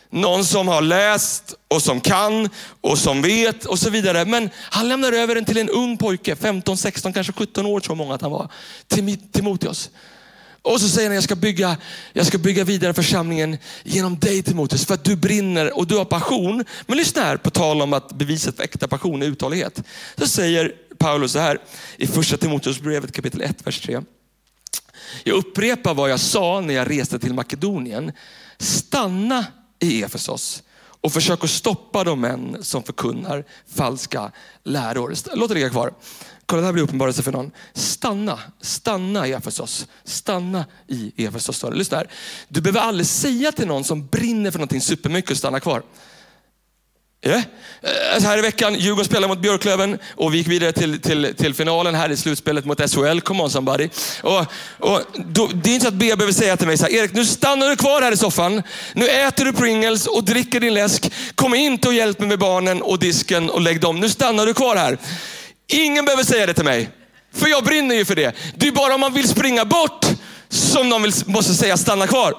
Någon 0.10 0.46
som 0.46 0.68
har 0.68 0.82
läst 0.82 1.54
och 1.68 1.82
som 1.82 2.02
kan 2.02 2.50
och 2.82 2.98
som 2.98 3.22
vet 3.22 3.66
och 3.66 3.80
så 3.80 3.90
vidare. 3.90 4.26
Men 4.26 4.50
han 4.56 4.88
lämnar 4.88 5.12
över 5.12 5.36
den 5.36 5.46
till 5.46 5.58
en 5.58 5.70
ung 5.70 5.98
pojke, 5.98 6.36
15, 6.36 6.78
16, 6.78 7.14
kanske 7.14 7.34
17 7.34 7.66
år 7.66 7.80
tror 7.80 7.96
många 7.96 8.16
att 8.16 8.22
han 8.22 8.32
var. 8.32 8.50
Timoteus. 9.32 9.90
Och 10.62 10.82
så 10.82 10.90
säger 10.90 11.08
han, 11.10 11.16
jag 11.16 11.24
ska, 11.24 11.36
bygga, 11.36 11.78
jag 12.14 12.26
ska 12.26 12.38
bygga 12.38 12.64
vidare 12.64 12.94
församlingen 12.94 13.58
genom 13.84 14.20
dig 14.20 14.44
Timoteus. 14.44 14.86
För 14.86 14.94
att 14.94 15.04
du 15.04 15.16
brinner 15.16 15.78
och 15.78 15.88
du 15.88 15.96
har 15.98 16.06
passion. 16.06 16.66
Men 16.88 16.98
lyssna 16.98 17.22
här, 17.22 17.38
på 17.38 17.50
tal 17.50 17.82
om 17.82 17.94
att 17.94 18.14
beviset 18.14 18.56
för 18.56 18.64
äkta 18.64 18.88
passion 18.88 19.22
är 19.22 19.26
uthållighet. 19.26 19.84
Så 20.18 20.28
säger 20.28 20.72
Paulus 20.98 21.32
så 21.32 21.40
här 21.40 21.58
i 21.98 22.08
första 22.08 22.38
Timoteusbrevet 22.38 23.12
kapitel 23.12 23.42
1, 23.42 23.68
vers 23.68 23.82
3. 23.82 24.02
Jag 25.24 25.36
upprepar 25.36 25.94
vad 25.94 26.10
jag 26.10 26.20
sa 26.20 26.62
när 26.62 26.74
jag 26.74 26.90
reste 26.90 27.20
till 27.20 27.34
Makedonien. 27.34 28.12
Stanna 28.58 29.46
i 29.80 30.04
Efesos 30.04 30.64
och 31.02 31.14
försök 31.14 31.44
att 31.44 31.50
stoppa 31.50 32.04
de 32.04 32.22
män 32.22 32.58
som 32.62 32.84
förkunnar 32.84 33.46
falska 33.76 34.32
läror. 34.64 35.14
Låt 35.36 35.50
det 35.50 35.56
ligga 35.56 35.70
kvar. 35.70 35.94
Kolla, 36.46 36.62
det 36.62 36.66
här 36.66 36.74
blir 36.74 36.84
uppenbarelse 36.84 37.24
för 37.24 37.32
någon. 37.32 37.52
Stanna, 37.74 38.40
stanna 38.62 39.28
i 39.28 39.32
Efesos. 39.32 39.88
Stanna 40.04 40.66
i 40.88 41.26
Efesos. 41.26 41.66
Lyssna 41.74 41.98
här. 41.98 42.10
Du 42.48 42.62
behöver 42.62 42.80
aldrig 42.80 43.08
säga 43.08 43.52
till 43.52 43.68
någon 43.68 43.84
som 43.84 44.08
brinner 44.08 44.52
för 44.52 44.60
någonting 44.60 44.82
supermycket 44.82 45.32
att 45.32 45.38
stanna 45.38 45.60
kvar. 45.60 45.84
Yeah. 47.26 47.42
Här 48.24 48.38
i 48.38 48.42
veckan, 48.42 48.76
Djurgården 48.76 49.06
spelade 49.06 49.28
mot 49.28 49.40
Björklöven 49.40 50.00
och 50.16 50.34
vi 50.34 50.38
gick 50.38 50.48
vidare 50.48 50.72
till, 50.72 51.02
till, 51.02 51.34
till 51.38 51.54
finalen 51.54 51.96
här 51.96 52.10
i 52.10 52.18
slutspelet 52.18 52.66
mot 52.66 52.92
SHL. 52.92 53.20
Come 53.20 53.44
on 53.44 53.50
somebody. 53.50 53.90
Och, 54.22 54.46
och 54.80 55.02
då, 55.16 55.50
det 55.54 55.70
är 55.70 55.74
inte 55.74 55.86
så 55.86 55.88
att 55.88 55.94
B 55.94 56.16
behöver 56.16 56.34
säga 56.34 56.58
till 56.58 56.68
mig 56.68 56.78
så 56.78 56.84
här, 56.84 56.94
Erik 56.94 57.14
nu 57.14 57.26
stannar 57.26 57.70
du 57.70 57.76
kvar 57.76 58.02
här 58.02 58.12
i 58.12 58.18
soffan. 58.18 58.64
Nu 58.94 59.08
äter 59.08 59.46
du 59.46 59.54
Pringles 59.54 60.08
och 60.08 60.24
dricker 60.24 60.60
din 60.60 60.74
läsk. 60.74 61.12
Kom 61.36 61.56
inte 61.56 61.88
och 61.88 61.94
hjälp 61.94 62.20
mig 62.20 62.30
med 62.30 62.40
barnen 62.40 62.82
och 62.82 63.00
disken 63.00 63.50
och 63.50 63.62
lägg 63.62 63.82
dem. 63.82 64.00
Nu 64.00 64.10
stannar 64.10 64.46
du 64.46 64.54
kvar 64.54 64.76
här. 64.76 64.98
Ingen 65.68 66.06
behöver 66.06 66.24
säga 66.24 66.46
det 66.46 66.54
till 66.54 66.66
mig. 66.66 66.90
För 67.34 67.48
jag 67.48 67.64
brinner 67.64 67.96
ju 67.96 68.06
för 68.06 68.16
det. 68.16 68.36
Det 68.56 68.68
är 68.68 68.72
bara 68.72 68.96
om 68.96 69.02
man 69.02 69.14
vill 69.14 69.28
springa 69.28 69.66
bort 69.66 70.06
som 70.50 70.90
någon 70.90 71.02
vill, 71.02 71.14
måste 71.26 71.54
säga 71.54 71.78
stanna 71.78 72.08
kvar. 72.08 72.34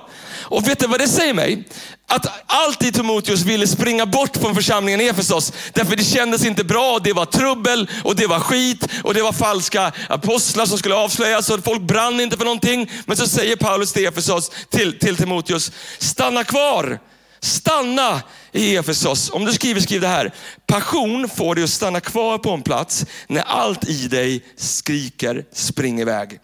Och 0.45 0.69
vet 0.69 0.79
du 0.79 0.87
vad 0.87 1.01
det 1.01 1.09
säger 1.09 1.35
mig? 1.35 1.65
Att 2.07 2.27
alltid 2.47 2.95
Timoteus 2.95 3.43
ville 3.43 3.67
springa 3.67 4.07
bort 4.07 4.37
från 4.37 4.55
församlingen 4.55 5.01
i 5.01 5.05
Efesos. 5.05 5.53
Därför 5.73 5.97
det 5.97 6.05
kändes 6.05 6.45
inte 6.45 6.65
bra. 6.65 6.99
Det 7.05 7.13
var 7.13 7.25
trubbel 7.25 7.91
och 8.05 8.17
det 8.17 8.27
var 8.27 8.41
skit 8.41 8.87
och 9.03 9.15
det 9.15 9.23
var 9.23 9.33
falska 9.33 9.93
apostlar 10.09 10.67
som 10.67 10.79
skulle 10.79 10.95
avslöjas. 10.95 11.51
Och 11.51 11.65
folk 11.65 11.83
brann 11.83 12.21
inte 12.21 12.37
för 12.37 12.45
någonting. 12.45 12.91
Men 13.07 13.17
så 13.17 13.27
säger 13.27 13.57
Paulus 13.57 13.93
till 13.93 14.07
Efesos, 14.07 14.51
till, 14.71 14.99
till 14.99 15.17
Timoteus, 15.17 15.73
stanna 15.99 16.45
kvar. 16.45 16.99
Stanna 17.41 18.23
i 18.53 18.77
Efesos. 18.77 19.31
Om 19.31 19.45
du 19.45 19.53
skriver, 19.53 19.81
skriv 19.81 20.01
det 20.01 20.09
här. 20.09 20.35
Passion 20.67 21.29
får 21.29 21.55
dig 21.55 21.65
att 21.65 21.71
stanna 21.71 22.01
kvar 22.01 22.39
på 22.39 22.51
en 22.51 22.63
plats 22.63 23.07
när 23.27 23.43
allt 23.43 23.89
i 23.89 24.09
dig 24.09 24.45
skriker 24.57 25.45
spring 25.53 26.01
iväg. 26.01 26.39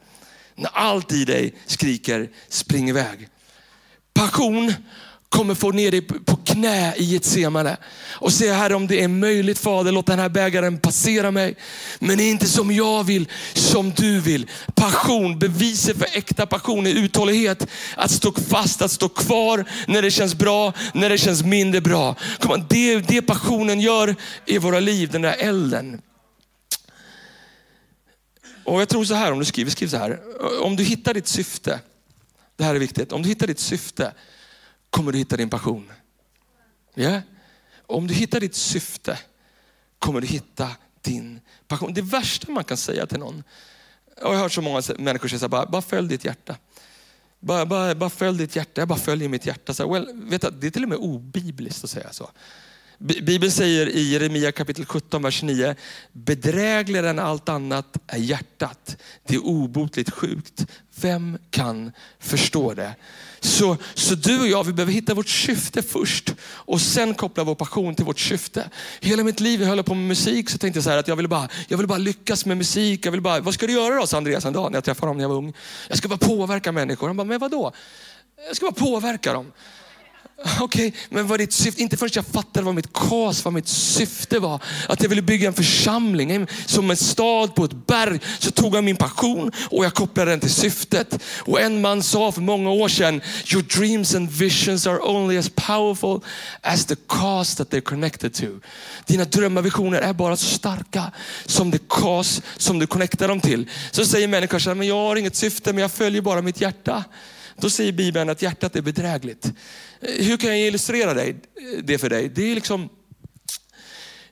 När 0.57 0.71
allt 0.73 1.13
i 1.13 1.25
dig 1.25 1.55
skriker 1.67 2.29
spring 2.49 2.89
iväg. 2.89 3.29
Passion 4.15 4.75
kommer 5.31 5.55
få 5.55 5.71
ner 5.71 5.91
dig 5.91 6.01
på 6.01 6.37
knä 6.37 6.95
i 6.97 7.17
ett 7.17 7.25
semane 7.25 7.77
och 8.13 8.33
säga 8.33 8.55
Herre 8.55 8.75
om 8.75 8.87
det 8.87 9.03
är 9.03 9.09
möjligt 9.09 9.59
Fader, 9.59 9.93
låt 9.93 10.07
den 10.07 10.19
här 10.19 10.29
bägaren 10.29 10.79
passera 10.79 11.31
mig. 11.31 11.57
Men 11.99 12.21
inte 12.21 12.47
som 12.47 12.71
jag 12.71 13.05
vill, 13.05 13.29
som 13.55 13.91
du 13.91 14.21
vill. 14.21 14.51
Passion, 14.75 15.39
beviset 15.39 15.99
för 15.99 16.07
äkta 16.13 16.47
passion 16.47 16.87
är 16.87 16.91
uthållighet. 16.91 17.67
Att 17.97 18.11
stå 18.11 18.33
fast, 18.33 18.83
att 18.83 18.91
stå 18.91 19.09
kvar 19.09 19.65
när 19.87 20.03
det 20.03 20.11
känns 20.11 20.35
bra, 20.35 20.73
när 20.95 21.09
det 21.09 21.19
känns 21.19 21.43
mindre 21.43 21.81
bra. 21.81 22.17
Kom 22.39 22.67
det 22.69 22.93
är 22.93 23.05
det 23.09 23.23
passionen 23.23 23.81
gör 23.81 24.17
i 24.47 24.59
våra 24.59 24.81
liv, 24.81 25.11
den 25.11 25.23
där 25.23 25.37
elden. 25.39 26.01
Och 28.65 28.81
jag 28.81 28.89
tror 28.89 29.05
så 29.05 29.15
här, 29.15 29.33
om 29.33 29.39
du 29.39 29.45
skriver, 29.45 29.71
skriv 29.71 29.89
så 29.89 29.97
här. 29.97 30.19
Om 30.63 30.77
du 30.77 30.85
hittar 30.85 31.15
ditt 31.15 31.29
syfte, 31.29 31.81
det 32.61 32.67
här 32.67 32.75
är 32.75 32.79
viktigt. 32.79 33.13
Om 33.13 33.23
du 33.23 33.29
hittar 33.29 33.47
ditt 33.47 33.59
syfte 33.59 34.15
kommer 34.91 35.13
du 35.13 35.19
hitta 35.19 35.37
din 35.37 35.51
passion. 35.51 35.93
Yeah? 36.95 37.21
Om 37.87 38.07
du 38.07 38.15
hittar 38.15 38.41
ditt 38.41 38.55
syfte 38.55 39.19
kommer 39.99 40.21
du 40.21 40.27
hitta 40.27 40.71
din 41.01 41.41
passion. 41.69 41.95
Det 41.95 42.03
värsta 42.03 42.53
man 42.53 42.65
kan 42.65 42.77
säga 42.77 43.07
till 43.07 43.19
någon, 43.19 43.43
jag 44.21 44.29
har 44.29 44.37
hört 44.37 44.53
så 44.53 44.63
många 44.63 44.83
människor 44.99 45.29
säga, 45.29 45.49
bara, 45.49 45.67
bara 45.67 45.83
följ 45.83 46.09
ditt 46.09 46.25
hjärta. 46.25 46.57
Bara, 47.39 47.67
bara, 47.67 47.95
bara 47.95 48.11
följ 48.11 48.39
ditt 48.39 48.57
hjärta, 48.57 48.81
jag 48.81 48.89
bara 48.89 48.99
följer 48.99 49.29
mitt 49.29 49.47
hjärta. 49.47 49.75
Så, 49.75 49.93
well, 49.93 50.09
vet 50.15 50.43
du, 50.43 50.51
det 50.51 50.67
är 50.67 50.71
till 50.71 50.83
och 50.83 50.89
med 50.89 50.99
obibliskt 50.99 51.85
att 51.85 51.91
säga 51.91 52.13
så. 52.13 52.31
Bibeln 53.03 53.53
säger 53.53 53.89
i 53.89 54.13
Jeremia 54.13 54.53
kapitel 54.53 54.85
17, 54.85 55.23
vers 55.23 55.43
9, 55.43 55.75
bedrägligare 56.13 57.11
än 57.11 57.19
allt 57.19 57.49
annat 57.49 57.97
är 58.07 58.19
hjärtat. 58.19 58.97
Det 59.27 59.35
är 59.35 59.47
obotligt 59.47 60.11
sjukt. 60.11 60.67
Vem 61.01 61.39
kan 61.51 61.93
förstå 62.19 62.75
det? 62.75 62.95
Så, 63.41 63.77
så 63.95 64.15
du 64.15 64.41
och 64.41 64.47
jag, 64.47 64.65
vi 64.65 64.73
behöver 64.73 64.93
hitta 64.93 65.15
vårt 65.15 65.29
syfte 65.29 65.83
först 65.83 66.35
och 66.43 66.81
sen 66.81 67.15
koppla 67.15 67.45
vår 67.45 67.55
passion 67.55 67.95
till 67.95 68.05
vårt 68.05 68.21
syfte. 68.21 68.71
Hela 69.01 69.25
mitt 69.25 69.41
liv, 69.41 69.61
jag 69.61 69.69
höll 69.69 69.83
på 69.83 69.95
med 69.95 70.09
musik, 70.09 70.51
så 70.51 70.59
tänkte 70.59 70.77
jag 70.77 70.85
så 70.85 70.91
här 70.91 70.99
att 70.99 71.09
jag 71.09 71.17
ville 71.17 71.29
bara, 71.29 71.49
jag 71.69 71.77
ville 71.77 71.89
bara 71.89 71.99
lyckas 71.99 72.47
med 72.47 72.57
musik. 72.57 73.07
Jag 73.07 73.11
ville 73.11 73.23
bara, 73.23 73.41
vad 73.41 73.55
ska 73.55 73.67
du 73.67 73.73
göra 73.73 73.95
då, 73.95 74.07
sa 74.07 74.17
Andreas 74.17 74.45
en 74.45 74.53
dag 74.53 74.71
när 74.73 74.77
jag 74.77 74.85
träffade 74.85 75.07
honom 75.07 75.17
när 75.17 75.25
jag 75.25 75.29
var 75.29 75.37
ung. 75.37 75.53
Jag 75.89 75.99
ska 75.99 76.09
bara 76.09 76.19
påverka 76.19 76.73
människor. 76.73 77.07
Han 77.07 77.17
bara, 77.17 77.25
men 77.25 77.39
vadå? 77.39 77.73
Jag 78.47 78.57
ska 78.57 78.67
bara 78.67 78.87
påverka 78.87 79.33
dem. 79.33 79.53
Okej, 80.61 80.89
okay, 80.89 81.01
men 81.09 81.27
vad 81.27 81.41
ditt 81.41 81.53
syfte? 81.53 81.83
Inte 81.83 81.97
förrän 81.97 82.11
jag 82.15 82.27
fattade 82.27 82.65
vad 82.65 82.75
mitt 82.75 82.93
kas, 82.93 83.45
vad 83.45 83.55
mitt 83.55 83.69
syfte 83.69 84.39
var. 84.39 84.63
Att 84.89 85.03
jag 85.03 85.09
ville 85.09 85.23
bygga 85.23 85.49
en 85.49 85.55
församling, 85.55 86.47
som 86.67 86.91
en 86.91 86.97
stad 86.97 87.55
på 87.55 87.65
ett 87.65 87.87
berg. 87.87 88.21
Så 88.39 88.51
tog 88.51 88.75
jag 88.75 88.85
min 88.85 88.97
passion 88.97 89.53
och 89.71 89.85
jag 89.85 89.95
kopplade 89.95 90.31
den 90.31 90.41
till 90.41 90.51
syftet. 90.51 91.23
Och 91.39 91.61
en 91.61 91.81
man 91.81 92.03
sa 92.03 92.33
för 92.33 92.41
många 92.41 92.71
år 92.71 92.89
sedan, 92.89 93.21
your 93.53 93.63
dreams 93.63 94.15
and 94.15 94.31
visions 94.31 94.87
are 94.87 94.99
only 94.99 95.39
as 95.39 95.49
powerful 95.49 96.21
as 96.61 96.87
the 96.87 96.97
cause 97.07 97.57
that 97.57 97.71
they're 97.71 97.81
connected 97.81 98.35
to. 98.35 98.47
Dina 99.07 99.25
drömmar 99.25 99.61
och 99.61 99.67
visioner 99.67 99.99
är 99.99 100.13
bara 100.13 100.37
så 100.37 100.47
starka 100.47 101.13
som 101.47 101.71
det 101.71 101.89
cause 101.89 102.43
som 102.57 102.79
du 102.79 102.87
connectar 102.87 103.29
dem 103.29 103.41
till. 103.41 103.69
Så 103.91 104.05
säger 104.05 104.29
människor 104.29 104.59
så 104.59 104.71
här, 104.71 104.75
men 104.75 104.87
jag 104.87 104.95
har 104.95 105.17
inget 105.17 105.37
syfte, 105.37 105.73
men 105.73 105.83
jag 105.83 105.93
följer 105.93 106.23
bara 106.23 106.43
mitt 106.43 106.61
hjärta. 106.61 107.05
Då 107.61 107.71
säger 107.71 107.93
Bibeln 107.93 108.31
att 108.31 108.43
hjärtat 108.43 108.77
är 108.77 108.83
bedrägligt. 108.83 109.45
Eh, 109.45 110.25
hur 110.25 110.37
kan 110.37 110.51
jag 110.51 110.61
illustrera 110.61 111.23
eh, 111.25 111.35
det 111.83 111.99
för 111.99 112.09
dig? 112.09 112.29
Det 112.29 112.51
är 112.51 112.55
liksom 112.55 112.89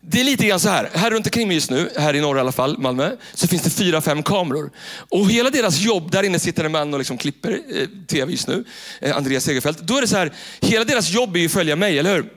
det 0.01 0.21
är 0.21 0.25
lite 0.25 0.47
grann 0.47 0.61
så 0.61 0.69
här, 0.69 0.91
här 0.95 1.11
runt 1.11 1.27
omkring 1.27 1.49
mig 1.49 1.55
just 1.55 1.71
nu, 1.71 1.91
här 1.97 2.14
i 2.17 2.21
norr 2.21 2.37
i 2.37 2.41
alla 2.41 2.53
fall, 2.53 2.79
Malmö, 2.79 3.11
så 3.35 3.49
finns 3.49 3.62
det 3.62 3.71
fyra, 3.71 4.01
fem 4.01 4.23
kameror. 4.23 4.71
Och 5.09 5.31
hela 5.31 5.51
deras 5.51 5.81
jobb, 5.81 6.11
där 6.11 6.23
inne 6.23 6.38
sitter 6.38 6.64
en 6.64 6.73
man 6.73 6.95
och 6.95 7.01
liksom 7.01 7.19
klipper 7.19 7.61
eh, 7.75 7.87
tv 8.07 8.33
just 8.33 8.49
nu, 8.49 8.64
eh, 9.01 9.17
Andreas 9.17 9.45
Segerfeldt. 9.45 9.81
Då 9.81 9.97
är 9.97 10.01
det 10.01 10.09
så 10.09 10.17
här, 10.17 10.33
hela 10.61 10.85
deras 10.85 11.11
jobb 11.11 11.37
är 11.37 11.41
ju 11.41 11.47
att 11.47 11.53
följa 11.53 11.77
mig, 11.77 11.99
eller 11.99 12.14
hur? 12.14 12.33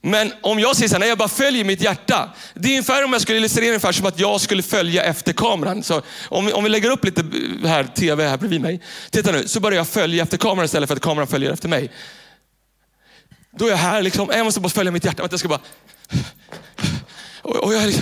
Men 0.00 0.32
om 0.40 0.58
jag 0.58 0.76
säger 0.76 0.88
så 0.88 0.94
här, 0.94 1.00
nej 1.00 1.08
jag 1.08 1.18
bara 1.18 1.28
följer 1.28 1.64
mitt 1.64 1.80
hjärta. 1.80 2.34
Det 2.54 2.68
är 2.68 2.72
ungefär 2.72 3.04
om 3.04 3.12
jag 3.12 3.22
skulle 3.22 3.38
illustrera 3.38 3.68
ungefär 3.68 3.92
som 3.92 4.06
att 4.06 4.18
jag 4.18 4.40
skulle 4.40 4.62
följa 4.62 5.02
efter 5.02 5.32
kameran. 5.32 5.82
Så 5.82 6.02
om, 6.28 6.50
om 6.54 6.64
vi 6.64 6.70
lägger 6.70 6.90
upp 6.90 7.04
lite 7.04 7.24
här, 7.64 7.84
tv 7.84 8.28
här 8.28 8.36
bredvid 8.36 8.60
mig. 8.60 8.80
Titta 9.10 9.32
nu, 9.32 9.48
så 9.48 9.60
börjar 9.60 9.76
jag 9.76 9.88
följa 9.88 10.22
efter 10.22 10.36
kameran 10.36 10.64
istället 10.64 10.88
för 10.88 10.96
att 10.96 11.02
kameran 11.02 11.26
följer 11.28 11.52
efter 11.52 11.68
mig. 11.68 11.90
Då 13.50 13.66
är 13.66 13.70
jag 13.70 13.76
här 13.76 14.02
liksom, 14.02 14.28
jag 14.32 14.44
måste 14.44 14.60
bara 14.60 14.68
följa 14.68 14.92
mitt 14.92 15.04
hjärta. 15.04 15.28
Jag 15.30 15.40
ska 15.40 15.48
bara... 15.48 15.60
Och, 17.42 17.56
och 17.56 17.74
jag 17.74 17.94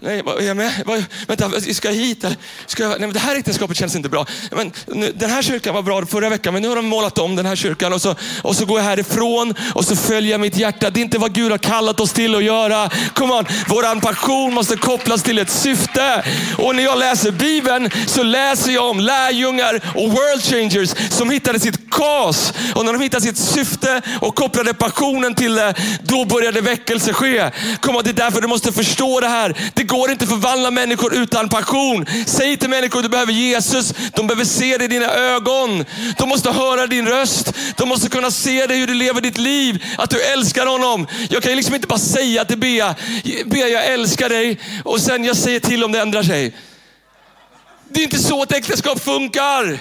nej, 0.00 0.22
är 0.38 0.42
jag 0.42 0.56
med? 0.56 1.06
Vänta, 1.26 1.50
ska 1.60 1.88
jag 1.88 1.94
hit? 1.94 2.24
Eller? 2.24 2.36
Ska 2.66 2.82
jag, 2.82 2.90
nej, 2.90 3.00
men 3.00 3.12
det 3.12 3.18
här 3.18 3.36
äktenskapet 3.36 3.76
känns 3.76 3.96
inte 3.96 4.08
bra. 4.08 4.26
Men, 4.50 4.72
nu, 4.86 5.12
den 5.14 5.30
här 5.30 5.42
kyrkan 5.42 5.74
var 5.74 5.82
bra 5.82 6.06
förra 6.06 6.28
veckan, 6.28 6.52
men 6.52 6.62
nu 6.62 6.68
har 6.68 6.76
de 6.76 6.86
målat 6.86 7.18
om 7.18 7.36
den 7.36 7.46
här 7.46 7.56
kyrkan. 7.56 7.92
Och 7.92 8.02
så, 8.02 8.14
och 8.42 8.56
så 8.56 8.64
går 8.64 8.78
jag 8.78 8.84
härifrån 8.84 9.54
och 9.74 9.84
så 9.84 9.96
följer 9.96 10.30
jag 10.30 10.40
mitt 10.40 10.56
hjärta. 10.56 10.90
Det 10.90 11.00
är 11.00 11.02
inte 11.02 11.18
vad 11.18 11.32
Gud 11.32 11.50
har 11.50 11.58
kallat 11.58 12.00
oss 12.00 12.12
till 12.12 12.34
att 12.34 12.44
göra. 12.44 12.90
Come 13.14 13.34
on, 13.34 13.44
vår 13.68 14.00
passion 14.00 14.54
måste 14.54 14.76
kopplas 14.76 15.22
till 15.22 15.38
ett 15.38 15.50
syfte. 15.50 16.24
Och 16.58 16.76
när 16.76 16.82
jag 16.82 16.98
läser 16.98 17.30
Bibeln 17.30 17.90
så 18.06 18.22
läser 18.22 18.72
jag 18.72 18.90
om 18.90 19.00
lärjungar 19.00 19.80
och 19.94 20.10
world 20.10 20.42
changers 20.42 20.90
som 21.10 21.30
hittade 21.30 21.60
sitt 21.60 21.90
kas. 21.90 22.52
Och 22.74 22.84
när 22.84 22.92
de 22.92 23.00
hittade 23.00 23.22
sitt 23.22 23.38
syfte 23.38 24.02
och 24.20 24.34
kopplade 24.34 24.74
passionen 24.74 25.34
till 25.34 25.54
det, 25.54 25.74
då 26.02 26.24
började 26.24 26.60
väckelse 26.60 27.12
ske. 27.12 27.50
Come 27.80 27.98
on, 27.98 28.04
det 28.04 28.10
är 28.10 28.14
därför 28.14 28.40
du 28.40 28.48
måste 28.48 28.72
förstå 28.72 29.20
det 29.20 29.28
här. 29.28 29.70
Det 29.74 29.89
går 29.90 30.10
inte 30.10 30.24
att 30.24 30.30
förvandla 30.30 30.70
människor 30.70 31.14
utan 31.14 31.48
passion. 31.48 32.06
Säg 32.26 32.56
till 32.56 32.70
människor 32.70 32.98
att 32.98 33.04
du 33.04 33.08
behöver 33.08 33.32
Jesus. 33.32 33.94
De 34.14 34.26
behöver 34.26 34.44
se 34.44 34.78
dig 34.78 34.84
i 34.84 34.88
dina 34.88 35.06
ögon. 35.14 35.84
De 36.18 36.28
måste 36.28 36.50
höra 36.50 36.86
din 36.86 37.08
röst. 37.08 37.52
De 37.76 37.88
måste 37.88 38.08
kunna 38.08 38.30
se 38.30 38.66
dig 38.66 38.78
hur 38.78 38.86
du 38.86 38.94
lever 38.94 39.20
ditt 39.20 39.38
liv. 39.38 39.84
Att 39.98 40.10
du 40.10 40.22
älskar 40.22 40.66
honom. 40.66 41.06
Jag 41.30 41.42
kan 41.42 41.56
liksom 41.56 41.74
inte 41.74 41.86
bara 41.86 41.98
säga 41.98 42.44
till 42.44 42.58
Bea, 42.58 42.94
Bea 43.46 43.68
jag 43.68 43.86
älskar 43.86 44.28
dig. 44.28 44.60
Och 44.84 45.00
sen 45.00 45.24
jag 45.24 45.36
säger 45.36 45.60
till 45.60 45.84
om 45.84 45.92
det 45.92 46.00
ändrar 46.00 46.22
sig. 46.22 46.54
Det 47.88 48.00
är 48.00 48.04
inte 48.04 48.18
så 48.18 48.42
ett 48.42 48.52
äktenskap 48.52 49.04
funkar. 49.04 49.78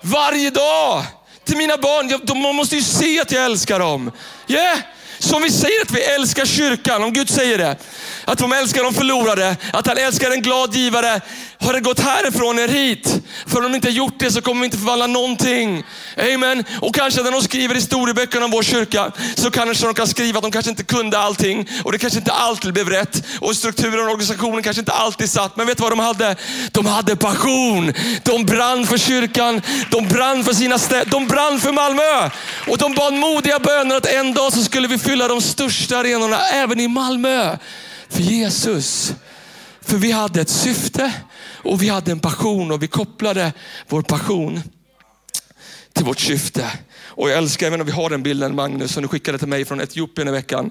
Varje 0.00 0.50
dag. 0.50 1.04
Till 1.44 1.56
mina 1.56 1.76
barn, 1.76 2.20
de 2.22 2.56
måste 2.56 2.76
ju 2.76 2.82
se 2.82 3.20
att 3.20 3.32
jag 3.32 3.44
älskar 3.44 3.78
dem. 3.78 4.12
Yeah. 4.48 4.78
Så 5.22 5.36
om 5.36 5.42
vi 5.42 5.50
säger 5.50 5.82
att 5.82 5.90
vi 5.90 6.00
älskar 6.00 6.46
kyrkan, 6.46 7.04
om 7.04 7.12
Gud 7.12 7.30
säger 7.30 7.58
det, 7.58 7.76
att 8.24 8.38
de 8.38 8.52
älskar 8.52 8.84
de 8.84 8.94
förlorade, 8.94 9.56
att 9.72 9.86
han 9.86 9.98
älskar 9.98 10.30
en 10.30 10.42
glad 10.42 10.74
givare. 10.74 11.20
Har 11.64 11.72
det 11.72 11.80
gått 11.80 12.00
härifrån 12.00 12.58
er 12.58 12.68
hit? 12.68 13.20
För 13.46 13.56
om 13.56 13.62
de 13.62 13.74
inte 13.74 13.90
gjort 13.90 14.18
det 14.18 14.30
så 14.32 14.42
kommer 14.42 14.60
vi 14.60 14.64
inte 14.64 14.76
förvandla 14.76 15.06
någonting. 15.06 15.84
Amen. 16.34 16.64
Och 16.80 16.94
kanske 16.94 17.22
när 17.22 17.32
de 17.32 17.42
skriver 17.42 17.74
historieböckerna 17.74 18.44
om 18.44 18.50
vår 18.50 18.62
kyrka 18.62 19.12
så 19.34 19.50
kanske 19.50 19.86
de 19.86 19.94
kan 19.94 20.06
skriva 20.06 20.38
att 20.38 20.42
de 20.42 20.50
kanske 20.50 20.70
inte 20.70 20.84
kunde 20.84 21.18
allting 21.18 21.68
och 21.84 21.92
det 21.92 21.98
kanske 21.98 22.18
inte 22.18 22.32
alltid 22.32 22.72
blev 22.72 22.88
rätt. 22.88 23.24
Och 23.40 23.56
strukturen 23.56 24.04
och 24.04 24.10
organisationen 24.10 24.62
kanske 24.62 24.80
inte 24.80 24.92
alltid 24.92 25.30
satt. 25.30 25.56
Men 25.56 25.66
vet 25.66 25.76
du 25.76 25.82
vad 25.82 25.92
de 25.92 25.98
hade? 25.98 26.36
De 26.72 26.86
hade 26.86 27.16
passion. 27.16 27.92
De 28.22 28.44
brann 28.44 28.86
för 28.86 28.98
kyrkan. 28.98 29.62
De 29.90 30.08
brann 30.08 30.44
för 30.44 30.52
sina 30.52 30.78
städer. 30.78 31.10
De 31.10 31.26
brann 31.26 31.60
för 31.60 31.72
Malmö. 31.72 32.30
Och 32.68 32.78
de 32.78 32.94
bad 32.94 33.14
modiga 33.14 33.58
böner 33.58 33.96
att 33.96 34.06
en 34.06 34.34
dag 34.34 34.52
så 34.52 34.64
skulle 34.64 34.88
vi 34.88 34.98
fylla 34.98 35.28
de 35.28 35.42
största 35.42 35.98
arenorna 35.98 36.48
även 36.48 36.80
i 36.80 36.88
Malmö 36.88 37.56
för 38.08 38.20
Jesus. 38.20 39.12
För 39.82 39.96
vi 39.96 40.12
hade 40.12 40.40
ett 40.40 40.48
syfte 40.48 41.12
och 41.44 41.82
vi 41.82 41.88
hade 41.88 42.12
en 42.12 42.20
passion 42.20 42.70
och 42.70 42.82
vi 42.82 42.86
kopplade 42.86 43.52
vår 43.88 44.02
passion 44.02 44.60
till 45.92 46.04
vårt 46.04 46.20
syfte. 46.20 46.72
Och 47.04 47.30
jag 47.30 47.38
älskar, 47.38 47.66
även 47.66 47.80
om 47.80 47.86
vi 47.86 47.92
har 47.92 48.10
den 48.10 48.22
bilden 48.22 48.54
Magnus 48.54 48.92
som 48.92 49.02
du 49.02 49.08
skickade 49.08 49.38
till 49.38 49.48
mig 49.48 49.64
från 49.64 49.80
Etiopien 49.80 50.28
i 50.28 50.30
veckan. 50.30 50.70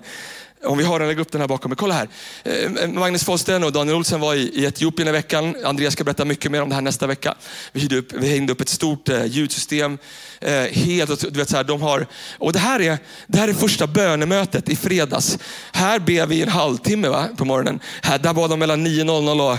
Om 0.63 0.77
vi 0.77 0.83
har 0.83 0.99
den, 0.99 1.07
lägg 1.07 1.19
upp 1.19 1.31
den 1.31 1.41
här 1.41 1.47
bakom 1.47 1.69
mig. 1.69 1.75
Kolla 1.75 1.93
här. 1.93 2.07
Eh, 2.43 2.87
Magnus 2.87 3.23
Fosten 3.23 3.63
och 3.63 3.71
Daniel 3.71 3.95
Olsen 3.95 4.19
var 4.19 4.35
i 4.35 4.65
Etiopien 4.65 5.07
i 5.07 5.11
veckan. 5.11 5.55
Andreas 5.65 5.93
ska 5.93 6.03
berätta 6.03 6.25
mycket 6.25 6.51
mer 6.51 6.61
om 6.61 6.69
det 6.69 6.75
här 6.75 6.81
nästa 6.81 7.07
vecka. 7.07 7.35
Vi, 7.71 7.97
upp, 7.97 8.13
vi 8.13 8.27
hängde 8.27 8.53
upp 8.53 8.61
ett 8.61 8.69
stort 8.69 9.09
eh, 9.09 9.25
ljudsystem. 9.25 9.97
Eh, 10.39 10.53
helt, 10.53 11.21
du 11.33 11.39
vet, 11.39 11.49
så 11.49 11.57
här, 11.57 11.63
de 11.63 11.81
har, 11.81 12.07
och 12.37 12.53
det, 12.53 12.59
här 12.59 12.81
är, 12.81 12.97
det 13.27 13.37
här 13.37 13.47
är 13.47 13.53
första 13.53 13.87
bönemötet 13.87 14.69
i 14.69 14.75
fredags. 14.75 15.37
Här 15.71 15.99
ber 15.99 16.25
vi 16.25 16.41
en 16.41 16.49
halvtimme 16.49 17.07
va, 17.07 17.27
på 17.37 17.45
morgonen. 17.45 17.79
Här, 18.01 18.17
där 18.17 18.33
var 18.33 18.47
de 18.47 18.59
mellan 18.59 18.87
9.00 18.87 19.51
och 19.51 19.57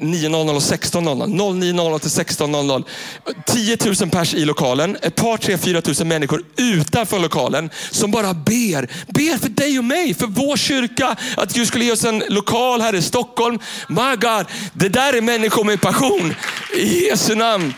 9.00 0.00 0.56
och 0.56 0.62
16.00. 0.62 1.26
09.00 1.26 1.98
till 1.98 2.10
16.00. 2.10 2.84
10 3.46 3.78
000 4.00 4.10
pers 4.10 4.34
i 4.34 4.44
lokalen. 4.44 4.96
Ett 5.02 5.14
par, 5.14 5.36
tre, 5.36 5.58
fyra 5.58 5.80
tusen 5.82 6.08
människor 6.08 6.42
utanför 6.56 7.18
lokalen 7.18 7.70
som 7.90 8.10
bara 8.10 8.34
ber. 8.34 9.12
Ber 9.12 9.38
för 9.38 9.48
dig 9.48 9.78
och 9.78 9.84
mig, 9.84 10.14
för 10.14 10.26
vår 10.26 10.56
kyrka. 10.56 11.16
Att 11.36 11.54
Gud 11.54 11.68
skulle 11.68 11.84
ge 11.84 11.92
oss 11.92 12.04
en 12.04 12.22
lokal 12.28 12.80
här 12.80 12.94
i 12.94 13.02
Stockholm. 13.02 13.58
My 13.88 14.16
God, 14.16 14.46
det 14.72 14.88
där 14.88 15.12
är 15.12 15.20
människor 15.20 15.64
med 15.64 15.80
passion. 15.80 16.34
I 16.76 17.04
Jesu 17.04 17.34
namn. 17.34 17.74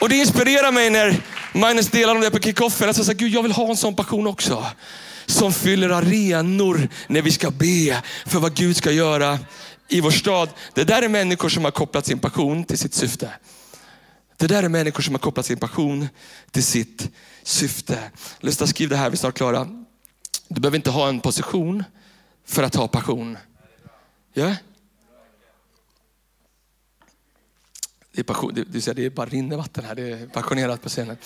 Och 0.00 0.08
det 0.08 0.16
inspirerar 0.16 0.72
mig 0.72 0.90
när 0.90 1.16
Magnus 1.52 1.88
delar 1.88 2.14
om 2.14 2.20
det 2.20 2.30
på 2.30 2.38
kickoffen. 2.38 2.88
Alltså, 2.88 3.02
jag, 3.02 3.16
Gud, 3.16 3.32
jag 3.32 3.42
vill 3.42 3.52
ha 3.52 3.70
en 3.70 3.76
sån 3.76 3.96
passion 3.96 4.26
också. 4.26 4.66
Som 5.26 5.52
fyller 5.52 5.90
arenor 5.90 6.88
när 7.06 7.22
vi 7.22 7.32
ska 7.32 7.50
be 7.50 8.02
för 8.26 8.38
vad 8.38 8.54
Gud 8.54 8.76
ska 8.76 8.90
göra 8.92 9.38
i 9.88 10.00
vår 10.00 10.10
stad. 10.10 10.48
Det 10.74 10.84
där 10.84 11.02
är 11.02 11.08
människor 11.08 11.48
som 11.48 11.64
har 11.64 11.70
kopplat 11.70 12.06
sin 12.06 12.18
passion 12.18 12.64
till 12.64 12.78
sitt 12.78 12.94
syfte. 12.94 13.32
Det 14.36 14.46
där 14.46 14.62
är 14.62 14.68
människor 14.68 15.02
som 15.02 15.14
har 15.14 15.18
kopplat 15.18 15.46
sin 15.46 15.58
passion 15.58 16.08
till 16.50 16.64
sitt 16.64 17.10
syfte. 17.42 18.10
Lyssna, 18.40 18.66
skriv 18.66 18.88
det 18.88 18.96
här, 18.96 19.10
vi 19.10 19.14
är 19.14 19.18
snart 19.18 19.36
klara. 19.36 19.68
Du 20.48 20.60
behöver 20.60 20.76
inte 20.76 20.90
ha 20.90 21.08
en 21.08 21.20
position 21.20 21.84
för 22.44 22.62
att 22.62 22.74
ha 22.74 22.88
passion. 22.88 23.38
Ja? 24.32 24.56
Det 28.12 28.20
är, 28.20 28.24
passion, 28.24 28.54
det, 28.54 28.64
det, 28.64 28.92
det 28.92 29.10
bara 29.10 29.26
rinner 29.26 29.56
vatten 29.56 29.84
här, 29.84 29.94
det 29.94 30.02
är 30.02 30.26
passionerat 30.26 30.82
på 30.82 30.88
scenen. 30.88 31.16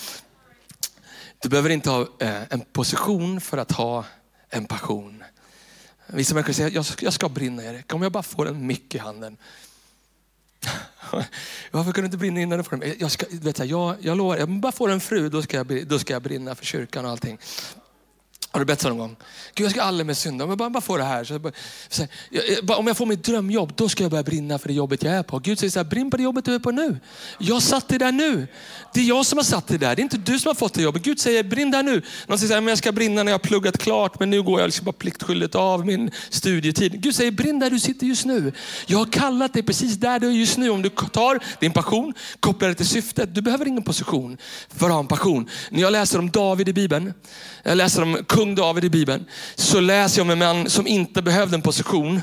Du 1.42 1.48
behöver 1.48 1.70
inte 1.70 1.90
ha 1.90 2.00
eh, 2.18 2.42
en 2.50 2.60
position 2.60 3.40
för 3.40 3.58
att 3.58 3.72
ha 3.72 4.04
en 4.48 4.66
passion. 4.66 5.24
Vissa 6.12 6.34
människor 6.34 6.52
säger, 6.52 6.70
jag 6.70 6.86
ska, 6.86 7.04
jag 7.04 7.12
ska 7.12 7.28
brinna 7.28 7.64
Erik, 7.64 7.94
om 7.94 8.02
jag 8.02 8.12
bara 8.12 8.22
får 8.22 8.48
en 8.48 8.66
mick 8.66 8.94
i 8.94 8.98
handen. 8.98 9.36
Varför 11.70 11.92
kunde 11.92 12.00
du 12.00 12.04
inte 12.04 12.16
brinna 12.16 12.40
innan 12.40 12.58
du 12.58 12.64
får 12.64 12.76
den? 12.76 12.94
jag, 12.98 13.10
ska, 13.10 13.26
vet 13.30 13.58
jag, 13.58 13.68
jag, 13.68 13.96
jag 14.00 14.18
lovar, 14.18 14.42
om 14.42 14.52
jag 14.52 14.60
bara 14.60 14.72
får 14.72 14.90
en 14.90 15.00
fru, 15.00 15.28
då 15.28 15.42
ska, 15.42 15.56
jag, 15.56 15.86
då 15.86 15.98
ska 15.98 16.12
jag 16.12 16.22
brinna 16.22 16.54
för 16.54 16.64
kyrkan 16.64 17.04
och 17.04 17.10
allting. 17.10 17.38
Har 18.52 18.60
du 18.60 18.66
bett 18.66 18.80
så 18.80 18.88
någon 18.88 18.98
gång? 18.98 19.16
Gud, 19.54 19.64
jag 19.64 19.72
ska 19.72 19.82
aldrig 19.82 20.06
mer 20.06 20.14
synda. 20.14 20.44
Om 20.44 20.50
jag 20.50 20.58
bara, 20.58 20.70
bara 20.70 20.80
får 20.80 20.98
det 20.98 21.04
här. 21.04 21.24
Så 21.24 21.38
bara, 21.38 21.52
så 21.88 22.02
här, 22.02 22.78
om 22.78 22.86
jag 22.86 22.96
får 22.96 23.06
mitt 23.06 23.24
drömjobb, 23.24 23.72
då 23.76 23.88
ska 23.88 24.04
jag 24.04 24.10
börja 24.10 24.22
brinna 24.22 24.58
för 24.58 24.68
det 24.68 24.74
jobbet 24.74 25.02
jag 25.02 25.14
är 25.14 25.22
på. 25.22 25.38
Gud 25.38 25.58
säger 25.58 25.70
så 25.70 25.78
här, 25.78 25.84
brinn 25.84 26.10
på 26.10 26.16
det 26.16 26.22
jobbet 26.22 26.44
du 26.44 26.54
är 26.54 26.58
på 26.58 26.70
nu. 26.70 27.00
Jag 27.38 27.62
satt 27.62 27.88
dig 27.88 27.98
där 27.98 28.12
nu. 28.12 28.46
Det 28.94 29.00
är 29.00 29.04
jag 29.04 29.26
som 29.26 29.38
har 29.38 29.44
satt 29.44 29.66
dig 29.66 29.78
där. 29.78 29.96
Det 29.96 30.00
är 30.00 30.02
inte 30.02 30.16
du 30.16 30.38
som 30.38 30.48
har 30.48 30.54
fått 30.54 30.74
det 30.74 30.82
jobbet. 30.82 31.02
Gud 31.02 31.20
säger, 31.20 31.44
brinn 31.44 31.70
där 31.70 31.82
nu. 31.82 32.02
Någon 32.26 32.38
säger 32.38 32.48
så 32.48 32.54
här, 32.54 32.60
men 32.60 32.68
jag 32.68 32.78
ska 32.78 32.92
brinna 32.92 33.22
när 33.22 33.32
jag 33.32 33.38
har 33.38 33.44
pluggat 33.44 33.78
klart, 33.78 34.20
men 34.20 34.30
nu 34.30 34.42
går 34.42 34.60
jag 34.60 34.68
liksom 34.68 34.84
bara 34.84 34.92
pliktskyldigt 34.92 35.54
av 35.54 35.86
min 35.86 36.10
studietid. 36.30 37.02
Gud 37.02 37.14
säger, 37.14 37.30
brinn 37.30 37.58
där 37.58 37.70
du 37.70 37.80
sitter 37.80 38.06
just 38.06 38.24
nu. 38.24 38.52
Jag 38.86 38.98
har 38.98 39.06
kallat 39.06 39.52
dig 39.52 39.62
precis 39.62 39.94
där 39.94 40.18
du 40.18 40.26
är 40.26 40.32
just 40.32 40.58
nu. 40.58 40.70
Om 40.70 40.82
du 40.82 40.88
tar 40.88 41.40
din 41.60 41.72
passion, 41.72 42.14
kopplar 42.40 42.68
det 42.68 42.74
till 42.74 42.88
syftet. 42.88 43.34
Du 43.34 43.42
behöver 43.42 43.68
ingen 43.68 43.82
position 43.82 44.38
för 44.68 44.86
att 44.86 44.92
ha 44.92 45.00
en 45.00 45.06
passion. 45.06 45.48
När 45.70 45.80
jag 45.80 45.92
läser 45.92 46.18
om 46.18 46.30
David 46.30 46.68
i 46.68 46.72
Bibeln, 46.72 47.14
jag 47.62 47.76
läser 47.76 48.02
om 48.02 48.24
kung 48.40 48.54
David 48.54 48.84
i 48.84 48.90
Bibeln, 48.90 49.24
så 49.54 49.80
läser 49.80 50.18
jag 50.18 50.24
om 50.24 50.30
en 50.30 50.38
man 50.38 50.70
som 50.70 50.86
inte 50.86 51.22
behövde 51.22 51.56
en 51.56 51.62
position 51.62 52.22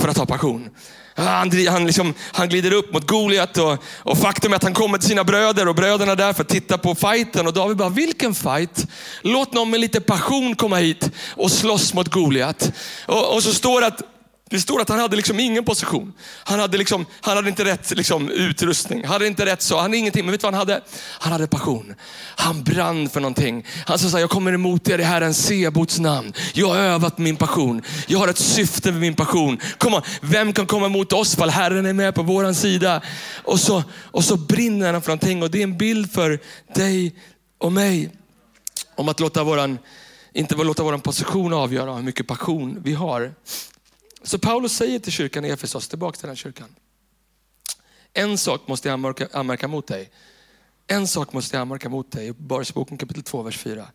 för 0.00 0.08
att 0.08 0.16
ha 0.16 0.26
passion. 0.26 0.68
Han, 1.16 1.66
han, 1.68 1.86
liksom, 1.86 2.14
han 2.32 2.48
glider 2.48 2.72
upp 2.72 2.92
mot 2.92 3.06
Goliat 3.06 3.58
och, 3.58 3.78
och 3.98 4.18
faktum 4.18 4.52
är 4.52 4.56
att 4.56 4.62
han 4.62 4.74
kommer 4.74 4.98
till 4.98 5.08
sina 5.08 5.24
bröder 5.24 5.68
och 5.68 5.74
bröderna 5.74 6.12
är 6.12 6.16
där 6.16 6.32
för 6.32 6.42
att 6.42 6.48
titta 6.48 6.78
på 6.78 6.94
fighten. 6.94 7.46
Och 7.46 7.52
David 7.52 7.76
bara, 7.76 7.88
vilken 7.88 8.34
fight? 8.34 8.86
Låt 9.22 9.52
någon 9.52 9.70
med 9.70 9.80
lite 9.80 10.00
passion 10.00 10.54
komma 10.56 10.76
hit 10.76 11.10
och 11.36 11.50
slåss 11.50 11.94
mot 11.94 12.08
Goliat. 12.08 12.72
Och, 13.06 13.34
och 13.34 13.42
så 13.42 13.54
står 13.54 13.80
det 13.80 13.86
att 13.86 14.02
det 14.50 14.60
står 14.60 14.80
att 14.80 14.88
han 14.88 14.98
hade 14.98 15.16
liksom 15.16 15.40
ingen 15.40 15.64
position. 15.64 16.12
Han 16.44 16.60
hade, 16.60 16.78
liksom, 16.78 17.06
han 17.20 17.36
hade 17.36 17.48
inte 17.48 17.64
rätt 17.64 17.96
liksom, 17.96 18.30
utrustning. 18.30 19.04
Han 19.04 19.12
hade 19.12 19.26
inte 19.26 19.46
rätt 19.46 19.62
så. 19.62 19.74
Han 19.74 19.82
hade 19.82 19.96
ingenting. 19.96 20.24
Men 20.24 20.32
vet 20.32 20.40
du 20.40 20.44
vad 20.44 20.54
han 20.54 20.58
hade? 20.58 20.80
Han 20.96 21.32
hade 21.32 21.46
passion. 21.46 21.94
Han 22.36 22.62
brann 22.62 23.08
för 23.08 23.20
någonting. 23.20 23.66
Han 23.86 23.98
sa 23.98 24.08
så 24.08 24.16
här, 24.16 24.22
jag 24.22 24.30
kommer 24.30 24.52
emot 24.52 24.88
er 24.88 24.98
i 24.98 25.02
Herren 25.02 25.34
Sebots 25.34 25.98
namn. 25.98 26.32
Jag 26.54 26.68
har 26.68 26.76
övat 26.76 27.18
min 27.18 27.36
passion. 27.36 27.82
Jag 28.06 28.18
har 28.18 28.28
ett 28.28 28.38
syfte 28.38 28.92
med 28.92 29.00
min 29.00 29.14
passion. 29.14 29.58
Kom 29.78 29.94
on, 29.94 30.02
vem 30.20 30.52
kan 30.52 30.66
komma 30.66 30.86
emot 30.86 31.12
oss 31.12 31.36
fall 31.36 31.50
Herren 31.50 31.86
är 31.86 31.92
med 31.92 32.14
på 32.14 32.22
våran 32.22 32.54
sida? 32.54 33.02
Och 33.44 33.60
så, 33.60 33.82
och 33.94 34.24
så 34.24 34.36
brinner 34.36 34.92
han 34.92 35.02
för 35.02 35.08
någonting. 35.08 35.42
Och 35.42 35.50
det 35.50 35.58
är 35.58 35.62
en 35.62 35.78
bild 35.78 36.12
för 36.12 36.40
dig 36.74 37.14
och 37.58 37.72
mig. 37.72 38.10
Om 38.96 39.08
att 39.08 39.20
låta 39.20 39.44
våran, 39.44 39.78
inte 40.32 40.54
låta 40.54 40.82
vår 40.82 40.98
position 40.98 41.52
avgöra 41.52 41.94
hur 41.94 42.02
mycket 42.02 42.26
passion 42.26 42.80
vi 42.82 42.94
har. 42.94 43.34
Så 44.24 44.38
Paulus 44.38 44.72
säger 44.72 44.98
till 44.98 45.12
kyrkan 45.12 45.44
i 45.44 45.48
Efesos, 45.48 45.88
tillbaka 45.88 46.18
till 46.18 46.26
den 46.26 46.36
kyrkan. 46.36 46.74
En 48.12 48.38
sak 48.38 48.68
måste 48.68 48.88
jag 48.88 48.92
anmärka, 48.92 49.28
anmärka 49.32 49.68
mot 49.68 49.86
dig. 49.86 50.10
En 50.86 51.08
sak 51.08 51.32
måste 51.32 51.56
jag 51.56 51.60
anmärka 51.60 51.88
mot 51.88 52.12
dig. 52.12 52.30
Uppenbarelseboken 52.30 52.98
kapitel 52.98 53.22
2, 53.22 53.42
vers 53.42 53.58
4. 53.58 53.86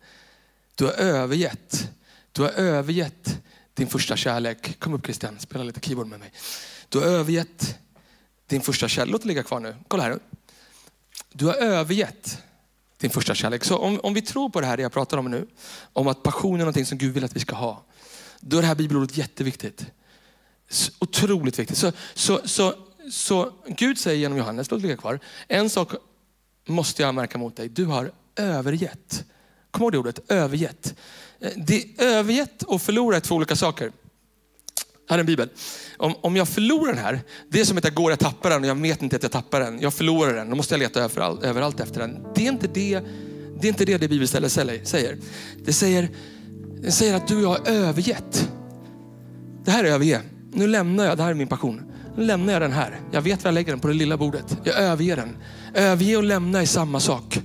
Du 0.74 0.84
har 0.84 0.92
övergett, 0.92 1.90
du 2.32 2.42
har 2.42 2.50
övergett 2.50 3.42
din 3.74 3.86
första 3.86 4.16
kärlek. 4.16 4.78
Kom 4.78 4.94
upp 4.94 5.04
Christian, 5.04 5.38
spela 5.38 5.64
lite 5.64 5.80
keyboard 5.80 6.06
med 6.06 6.20
mig. 6.20 6.32
Du 6.88 6.98
har 6.98 7.06
övergett 7.06 7.78
din 8.46 8.60
första 8.60 8.88
kärlek. 8.88 9.12
Låt 9.12 9.22
det 9.22 9.28
ligga 9.28 9.42
kvar 9.42 9.60
nu. 9.60 9.76
Kolla 9.88 10.02
här. 10.02 10.18
Du 11.32 11.46
har 11.46 11.54
övergett 11.54 12.38
din 12.98 13.10
första 13.10 13.34
kärlek. 13.34 13.64
Så 13.64 13.76
om, 13.76 14.00
om 14.02 14.14
vi 14.14 14.22
tror 14.22 14.50
på 14.50 14.60
det 14.60 14.66
här 14.66 14.78
jag 14.78 14.92
pratar 14.92 15.18
om 15.18 15.30
nu, 15.30 15.46
om 15.92 16.08
att 16.08 16.22
passion 16.22 16.54
är 16.54 16.58
någonting 16.58 16.86
som 16.86 16.98
Gud 16.98 17.14
vill 17.14 17.24
att 17.24 17.36
vi 17.36 17.40
ska 17.40 17.56
ha. 17.56 17.84
Då 18.40 18.56
är 18.56 18.60
det 18.60 18.68
här 18.68 18.74
bibelordet 18.74 19.16
jätteviktigt. 19.16 19.86
Otroligt 20.98 21.58
viktigt. 21.58 21.78
Så, 21.78 21.92
så, 22.14 22.40
så, 22.44 22.74
så 23.10 23.52
Gud 23.66 23.98
säger 23.98 24.18
genom 24.18 24.38
Johannes, 24.38 24.70
låt 24.70 24.82
ligga 24.82 24.96
kvar. 24.96 25.20
En 25.48 25.70
sak 25.70 25.92
måste 26.66 27.02
jag 27.02 27.14
märka 27.14 27.38
mot 27.38 27.56
dig. 27.56 27.68
Du 27.68 27.84
har 27.84 28.12
övergett. 28.36 29.24
Kom 29.70 29.82
ihåg 29.82 29.92
det 29.92 29.98
ordet, 29.98 30.20
övergett. 30.28 30.94
Eh, 31.40 31.50
det 31.56 31.84
det, 31.96 32.04
övergett 32.04 32.62
och 32.62 32.82
förlora 32.82 33.16
är 33.16 33.20
två 33.20 33.34
olika 33.34 33.56
saker. 33.56 33.92
Här 35.08 35.16
är 35.16 35.20
en 35.20 35.26
bibel. 35.26 35.48
Om, 35.96 36.14
om 36.20 36.36
jag 36.36 36.48
förlorar 36.48 36.92
den 36.92 37.04
här, 37.04 37.20
det 37.48 37.60
är 37.60 37.64
som 37.64 37.78
att 37.78 37.84
jag 37.84 37.94
går 37.94 38.12
och 38.12 38.18
tappar 38.18 38.50
den 38.50 38.62
och 38.62 38.68
jag 38.68 38.74
vet 38.74 39.02
inte 39.02 39.16
att 39.16 39.22
jag 39.22 39.32
tappar 39.32 39.60
den. 39.60 39.80
Jag 39.80 39.94
förlorar 39.94 40.34
den, 40.34 40.50
då 40.50 40.56
måste 40.56 40.74
jag 40.74 40.78
leta 40.78 41.00
överallt, 41.00 41.42
överallt 41.42 41.80
efter 41.80 42.00
den. 42.00 42.26
Det 42.34 42.46
är 42.46 42.52
inte 42.52 42.66
det 42.66 43.00
det, 43.60 43.66
är 43.66 43.68
inte 43.68 43.84
det, 43.84 43.98
det 43.98 44.08
bibelstället 44.08 44.52
säger. 44.52 45.18
Det 45.64 45.72
säger, 45.72 46.08
det 46.82 46.92
säger 46.92 47.14
att 47.14 47.28
du 47.28 47.36
och 47.36 47.42
jag 47.42 47.48
har 47.48 47.68
övergett. 47.68 48.50
Det 49.64 49.70
här 49.70 49.84
är 49.84 49.88
överge 49.88 50.22
nu 50.52 50.66
lämnar 50.66 51.04
jag, 51.04 51.16
det 51.16 51.22
här 51.22 51.30
är 51.30 51.34
min 51.34 51.48
passion. 51.48 51.82
Nu 52.16 52.24
lämnar 52.24 52.52
jag 52.52 52.62
den 52.62 52.72
här. 52.72 53.00
Jag 53.10 53.22
vet 53.22 53.44
var 53.44 53.48
jag 53.48 53.54
lägger 53.54 53.72
den, 53.72 53.80
på 53.80 53.88
det 53.88 53.94
lilla 53.94 54.16
bordet. 54.16 54.58
Jag 54.64 54.76
överger 54.76 55.16
den. 55.16 55.36
Överge 55.74 56.16
och 56.16 56.24
lämna 56.24 56.60
är 56.60 56.66
samma 56.66 57.00
sak. 57.00 57.40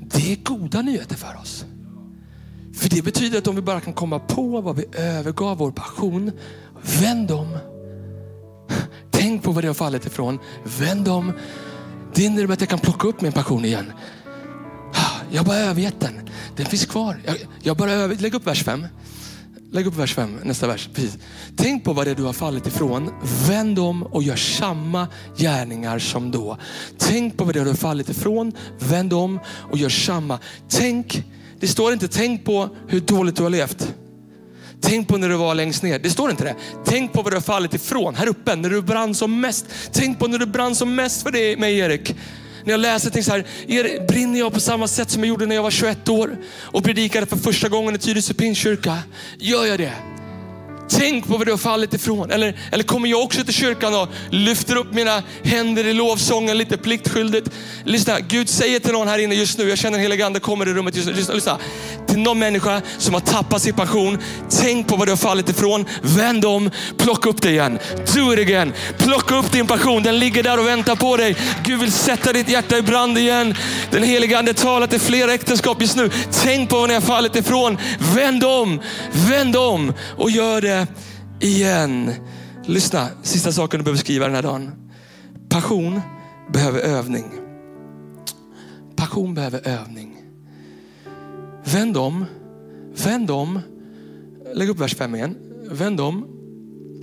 Det 0.00 0.32
är 0.32 0.44
goda 0.44 0.82
nyheter 0.82 1.16
för 1.16 1.36
oss. 1.42 1.64
För 2.74 2.88
det 2.88 3.02
betyder 3.02 3.38
att 3.38 3.46
om 3.46 3.56
vi 3.56 3.62
bara 3.62 3.80
kan 3.80 3.92
komma 3.92 4.18
på 4.18 4.60
vad 4.60 4.76
vi 4.76 4.84
övergav 4.92 5.58
vår 5.58 5.70
passion, 5.70 6.32
vänd 7.00 7.30
om. 7.30 7.58
Tänk 9.10 9.42
på 9.42 9.52
vad 9.52 9.64
det 9.64 9.68
har 9.68 9.74
fallit 9.74 10.06
ifrån. 10.06 10.38
Vänd 10.78 11.08
om. 11.08 11.32
Det 12.14 12.24
innebär 12.24 12.54
att 12.54 12.60
jag 12.60 12.70
kan 12.70 12.78
plocka 12.78 13.08
upp 13.08 13.20
min 13.20 13.32
passion 13.32 13.64
igen. 13.64 13.92
Jag 15.30 15.38
har 15.38 15.46
bara 15.46 15.58
övergett 15.58 16.00
den. 16.00 16.28
Den 16.56 16.66
finns 16.66 16.86
kvar. 16.86 17.20
Jag, 17.24 17.36
jag 17.62 17.76
bara 17.76 17.92
över... 17.92 18.16
Lägg 18.16 18.34
upp 18.34 18.46
vers 18.46 18.64
5. 18.64 18.86
Lägg 19.72 19.86
upp 19.86 19.96
vers 19.96 20.14
5, 20.14 20.38
nästa 20.44 20.66
vers. 20.66 20.88
Precis. 20.94 21.18
Tänk 21.56 21.84
på 21.84 21.92
vad 21.92 22.06
det 22.06 22.10
är 22.10 22.14
du 22.14 22.22
har 22.22 22.32
fallit 22.32 22.66
ifrån. 22.66 23.10
Vänd 23.48 23.78
om 23.78 24.02
och 24.02 24.22
gör 24.22 24.36
samma 24.36 25.08
gärningar 25.36 25.98
som 25.98 26.30
då. 26.30 26.58
Tänk 26.98 27.36
på 27.36 27.44
vad 27.44 27.54
det 27.54 27.60
är 27.60 27.64
du 27.64 27.70
har 27.70 27.76
fallit 27.76 28.08
ifrån. 28.08 28.52
Vänd 28.78 29.12
om 29.12 29.40
och 29.70 29.78
gör 29.78 29.88
samma. 29.88 30.38
Tänk, 30.68 31.24
det 31.60 31.68
står 31.68 31.92
inte 31.92 32.08
tänk 32.08 32.44
på 32.44 32.68
hur 32.88 33.00
dåligt 33.00 33.36
du 33.36 33.42
har 33.42 33.50
levt. 33.50 33.94
Tänk 34.80 35.08
på 35.08 35.16
när 35.16 35.28
du 35.28 35.36
var 35.36 35.54
längst 35.54 35.82
ner. 35.82 35.98
Det 35.98 36.10
står 36.10 36.30
inte 36.30 36.44
det. 36.44 36.56
Tänk 36.84 37.12
på 37.12 37.22
vad 37.22 37.32
du 37.32 37.36
har 37.36 37.42
fallit 37.42 37.74
ifrån. 37.74 38.14
Här 38.14 38.26
uppe, 38.26 38.56
när 38.56 38.70
du 38.70 38.82
brann 38.82 39.14
som 39.14 39.40
mest. 39.40 39.66
Tänk 39.92 40.18
på 40.18 40.26
när 40.26 40.38
du 40.38 40.46
brann 40.46 40.74
som 40.74 40.94
mest 40.94 41.22
för 41.22 41.30
dig, 41.30 41.56
mig 41.56 41.78
Erik. 41.78 42.16
När 42.64 42.72
jag 42.72 42.80
läser 42.80 43.10
tänker 43.10 43.30
så 43.30 43.36
här, 43.36 44.06
brinner 44.06 44.38
jag 44.38 44.52
på 44.52 44.60
samma 44.60 44.88
sätt 44.88 45.10
som 45.10 45.22
jag 45.22 45.28
gjorde 45.28 45.46
när 45.46 45.54
jag 45.54 45.62
var 45.62 45.70
21 45.70 46.08
år 46.08 46.36
och 46.60 46.84
predikade 46.84 47.26
för 47.26 47.36
första 47.36 47.68
gången 47.68 47.94
i 47.94 47.98
Tyresö 47.98 48.34
Pingstkyrka? 48.34 48.98
Gör 49.38 49.66
jag 49.66 49.78
det? 49.78 50.11
Tänk 50.90 51.28
på 51.28 51.36
vad 51.36 51.46
du 51.46 51.50
har 51.50 51.58
fallit 51.58 51.94
ifrån. 51.94 52.30
Eller, 52.30 52.54
eller 52.70 52.84
kommer 52.84 53.08
jag 53.08 53.22
också 53.22 53.44
till 53.44 53.54
kyrkan 53.54 53.94
och 53.94 54.08
lyfter 54.30 54.76
upp 54.76 54.94
mina 54.94 55.22
händer 55.42 55.86
i 55.86 55.92
lovsången 55.92 56.58
lite 56.58 56.76
pliktskyldigt. 56.76 57.50
Lyssna, 57.84 58.20
Gud 58.20 58.48
säger 58.48 58.78
till 58.78 58.92
någon 58.92 59.08
här 59.08 59.18
inne 59.18 59.34
just 59.34 59.58
nu, 59.58 59.68
jag 59.68 59.78
känner 59.78 59.98
en 59.98 60.02
helig 60.02 60.22
ande 60.22 60.40
kommer 60.40 60.68
i 60.68 60.72
rummet 60.72 60.96
just 60.96 61.08
nu. 61.08 61.14
Lyssna, 61.14 61.34
lyssna. 61.34 61.58
Till 62.06 62.18
någon 62.18 62.38
människa 62.38 62.82
som 62.98 63.14
har 63.14 63.20
tappat 63.20 63.62
sin 63.62 63.74
passion. 63.74 64.18
Tänk 64.60 64.88
på 64.88 64.96
vad 64.96 65.06
du 65.06 65.12
har 65.12 65.16
fallit 65.16 65.48
ifrån. 65.48 65.84
Vänd 66.02 66.44
om, 66.44 66.70
plocka 66.98 67.28
upp 67.28 67.42
det 67.42 67.50
igen. 67.50 67.78
Do 68.14 68.32
it 68.32 68.38
again. 68.38 68.72
Plocka 68.98 69.36
upp 69.36 69.52
din 69.52 69.66
passion, 69.66 70.02
den 70.02 70.18
ligger 70.18 70.42
där 70.42 70.58
och 70.58 70.66
väntar 70.66 70.96
på 70.96 71.16
dig. 71.16 71.36
Gud 71.64 71.80
vill 71.80 71.92
sätta 71.92 72.32
ditt 72.32 72.48
hjärta 72.48 72.78
i 72.78 72.82
brand 72.82 73.18
igen. 73.18 73.54
Den 73.90 74.02
heliga 74.02 74.38
ande 74.38 74.54
talar 74.54 74.86
till 74.86 75.00
flera 75.00 75.34
äktenskap 75.34 75.80
just 75.80 75.96
nu. 75.96 76.10
Tänk 76.42 76.70
på 76.70 76.78
vad 76.78 76.88
ni 76.88 76.94
har 76.94 77.00
fallit 77.00 77.36
ifrån. 77.36 77.78
Vänd 78.14 78.44
om, 78.44 78.80
vänd 79.12 79.56
om 79.56 79.92
och 80.16 80.30
gör 80.30 80.60
det 80.60 80.71
igen. 81.40 82.12
Lyssna, 82.64 83.08
sista 83.22 83.52
saken 83.52 83.78
du 83.78 83.84
behöver 83.84 83.98
skriva 83.98 84.26
den 84.26 84.34
här 84.34 84.42
dagen. 84.42 84.70
Passion 85.48 86.00
behöver 86.52 86.80
övning. 86.80 87.24
Passion 88.96 89.34
behöver 89.34 89.68
övning. 89.68 90.16
Vänd 91.64 91.96
om, 91.96 92.24
vänd 93.04 93.30
om. 93.30 93.60
Lägg 94.54 94.68
upp 94.68 94.80
vers 94.80 94.94
5 94.94 95.14
igen. 95.14 95.36
Vänd 95.70 96.00
om 96.00 96.26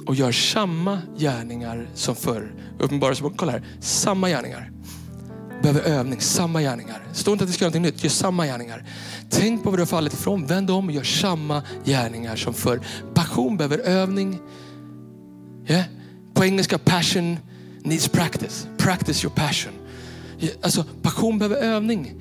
och 0.06 0.16
gör 0.16 0.32
samma 0.32 1.02
gärningar 1.18 1.90
som 1.94 2.16
förr. 2.16 2.54
Uppenbarelseboken, 2.80 3.38
kolla 3.38 3.52
här. 3.52 3.64
Samma 3.80 4.30
gärningar. 4.30 4.72
Behöver 5.62 5.82
övning, 5.82 6.22
samma 6.22 6.62
gärningar. 6.62 7.04
Står 7.14 7.32
inte 7.32 7.44
att 7.44 7.50
vi 7.50 7.54
ska 7.54 7.66
göra 7.66 7.70
någonting 7.70 7.94
nytt, 7.96 8.04
gör 8.04 8.10
samma 8.10 8.46
gärningar. 8.46 8.86
Tänk 9.30 9.64
på 9.64 9.70
vad 9.70 9.80
du 9.80 9.82
har 9.82 9.88
fallit 9.88 10.14
ifrån, 10.14 10.46
vänd 10.46 10.72
om 10.72 10.86
och 10.86 10.92
gör 10.92 11.04
samma 11.04 11.64
gärningar 11.86 12.36
som 12.36 12.54
förr. 12.54 12.82
Passion 13.14 13.58
behöver 13.58 13.78
övning. 13.78 14.40
Yeah? 15.68 15.86
På 16.34 16.46
engelska, 16.46 16.78
passion 16.78 17.38
needs 17.84 18.08
practice. 18.08 18.68
Practice 18.78 19.24
your 19.24 19.36
passion. 19.36 19.74
Alltså, 20.62 20.86
passion 21.02 21.40
behöver 21.40 21.58
övning. 21.58 22.14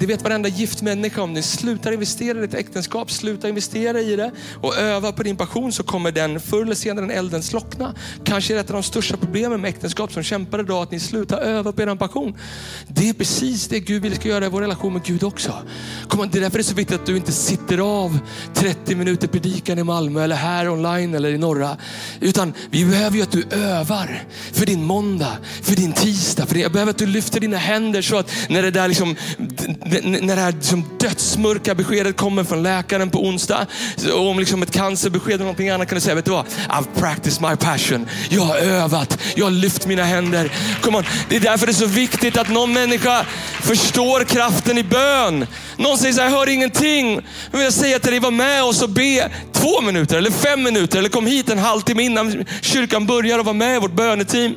Det 0.00 0.06
vet 0.06 0.22
varenda 0.22 0.48
gift 0.48 0.82
människa 0.82 1.22
om 1.22 1.32
ni 1.32 1.42
slutar 1.42 1.92
investera 1.92 2.38
i 2.38 2.40
ditt 2.40 2.54
äktenskap, 2.54 3.10
sluta 3.10 3.48
investera 3.48 4.00
i 4.00 4.16
det 4.16 4.30
och 4.62 4.76
öva 4.76 5.12
på 5.12 5.22
din 5.22 5.36
passion 5.36 5.72
så 5.72 5.82
kommer 5.82 6.12
den 6.12 6.40
förr 6.40 6.62
eller 6.62 6.74
senare 6.74 7.06
den 7.06 7.16
elden 7.16 7.42
slockna. 7.42 7.94
Kanske 8.24 8.52
är 8.52 8.54
det 8.54 8.60
ett 8.60 8.70
av 8.70 8.74
de 8.74 8.82
största 8.82 9.16
problemen 9.16 9.60
med 9.60 9.68
äktenskap 9.68 10.12
som 10.12 10.22
kämpar 10.22 10.60
idag, 10.60 10.82
att 10.82 10.90
ni 10.90 11.00
slutar 11.00 11.38
öva 11.38 11.72
på 11.72 11.82
er 11.82 11.94
passion. 11.94 12.36
Det 12.88 13.08
är 13.08 13.12
precis 13.12 13.68
det 13.68 13.80
Gud 13.80 14.02
vill 14.02 14.14
ska 14.14 14.28
göra 14.28 14.46
i 14.46 14.48
vår 14.48 14.60
relation 14.60 14.92
med 14.92 15.04
Gud 15.04 15.22
också. 15.22 15.52
Kom, 16.08 16.28
det 16.30 16.38
är 16.38 16.42
därför 16.42 16.58
det 16.58 16.62
är 16.62 16.64
så 16.64 16.74
viktigt 16.74 17.00
att 17.00 17.06
du 17.06 17.16
inte 17.16 17.32
sitter 17.32 17.78
av 17.78 18.18
30 18.54 18.94
minuter 18.94 19.28
predikan 19.28 19.78
i 19.78 19.82
Malmö 19.82 20.24
eller 20.24 20.36
här 20.36 20.68
online 20.68 21.14
eller 21.14 21.30
i 21.30 21.38
norra. 21.38 21.76
Utan 22.20 22.54
vi 22.70 22.84
behöver 22.84 23.16
ju 23.16 23.22
att 23.22 23.32
du 23.32 23.44
övar 23.50 24.24
för 24.52 24.66
din 24.66 24.84
måndag, 24.84 25.38
för 25.62 25.76
din 25.76 25.92
tisdag. 25.92 26.46
För 26.46 26.56
jag 26.56 26.72
behöver 26.72 26.90
att 26.90 26.98
du 26.98 27.06
lyfter 27.06 27.40
dina 27.40 27.56
händer 27.56 28.02
så 28.02 28.16
att 28.16 28.30
när 28.48 28.62
det 28.62 28.70
där 28.70 28.88
liksom 28.88 29.16
när 30.02 30.36
det 30.36 30.42
här 30.42 30.52
liksom 30.52 30.84
dödsmörka 31.00 31.74
beskedet 31.74 32.16
kommer 32.16 32.44
från 32.44 32.62
läkaren 32.62 33.10
på 33.10 33.24
onsdag, 33.24 33.66
om 34.14 34.38
liksom 34.38 34.62
ett 34.62 34.70
cancerbesked 34.70 35.34
eller 35.34 35.44
någonting 35.44 35.70
annat 35.70 35.88
kan 35.88 35.94
du 35.94 36.00
säga, 36.00 36.14
vet 36.14 36.24
du 36.24 36.30
vad? 36.30 36.46
I've 36.68 37.00
practiced 37.00 37.50
my 37.50 37.56
passion. 37.56 38.08
Jag 38.28 38.42
har 38.42 38.56
övat, 38.56 39.18
jag 39.34 39.46
har 39.46 39.50
lyft 39.50 39.86
mina 39.86 40.04
händer. 40.04 40.52
Come 40.80 40.98
on. 40.98 41.04
Det 41.28 41.36
är 41.36 41.40
därför 41.40 41.66
det 41.66 41.72
är 41.72 41.74
så 41.74 41.86
viktigt 41.86 42.36
att 42.36 42.48
någon 42.48 42.72
människa 42.72 43.24
förstår 43.60 44.24
kraften 44.24 44.78
i 44.78 44.82
bön. 44.82 45.46
Någon 45.76 45.98
säger 45.98 46.14
så 46.14 46.20
här, 46.20 46.30
jag 46.30 46.38
hör 46.38 46.48
ingenting. 46.48 47.20
Men 47.52 47.60
jag 47.60 47.72
säger 47.72 47.98
till 47.98 48.10
dig, 48.10 48.20
var 48.20 48.30
med 48.30 48.64
oss 48.64 48.82
och 48.82 48.90
be 48.90 49.30
två 49.52 49.80
minuter 49.80 50.16
eller 50.16 50.30
fem 50.30 50.62
minuter. 50.62 50.98
Eller 50.98 51.08
kom 51.08 51.26
hit 51.26 51.50
en 51.50 51.58
halvtimme 51.58 52.02
innan 52.02 52.44
kyrkan 52.60 53.06
börjar 53.06 53.38
och 53.38 53.44
var 53.44 53.52
med 53.52 53.76
i 53.76 53.78
vårt 53.78 53.92
böneteam. 53.92 54.56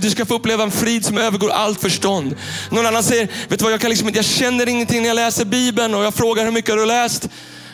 Du 0.00 0.10
ska 0.10 0.26
få 0.26 0.34
uppleva 0.34 0.62
en 0.62 0.70
frid 0.70 1.04
som 1.04 1.18
övergår 1.18 1.50
allt 1.50 1.80
förstånd. 1.80 2.36
Någon 2.70 2.86
annan 2.86 3.02
säger, 3.02 3.28
vet 3.48 3.58
du 3.58 3.62
vad, 3.64 3.72
jag, 3.72 3.80
kan 3.80 3.90
liksom, 3.90 4.10
jag 4.14 4.24
känner 4.24 4.68
ingenting 4.68 5.02
när 5.02 5.08
jag 5.08 5.14
läser 5.14 5.44
Bibeln 5.44 5.94
och 5.94 6.04
jag 6.04 6.14
frågar 6.14 6.44
hur 6.44 6.52
mycket 6.52 6.70
har 6.70 6.78
du 6.78 6.86
läst? 6.86 7.28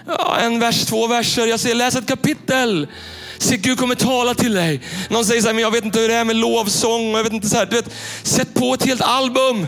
Ja, 0.06 0.36
en 0.40 0.60
vers, 0.60 0.84
två 0.84 1.06
verser. 1.06 1.46
Jag 1.46 1.60
säger 1.60 1.74
läs 1.74 1.96
ett 1.96 2.06
kapitel. 2.06 2.88
Se, 3.38 3.56
Gud 3.56 3.78
kommer 3.78 3.94
tala 3.94 4.34
till 4.34 4.54
dig. 4.54 4.80
Någon 5.10 5.24
säger 5.24 5.40
så 5.40 5.46
här, 5.46 5.54
men 5.54 5.62
jag 5.62 5.70
vet 5.70 5.84
inte 5.84 6.00
hur 6.00 6.08
det 6.08 6.14
är 6.14 6.24
med 6.24 6.36
lovsång. 6.36 7.10
Jag 7.10 7.24
vet 7.24 7.32
inte 7.32 7.48
så 7.48 7.56
här, 7.56 7.66
du 7.66 7.76
vet, 7.76 7.90
sätt 8.22 8.54
på 8.54 8.74
ett 8.74 8.84
helt 8.84 9.00
album. 9.00 9.66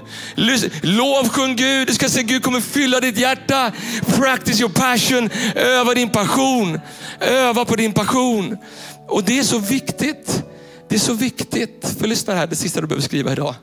Lovsjung 0.82 1.56
Gud. 1.56 1.86
Du 1.86 1.94
ska 1.94 2.08
se 2.08 2.22
Gud 2.22 2.42
kommer 2.42 2.60
fylla 2.60 3.00
ditt 3.00 3.18
hjärta. 3.18 3.72
Practice 4.16 4.60
your 4.60 4.70
passion. 4.70 5.30
Öva 5.54 5.94
din 5.94 6.08
passion. 6.08 6.80
Öva 7.20 7.64
på 7.64 7.76
din 7.76 7.92
passion. 7.92 8.56
Och 9.08 9.24
det 9.24 9.38
är 9.38 9.42
så 9.42 9.58
viktigt. 9.58 10.42
Det 10.88 10.94
är 10.94 11.00
så 11.00 11.12
viktigt. 11.12 11.96
För 12.00 12.06
lyssna 12.06 12.34
här, 12.34 12.46
det 12.46 12.56
sista 12.56 12.80
du 12.80 12.86
behöver 12.86 13.04
skriva 13.04 13.32
idag. 13.32 13.54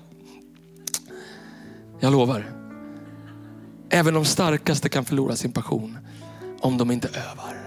Jag 2.00 2.12
lovar. 2.12 2.52
Även 3.90 4.14
de 4.14 4.26
starkaste 4.26 4.90
kan 4.90 5.06
förlora 5.06 5.36
sin 5.36 5.52
passion 5.52 5.98
om 6.60 6.78
de 6.78 6.92
inte 6.92 7.08
övar. 7.08 7.58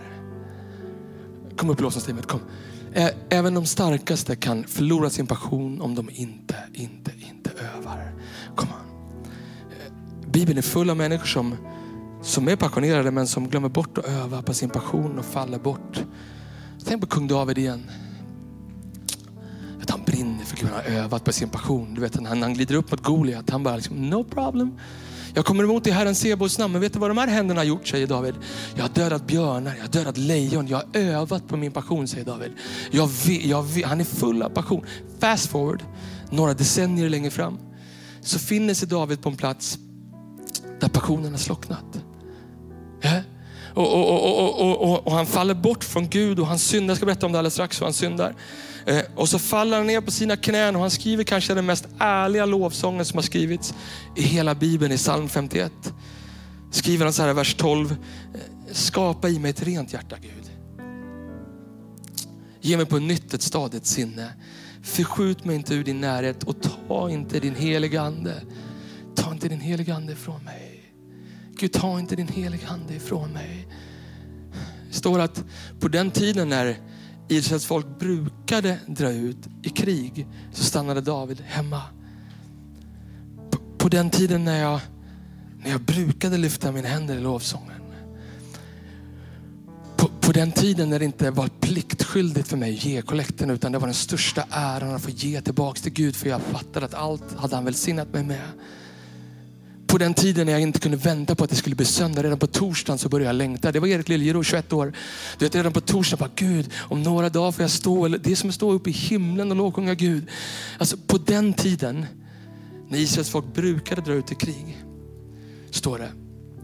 Kom 1.56 1.70
upp 1.70 1.80
i 1.80 1.82
lovsångsteamet, 1.82 2.26
kom. 2.26 2.40
Även 3.28 3.54
de 3.54 3.66
starkaste 3.66 4.36
kan 4.36 4.64
förlora 4.64 5.10
sin 5.10 5.26
passion 5.26 5.80
om 5.80 5.94
de 5.94 6.10
inte, 6.10 6.56
inte, 6.72 7.12
inte 7.18 7.50
övar. 7.50 8.12
Kom 8.56 8.68
on. 8.68 9.30
Bibeln 10.32 10.58
är 10.58 10.62
full 10.62 10.90
av 10.90 10.96
människor 10.96 11.26
som, 11.26 11.56
som 12.22 12.48
är 12.48 12.56
passionerade 12.56 13.10
men 13.10 13.26
som 13.26 13.48
glömmer 13.48 13.68
bort 13.68 13.98
att 13.98 14.04
öva 14.04 14.42
på 14.42 14.54
sin 14.54 14.70
passion 14.70 15.18
och 15.18 15.24
faller 15.24 15.58
bort. 15.58 16.04
Tänk 16.84 17.00
på 17.00 17.06
kung 17.06 17.28
David 17.28 17.58
igen. 17.58 17.90
Att 19.82 19.90
han 19.90 20.00
brinner 20.06 20.44
för 20.44 20.56
Gud, 20.56 20.70
han 20.70 20.84
har 20.84 21.02
övat 21.02 21.24
på 21.24 21.32
sin 21.32 21.48
passion. 21.48 21.94
Du 21.94 22.00
vet, 22.00 22.20
när 22.20 22.36
han 22.36 22.54
glider 22.54 22.74
upp 22.74 22.90
mot 22.90 23.02
Goliat, 23.02 23.50
han 23.50 23.62
bara 23.62 23.76
liksom, 23.76 24.10
no 24.10 24.24
problem. 24.24 24.78
Jag 25.34 25.44
kommer 25.44 25.64
emot 25.64 25.86
i 25.86 25.90
Herren 25.90 26.14
Sebos 26.14 26.58
namn. 26.58 26.72
Men 26.72 26.80
vet 26.80 26.92
du 26.92 26.98
vad 26.98 27.10
de 27.10 27.18
här 27.18 27.26
händerna 27.26 27.60
har 27.60 27.64
gjort, 27.64 27.88
säger 27.88 28.06
David? 28.06 28.34
Jag 28.74 28.82
har 28.82 28.88
dödat 28.88 29.26
björnar, 29.26 29.74
jag 29.74 29.82
har 29.82 29.88
dödat 29.88 30.16
lejon. 30.16 30.68
Jag 30.68 30.76
har 30.76 30.86
övat 30.92 31.48
på 31.48 31.56
min 31.56 31.72
passion, 31.72 32.08
säger 32.08 32.24
David. 32.24 32.52
Jag 32.90 33.06
vet, 33.06 33.44
jag 33.44 33.62
vet, 33.62 33.86
han 33.86 34.00
är 34.00 34.04
full 34.04 34.42
av 34.42 34.48
passion. 34.48 34.84
Fast 35.18 35.46
forward, 35.46 35.82
några 36.30 36.54
decennier 36.54 37.08
längre 37.08 37.30
fram, 37.30 37.58
så 38.20 38.38
finner 38.38 38.74
sig 38.74 38.88
David 38.88 39.22
på 39.22 39.28
en 39.28 39.36
plats 39.36 39.78
där 40.80 40.88
passionen 40.88 41.30
har 41.30 41.38
slocknat. 41.38 42.00
Ja? 43.00 43.22
Och, 43.80 44.60
och, 44.60 44.82
och, 44.82 45.06
och, 45.06 45.12
han 45.12 45.26
faller 45.26 45.54
bort 45.54 45.84
från 45.84 46.08
Gud 46.08 46.38
och 46.40 46.46
han 46.46 46.58
syndar. 46.58 46.90
Jag 46.90 46.96
ska 46.96 47.06
berätta 47.06 47.26
om 47.26 47.32
det 47.32 47.38
alldeles 47.38 47.54
strax, 47.54 47.80
hur 47.80 47.86
han 47.86 47.92
syndar. 47.92 48.34
Eh, 48.86 49.02
och 49.14 49.28
så 49.28 49.38
faller 49.38 49.76
han 49.76 49.86
ner 49.86 50.00
på 50.00 50.10
sina 50.10 50.36
knän 50.36 50.76
och 50.76 50.80
han 50.80 50.90
skriver 50.90 51.24
kanske 51.24 51.54
den 51.54 51.66
mest 51.66 51.88
ärliga 51.98 52.46
lovsången 52.46 53.04
som 53.04 53.16
har 53.16 53.22
skrivits 53.22 53.74
i 54.16 54.22
hela 54.22 54.54
Bibeln, 54.54 54.92
i 54.92 54.96
psalm 54.96 55.28
51. 55.28 55.72
Skriver 56.70 57.04
han 57.04 57.12
så 57.12 57.22
här 57.22 57.30
i 57.30 57.34
vers 57.34 57.54
12. 57.54 57.90
Eh, 57.90 58.40
skapa 58.72 59.28
i 59.28 59.38
mig 59.38 59.50
ett 59.50 59.62
rent 59.62 59.92
hjärta 59.92 60.16
Gud. 60.22 60.50
Ge 62.60 62.76
mig 62.76 62.86
på 62.86 62.98
nytt 62.98 63.34
ett 63.34 63.42
stadigt 63.42 63.86
sinne. 63.86 64.32
Förskjut 64.82 65.44
mig 65.44 65.56
inte 65.56 65.74
ur 65.74 65.84
din 65.84 66.00
närhet 66.00 66.44
och 66.44 66.56
ta 66.88 67.10
inte 67.10 67.40
din 67.40 67.54
heliga 67.54 68.00
ande. 68.00 68.42
Ta 69.14 69.32
inte 69.32 69.48
din 69.48 69.60
heliga 69.60 69.94
ande 69.94 70.12
ifrån 70.12 70.44
mig. 70.44 70.79
Gud, 71.60 71.72
ta 71.72 71.98
inte 71.98 72.16
din 72.16 72.28
heliga 72.28 72.68
ande 72.68 72.94
ifrån 72.94 73.32
mig. 73.32 73.68
Det 74.88 74.94
står 74.94 75.18
att 75.18 75.44
på 75.80 75.88
den 75.88 76.10
tiden 76.10 76.48
när 76.48 76.78
Israels 77.28 77.66
folk 77.66 77.98
brukade 77.98 78.78
dra 78.86 79.10
ut 79.10 79.48
i 79.62 79.68
krig 79.68 80.26
så 80.52 80.64
stannade 80.64 81.00
David 81.00 81.40
hemma. 81.40 81.82
På, 83.50 83.58
på 83.78 83.88
den 83.88 84.10
tiden 84.10 84.44
när 84.44 84.60
jag, 84.60 84.80
när 85.62 85.70
jag 85.70 85.80
brukade 85.80 86.38
lyfta 86.38 86.72
mina 86.72 86.88
händer 86.88 87.16
i 87.16 87.20
lovsången. 87.20 87.82
På, 89.96 90.08
på 90.20 90.32
den 90.32 90.52
tiden 90.52 90.90
när 90.90 90.98
det 90.98 91.04
inte 91.04 91.30
var 91.30 91.48
pliktskyldigt 91.60 92.48
för 92.48 92.56
mig 92.56 92.74
att 92.74 92.84
ge 92.84 93.02
kollekten 93.02 93.50
utan 93.50 93.72
det 93.72 93.78
var 93.78 93.86
den 93.86 93.94
största 93.94 94.44
äran 94.50 94.94
att 94.94 95.02
få 95.02 95.10
ge 95.10 95.40
tillbaks 95.40 95.82
till 95.82 95.92
Gud 95.92 96.16
för 96.16 96.28
jag 96.28 96.40
fattade 96.40 96.86
att 96.86 96.94
allt 96.94 97.34
hade 97.36 97.54
han 97.54 97.64
välsignat 97.64 98.12
mig 98.12 98.24
med 98.24 98.48
på 99.90 99.98
den 99.98 100.14
tiden 100.14 100.46
när 100.46 100.52
jag 100.52 100.62
inte 100.62 100.80
kunde 100.80 100.96
vänta 100.96 101.34
på 101.34 101.44
att 101.44 101.50
det 101.50 101.56
skulle 101.56 101.76
bli 101.76 101.86
söndag. 101.86 102.22
Redan 102.22 102.38
på 102.38 102.46
torsdagen 102.46 102.98
så 102.98 103.08
började 103.08 103.28
jag 103.28 103.36
längta. 103.36 103.72
Det 103.72 103.80
var 103.80 103.88
Erik 103.88 104.08
Liljero, 104.08 104.42
21 104.42 104.72
år. 104.72 104.92
Du 105.38 105.44
vet, 105.44 105.54
redan 105.54 105.72
på 105.72 105.80
torsdagen, 105.80 106.18
bara, 106.18 106.30
Gud, 106.34 106.70
om 106.78 107.02
några 107.02 107.28
dagar 107.28 107.52
får 107.52 107.62
jag 107.62 107.70
stå, 107.70 108.08
det 108.08 108.30
är 108.32 108.36
som 108.36 108.48
att 108.48 108.54
stå 108.54 108.72
uppe 108.72 108.90
i 108.90 108.92
himlen 108.92 109.50
och 109.50 109.56
lovsjunga 109.56 109.94
Gud. 109.94 110.28
Alltså 110.78 110.96
på 111.06 111.18
den 111.18 111.52
tiden, 111.52 112.06
när 112.88 112.98
Israels 112.98 113.30
folk 113.30 113.54
brukade 113.54 114.00
dra 114.00 114.12
ut 114.12 114.32
i 114.32 114.34
krig, 114.34 114.84
står 115.70 115.98
det 115.98 116.12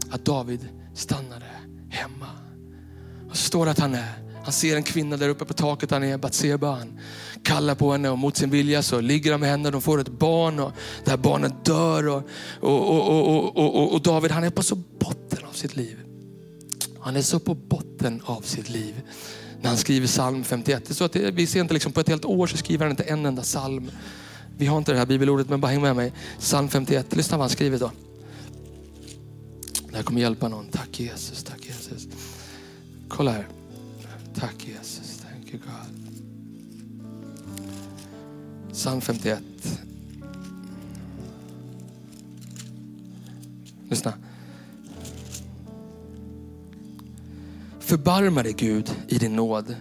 att 0.09 0.25
David 0.25 0.67
stannade 0.93 1.45
hemma. 1.89 2.29
Och 3.29 3.37
så 3.37 3.43
står 3.43 3.65
det 3.65 3.71
att 3.71 3.79
han 3.79 3.95
är 3.95 4.26
han 4.47 4.53
ser 4.53 4.75
en 4.75 4.83
kvinna 4.83 5.17
där 5.17 5.29
uppe 5.29 5.45
på 5.45 5.53
taket, 5.53 5.91
han 5.91 6.03
är 6.03 6.17
Batseba. 6.17 6.71
Han 6.71 6.99
kallar 7.43 7.75
på 7.75 7.91
henne 7.91 8.09
och 8.09 8.17
mot 8.17 8.37
sin 8.37 8.49
vilja 8.49 8.83
så 8.83 9.01
ligger 9.01 9.31
han 9.31 9.39
med 9.39 9.49
henne. 9.49 9.71
De 9.71 9.81
får 9.81 10.01
ett 10.01 10.07
barn 10.07 10.59
och 10.59 10.71
det 11.03 11.09
här 11.09 11.17
barnet 11.17 11.65
dör. 11.65 12.07
Och, 12.07 12.23
och, 12.59 13.57
och, 13.57 13.93
och, 13.93 14.01
David 14.01 14.31
han 14.31 14.43
är 14.43 14.49
på 14.49 14.63
så 14.63 14.75
botten 14.75 15.39
av 15.49 15.53
sitt 15.53 15.75
liv. 15.75 15.97
Han 16.99 17.15
är 17.15 17.21
så 17.21 17.39
på 17.39 17.53
botten 17.53 18.21
av 18.25 18.41
sitt 18.41 18.69
liv 18.69 19.01
när 19.61 19.69
han 19.69 19.77
skriver 19.77 20.07
psalm 20.07 20.43
51. 20.43 20.85
Det 20.85 20.91
är 20.91 20.95
så 20.95 21.03
att 21.03 21.13
det, 21.13 21.31
vi 21.31 21.47
ser 21.47 21.61
inte 21.61 21.73
liksom 21.73 21.91
på 21.91 21.99
ett 21.99 22.09
helt 22.09 22.25
år 22.25 22.47
så 22.47 22.57
skriver 22.57 22.85
han 22.85 22.91
inte 22.91 23.03
en 23.03 23.25
enda 23.25 23.41
psalm. 23.41 23.91
Vi 24.57 24.65
har 24.65 24.77
inte 24.77 24.91
det 24.91 24.97
här 24.97 25.05
bibelordet 25.05 25.49
men 25.49 25.61
bara 25.61 25.71
häng 25.71 25.81
med 25.81 25.95
mig. 25.95 26.13
Psalm 26.39 26.69
51, 26.69 27.15
lyssna 27.15 27.37
vad 27.37 27.43
han 27.43 27.49
skriver 27.49 27.79
då. 27.79 27.91
Det 29.89 29.95
här 29.95 30.03
kommer 30.03 30.21
hjälpa 30.21 30.47
någon. 30.47 30.67
Tack 30.67 30.99
Jesus, 30.99 31.43
tack 31.43 31.65
Jesus. 31.65 32.07
Kolla 33.07 33.31
här. 33.31 33.56
Tack 34.39 34.67
Jesus. 34.67 35.17
Thank 35.17 35.53
you 35.53 35.59
God. 35.59 36.07
Psalm 38.71 39.01
51. 39.01 39.39
Lyssna. 43.89 44.13
Förbarma 47.79 48.43
dig 48.43 48.53
Gud 48.53 48.95
i 49.07 49.17
din 49.17 49.35
nåd. 49.35 49.75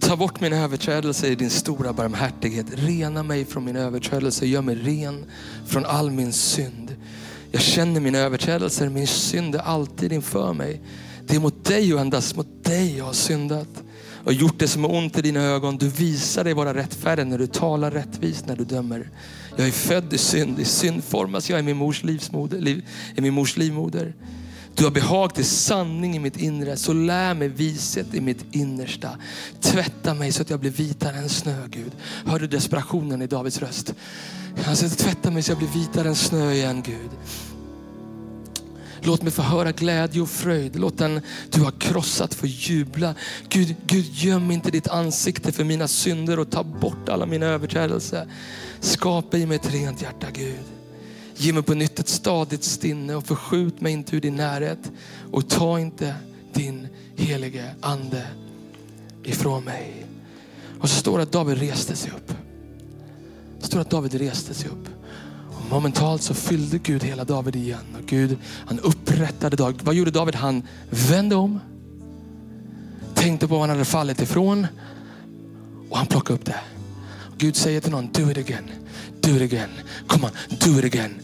Ta 0.00 0.16
bort 0.16 0.40
min 0.40 0.52
överträdelse 0.52 1.28
i 1.28 1.34
din 1.34 1.50
stora 1.50 1.92
barmhärtighet. 1.92 2.66
Rena 2.70 3.22
mig 3.22 3.44
från 3.44 3.64
min 3.64 3.76
överträdelse. 3.76 4.46
Gör 4.46 4.62
mig 4.62 4.74
ren 4.74 5.24
från 5.66 5.84
all 5.84 6.10
min 6.10 6.32
synd. 6.32 6.96
Jag 7.50 7.62
känner 7.62 8.00
mina 8.00 8.18
överträdelser. 8.18 8.88
Min 8.88 9.06
synd 9.06 9.54
är 9.54 9.58
alltid 9.58 10.12
inför 10.12 10.52
mig. 10.52 10.80
Det 11.28 11.36
är 11.36 11.40
mot 11.40 11.64
dig 11.64 11.94
och 11.94 12.00
endast 12.00 12.36
mot 12.36 12.64
dig 12.64 12.96
jag 12.96 13.04
har 13.04 13.12
syndat 13.12 13.68
och 14.24 14.32
gjort 14.32 14.58
det 14.58 14.68
som 14.68 14.84
är 14.84 14.94
ont 14.94 15.18
i 15.18 15.22
dina 15.22 15.40
ögon. 15.40 15.76
Du 15.76 15.88
visar 15.88 16.44
dig 16.44 16.54
vara 16.54 16.74
rättfärdig 16.74 17.26
när 17.26 17.38
du 17.38 17.46
talar 17.46 17.90
rättvist, 17.90 18.46
när 18.46 18.56
du 18.56 18.64
dömer. 18.64 19.10
Jag 19.56 19.66
är 19.66 19.72
född 19.72 20.12
i 20.12 20.18
synd, 20.18 20.60
i 20.60 20.64
synd 20.64 21.04
formas 21.04 21.50
jag 21.50 21.60
i 21.60 21.62
min 21.62 21.76
mors, 21.76 22.04
livsmoder, 22.04 22.60
liv, 22.60 22.86
i 23.16 23.20
min 23.20 23.34
mors 23.34 23.56
livmoder. 23.56 24.14
Du 24.74 24.84
har 24.84 24.90
behag 24.90 25.34
till 25.34 25.44
sanning 25.44 26.16
i 26.16 26.18
mitt 26.18 26.36
inre, 26.36 26.76
så 26.76 26.92
lär 26.92 27.34
mig 27.34 27.48
vishet 27.48 28.14
i 28.14 28.20
mitt 28.20 28.44
innersta. 28.54 29.10
Tvätta 29.60 30.14
mig 30.14 30.32
så 30.32 30.42
att 30.42 30.50
jag 30.50 30.60
blir 30.60 30.70
vitare 30.70 31.16
än 31.16 31.28
snö, 31.28 31.66
Gud. 31.70 31.92
Hör 32.26 32.38
du 32.38 32.46
desperationen 32.46 33.22
i 33.22 33.26
Davids 33.26 33.58
röst? 33.58 33.94
Han 34.64 34.76
säger, 34.76 34.94
tvätta 34.94 35.30
mig 35.30 35.42
så 35.42 35.52
att 35.52 35.60
jag 35.60 35.70
blir 35.70 35.82
vitare 35.82 36.08
än 36.08 36.16
snö 36.16 36.52
igen, 36.52 36.82
Gud. 36.82 37.10
Låt 39.00 39.22
mig 39.22 39.32
få 39.32 39.42
höra 39.42 39.72
glädje 39.72 40.22
och 40.22 40.28
fröjd. 40.28 40.76
Låt 40.76 40.98
den 40.98 41.20
du 41.50 41.60
har 41.60 41.70
krossat 41.70 42.34
få 42.34 42.46
jubla. 42.46 43.14
Gud, 43.48 43.76
Gud 43.86 44.06
göm 44.12 44.50
inte 44.50 44.70
ditt 44.70 44.88
ansikte 44.88 45.52
för 45.52 45.64
mina 45.64 45.88
synder 45.88 46.38
och 46.38 46.50
ta 46.50 46.64
bort 46.64 47.08
alla 47.08 47.26
mina 47.26 47.46
överträdelser. 47.46 48.26
Skapa 48.80 49.38
i 49.38 49.46
mig 49.46 49.56
ett 49.56 49.74
rent 49.74 50.02
hjärta 50.02 50.26
Gud. 50.32 50.64
Ge 51.36 51.52
mig 51.52 51.62
på 51.62 51.74
nytt 51.74 51.98
ett 51.98 52.08
stadigt 52.08 52.64
stinne 52.64 53.14
och 53.14 53.26
förskjut 53.26 53.80
mig 53.80 53.92
inte 53.92 54.16
ur 54.16 54.20
din 54.20 54.36
närhet. 54.36 54.92
Och 55.32 55.48
ta 55.48 55.80
inte 55.80 56.14
din 56.52 56.88
helige 57.16 57.74
ande 57.80 58.26
ifrån 59.24 59.64
mig. 59.64 60.06
Och 60.80 60.88
så 60.88 61.00
står 61.00 61.18
det 61.18 61.22
att 61.22 61.32
David 61.32 61.58
reste 61.58 61.96
sig 61.96 62.10
upp. 62.10 62.34
Det 63.60 63.66
står 63.66 63.80
att 63.80 63.90
David 63.90 64.14
reste 64.14 64.54
sig 64.54 64.70
upp. 64.70 64.97
Momentalt 65.70 66.22
så 66.22 66.34
fyllde 66.34 66.78
Gud 66.78 67.04
hela 67.04 67.24
David 67.24 67.56
igen. 67.56 67.96
Och 67.98 68.06
Gud 68.06 68.36
han 68.66 68.80
upprättade 68.80 69.56
David. 69.56 69.82
Vad 69.82 69.94
gjorde 69.94 70.10
David? 70.10 70.34
Han 70.34 70.62
vände 70.90 71.34
om. 71.34 71.60
Tänkte 73.14 73.48
på 73.48 73.54
vad 73.54 73.60
han 73.60 73.70
hade 73.70 73.84
fallit 73.84 74.20
ifrån. 74.20 74.66
Och 75.90 75.98
han 75.98 76.06
plockade 76.06 76.38
upp 76.38 76.44
det. 76.44 76.60
Gud 77.38 77.56
säger 77.56 77.80
till 77.80 77.90
någon, 77.90 78.12
do 78.12 78.30
it 78.30 78.38
again. 78.38 78.70
Do 79.20 79.36
it 79.36 79.42
again. 79.42 79.68
Come 80.06 80.24
on, 80.26 80.30
do 80.58 80.78
it 80.78 80.94
again. 80.94 81.14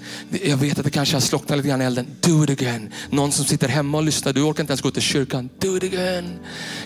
Jag 0.44 0.56
vet 0.56 0.78
att 0.78 0.84
det 0.84 0.90
kanske 0.90 1.16
har 1.16 1.20
slocknat 1.20 1.56
lite 1.56 1.68
grann 1.68 1.82
i 1.82 1.84
elden. 1.84 2.06
Do 2.20 2.44
it 2.44 2.50
again. 2.50 2.92
Någon 3.10 3.32
som 3.32 3.44
sitter 3.44 3.68
hemma 3.68 3.98
och 3.98 4.04
lyssnar, 4.04 4.32
du 4.32 4.42
orkar 4.42 4.62
inte 4.62 4.70
ens 4.70 4.80
gå 4.80 4.90
till 4.90 5.02
kyrkan. 5.02 5.48
Do 5.58 5.76
it 5.76 5.82
again. 5.82 6.38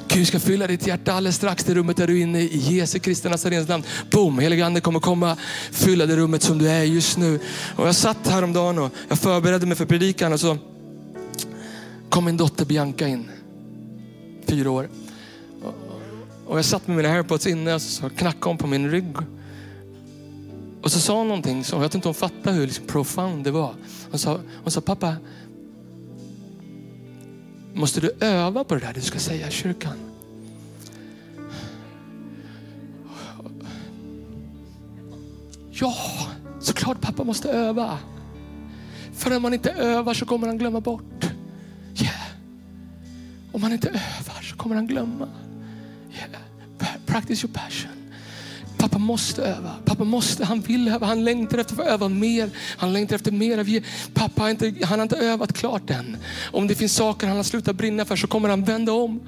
Gud 0.08 0.28
ska 0.28 0.40
fylla 0.40 0.66
ditt 0.66 0.86
hjärta 0.86 1.12
alldeles 1.12 1.36
strax, 1.36 1.64
det 1.64 1.74
rummet 1.74 1.96
där 1.96 2.06
du 2.06 2.18
är 2.18 2.22
inne 2.22 2.40
i 2.40 2.58
Jesu 2.58 2.98
Kristi 2.98 3.28
Nazarens 3.28 3.68
namn. 3.68 3.84
Boom, 4.10 4.38
helige 4.38 4.66
ande 4.66 4.80
kommer 4.80 5.00
komma, 5.00 5.36
fylla 5.70 6.06
det 6.06 6.16
rummet 6.16 6.42
som 6.42 6.58
du 6.58 6.68
är 6.68 6.82
just 6.84 7.18
nu. 7.18 7.40
Och 7.76 7.88
jag 7.88 7.94
satt 7.94 8.26
häromdagen 8.26 8.78
och 8.78 8.92
jag 9.08 9.18
förberedde 9.18 9.66
mig 9.66 9.76
för 9.76 9.86
predikan 9.86 10.32
och 10.32 10.40
så 10.40 10.58
kom 12.08 12.24
min 12.24 12.36
dotter 12.36 12.64
Bianca 12.64 13.08
in. 13.08 13.30
Fyra 14.46 14.70
år. 14.70 14.88
Och 16.48 16.58
jag 16.58 16.64
satt 16.64 16.86
med 16.86 16.96
mina 16.96 17.08
airpods 17.08 17.46
inne 17.46 17.74
och 17.74 17.82
så 17.82 18.10
knackade 18.10 18.46
hon 18.46 18.56
på 18.56 18.66
min 18.66 18.90
rygg. 18.90 19.16
Och 20.82 20.92
så 20.92 21.00
sa 21.00 21.18
hon 21.18 21.28
någonting 21.28 21.64
så 21.64 21.76
jag 21.76 21.80
vet 21.80 21.94
inte 21.94 22.08
om 22.08 22.14
hon 22.20 22.30
fattade 22.30 22.56
hur 22.56 22.66
liksom 22.66 22.86
profound 22.86 23.44
det 23.44 23.50
var. 23.50 23.74
Hon 24.10 24.18
sa, 24.18 24.40
hon 24.62 24.70
sa, 24.70 24.80
pappa, 24.80 25.16
måste 27.74 28.00
du 28.00 28.10
öva 28.20 28.64
på 28.64 28.74
det 28.74 28.80
där 28.80 28.92
du 28.92 29.00
ska 29.00 29.18
säga 29.18 29.48
i 29.48 29.50
kyrkan? 29.50 29.92
Ja, 35.70 35.94
såklart 36.60 37.00
pappa 37.00 37.24
måste 37.24 37.50
öva. 37.50 37.98
För 39.12 39.36
om 39.36 39.42
man 39.42 39.54
inte 39.54 39.70
övar 39.70 40.14
så 40.14 40.26
kommer 40.26 40.46
han 40.46 40.58
glömma 40.58 40.80
bort. 40.80 41.24
Yeah. 41.94 42.26
Om 43.52 43.60
man 43.60 43.72
inte 43.72 43.88
övar 43.88 44.42
så 44.42 44.56
kommer 44.56 44.74
han 44.74 44.86
glömma. 44.86 45.28
Practice 47.08 47.44
your 47.44 47.54
passion. 47.54 47.90
Pappa 48.78 48.98
måste 48.98 49.42
öva. 49.42 49.74
Pappa 49.84 50.04
måste, 50.04 50.44
han 50.44 50.60
vill 50.60 50.88
öva. 50.88 51.06
Han 51.06 51.24
längtar 51.24 51.58
efter 51.58 51.74
att 51.74 51.86
få 51.86 51.92
öva 51.92 52.08
mer. 52.08 52.50
Han 52.76 52.92
längtar 52.92 53.16
efter 53.16 53.32
mer 53.32 53.58
av 53.58 53.80
Pappa 54.14 54.42
har 54.42 54.50
inte, 54.50 54.74
han 54.82 54.98
har 54.98 55.02
inte 55.02 55.16
övat 55.16 55.52
klart 55.52 55.90
än. 55.90 56.16
Om 56.52 56.66
det 56.66 56.74
finns 56.74 56.94
saker 56.94 57.26
han 57.26 57.36
har 57.36 57.44
slutat 57.44 57.76
brinna 57.76 58.04
för 58.04 58.16
så 58.16 58.26
kommer 58.26 58.48
han 58.48 58.64
vända 58.64 58.92
om 58.92 59.20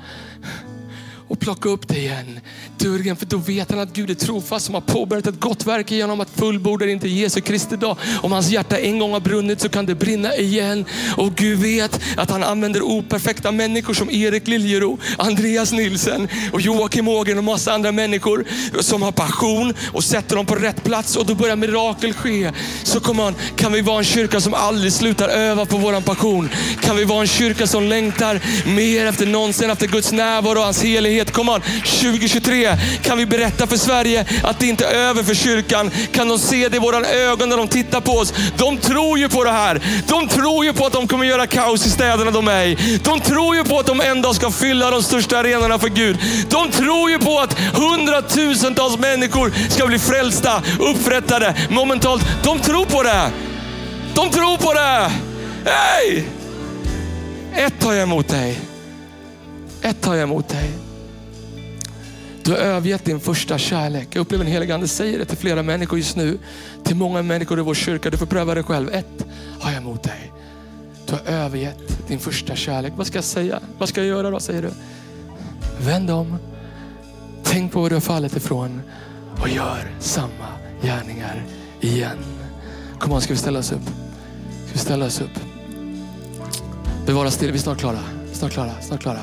och 1.31 1.41
plocka 1.41 1.69
upp 1.69 1.89
det 1.89 1.99
igen. 1.99 2.41
Dörren, 2.79 3.17
för 3.17 3.27
då 3.27 3.37
vet 3.37 3.71
han 3.71 3.81
att 3.81 3.93
Gud 3.93 4.11
är 4.11 4.15
trofast 4.15 4.67
som 4.67 4.75
har 4.75 4.81
påbörjat 4.81 5.27
ett 5.27 5.41
gott 5.41 5.67
verk 5.67 5.91
genom 5.91 6.21
att 6.21 6.31
fullborda 6.31 6.87
det 6.87 6.93
inte 6.93 7.09
Jesu 7.09 7.41
Kristi 7.41 7.77
dag. 7.77 7.97
Om 8.23 8.33
hans 8.33 8.51
hjärta 8.51 8.79
en 8.79 8.99
gång 8.99 9.13
har 9.13 9.21
brunnit 9.21 9.61
så 9.61 9.69
kan 9.69 9.87
det 9.87 9.95
brinna 9.95 10.37
igen. 10.37 10.85
Och 11.17 11.35
Gud 11.35 11.59
vet 11.59 12.01
att 12.17 12.31
han 12.31 12.43
använder 12.43 12.83
operfekta 12.83 13.53
människor 13.53 13.95
som 13.95 14.11
Erik 14.11 14.49
Liljero, 14.49 14.99
Andreas 15.19 15.73
Nilsen 15.73 16.29
och 16.53 16.61
Joakim 16.61 17.09
Ågren 17.09 17.39
och 17.39 17.45
massa 17.45 17.73
andra 17.73 17.93
människor 17.93 18.45
som 18.81 19.03
har 19.03 19.13
passion 19.13 19.75
och 19.93 20.05
sätter 20.05 20.37
dem 20.37 20.47
på 20.47 20.55
rätt 20.55 20.85
plats 20.85 21.17
och 21.17 21.27
då 21.27 21.35
börjar 21.35 21.57
mirakel 21.57 22.13
ske. 22.13 22.53
Så 22.83 23.01
kom 23.01 23.21
on, 23.21 23.35
kan 23.57 23.73
vi 23.73 23.81
vara 23.81 23.99
en 23.99 24.05
kyrka 24.05 24.41
som 24.41 24.55
aldrig 24.55 24.93
slutar 24.93 25.29
öva 25.29 25.67
på 25.67 25.77
våran 25.77 26.03
passion? 26.03 26.49
Kan 26.81 26.97
vi 26.97 27.05
vara 27.05 27.21
en 27.21 27.27
kyrka 27.27 27.67
som 27.67 27.85
längtar 27.85 28.41
mer 28.75 29.07
efter 29.07 29.27
någonsin 29.27 29.71
efter 29.71 29.87
Guds 29.87 30.13
närvaro 30.13 30.59
och 30.59 30.65
hans 30.65 30.83
helighet 30.83 31.20
frihet. 31.21 31.33
Kom 31.33 31.49
on. 31.49 31.61
2023 31.61 32.77
kan 33.03 33.19
vi 33.19 33.27
berätta 33.27 33.67
för 33.67 33.77
Sverige 33.77 34.27
att 34.43 34.59
det 34.59 34.67
inte 34.67 34.87
är 34.87 34.95
över 34.95 35.23
för 35.23 35.35
kyrkan. 35.35 35.91
Kan 36.13 36.29
de 36.29 36.39
se 36.39 36.69
det 36.69 36.77
i 36.77 36.81
våra 36.81 37.07
ögon 37.07 37.49
när 37.49 37.57
de 37.57 37.69
tittar 37.69 38.01
på 38.01 38.13
oss? 38.13 38.35
De 38.57 38.77
tror 38.77 39.19
ju 39.19 39.29
på 39.29 39.45
det 39.45 39.51
här. 39.51 39.81
De 40.09 40.29
tror 40.29 40.65
ju 40.65 40.73
på 40.73 40.87
att 40.87 40.93
de 40.93 41.07
kommer 41.07 41.25
göra 41.25 41.47
kaos 41.47 41.87
i 41.87 41.91
städerna 41.91 42.31
de 42.31 42.49
är 42.49 42.67
i. 42.67 42.99
De 43.05 43.21
tror 43.21 43.57
ju 43.57 43.65
på 43.65 43.79
att 43.79 43.87
de 43.87 44.01
en 44.01 44.23
dag 44.23 44.35
ska 44.35 44.51
fylla 44.51 44.91
de 44.91 45.03
största 45.03 45.39
arenorna 45.39 45.79
för 45.79 45.89
Gud. 45.89 46.19
De 46.51 46.71
tror 46.71 47.11
ju 47.11 47.19
på 47.19 47.39
att 47.39 47.59
hundratusentals 47.75 48.99
människor 48.99 49.53
ska 49.69 49.87
bli 49.87 49.99
frälsta, 49.99 50.63
upprättade 50.81 51.55
momentalt. 51.71 52.23
De 52.45 52.59
tror 52.59 52.85
på 52.85 53.03
det. 53.03 53.31
De 54.15 54.31
tror 54.31 54.57
på 54.57 54.73
det. 54.73 55.11
Hej! 55.65 56.25
Ett 57.55 57.85
har 57.85 57.93
jag 57.93 58.03
emot 58.03 58.29
dig. 58.29 58.61
Ett 59.83 60.05
har 60.05 60.15
jag 60.15 60.23
emot 60.23 60.49
dig. 60.49 60.90
Du 62.51 62.57
har 62.57 62.63
övergett 62.63 63.05
din 63.05 63.21
första 63.21 63.59
kärlek. 63.59 64.09
Jag 64.11 64.21
upplever 64.21 64.45
en 64.45 64.51
helig 64.51 64.71
ande 64.71 64.89
säger 64.89 65.19
det 65.19 65.25
till 65.25 65.39
flera 65.39 65.63
människor 65.63 65.99
just 65.99 66.17
nu. 66.17 66.39
Till 66.85 66.97
många 66.97 67.23
människor 67.23 67.59
i 67.59 67.63
vår 67.63 67.75
kyrka. 67.75 68.11
Du 68.11 68.17
får 68.17 68.27
pröva 68.27 68.55
det 68.55 68.63
själv. 68.63 68.89
Ett 68.89 69.27
har 69.61 69.71
jag 69.71 69.81
emot 69.81 70.03
dig. 70.03 70.33
Du 71.07 71.13
har 71.13 71.21
övergett 71.21 72.09
din 72.09 72.19
första 72.19 72.57
kärlek. 72.57 72.93
Vad 72.97 73.07
ska 73.07 73.17
jag 73.17 73.25
säga? 73.25 73.61
Vad 73.79 73.89
ska 73.89 74.01
jag 74.01 74.09
göra 74.09 74.31
då, 74.31 74.41
säger 74.41 74.63
du? 74.63 74.71
Vänd 75.85 76.11
om. 76.11 76.37
Tänk 77.43 77.73
på 77.73 77.81
var 77.81 77.89
du 77.89 77.97
har 77.97 78.01
fallit 78.01 78.37
ifrån 78.37 78.83
och 79.43 79.49
gör 79.49 79.91
samma 80.01 80.49
gärningar 80.83 81.45
igen. 81.81 82.19
Kom 82.99 83.13
on, 83.13 83.21
ska 83.21 83.33
vi 83.33 83.39
ställa 83.39 83.59
oss 83.59 83.73
upp? 83.73 83.87
Ska 84.65 84.73
vi 84.73 84.79
ställa 84.79 85.07
oss 85.07 85.21
upp? 85.21 85.41
Bevara 87.07 87.31
still, 87.31 87.53
vi 87.53 87.59
är 87.59 87.63
snart 87.63 87.79
klara. 87.79 88.01
Snart 88.33 88.53
klara, 88.53 88.73
snart 88.81 89.01
klara. 89.01 89.21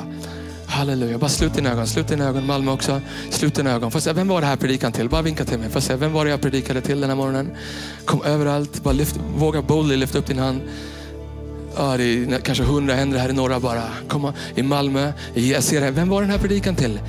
Halleluja. 0.67 1.17
Bara 1.17 1.29
slut 1.29 1.53
dina 1.53 1.71
ögon. 1.71 1.87
Slut 1.87 2.07
dina 2.07 2.25
ögon. 2.25 2.45
Malmö 2.45 2.71
också. 2.71 3.01
Slut 3.29 3.55
dina 3.55 3.71
ögon. 3.71 3.91
Får 3.91 3.99
se, 3.99 4.13
vem 4.13 4.27
var 4.27 4.41
det 4.41 4.47
här 4.47 4.55
predikan 4.55 4.91
till? 4.91 5.09
Bara 5.09 5.21
vinka 5.21 5.45
till 5.45 5.59
mig. 5.59 5.69
Får 5.69 5.79
se, 5.79 5.95
vem 5.95 6.13
var 6.13 6.25
det 6.25 6.31
jag 6.31 6.41
predikade 6.41 6.81
till 6.81 7.01
den 7.01 7.09
här 7.09 7.17
morgonen? 7.17 7.51
Kom 8.05 8.21
överallt. 8.23 8.83
Bara 8.83 8.93
lyft, 8.93 9.19
våga 9.37 9.61
boldly 9.61 9.95
lyfta 9.95 10.17
upp 10.17 10.27
din 10.27 10.39
hand. 10.39 10.61
Ja, 11.75 11.97
det 11.97 12.03
är 12.03 12.39
kanske 12.39 12.63
hundra 12.63 12.93
händer 12.93 13.19
här 13.19 13.29
i 13.29 13.33
norra 13.33 13.59
bara. 13.59 13.83
Kom 14.07 14.31
I 14.55 14.63
Malmö. 14.63 15.13
Jag 15.33 15.63
ser 15.63 15.81
det. 15.81 15.91
Vem 15.91 16.09
var 16.09 16.21
den 16.21 16.31
här 16.31 16.37
predikan 16.37 16.75
till? 16.75 16.99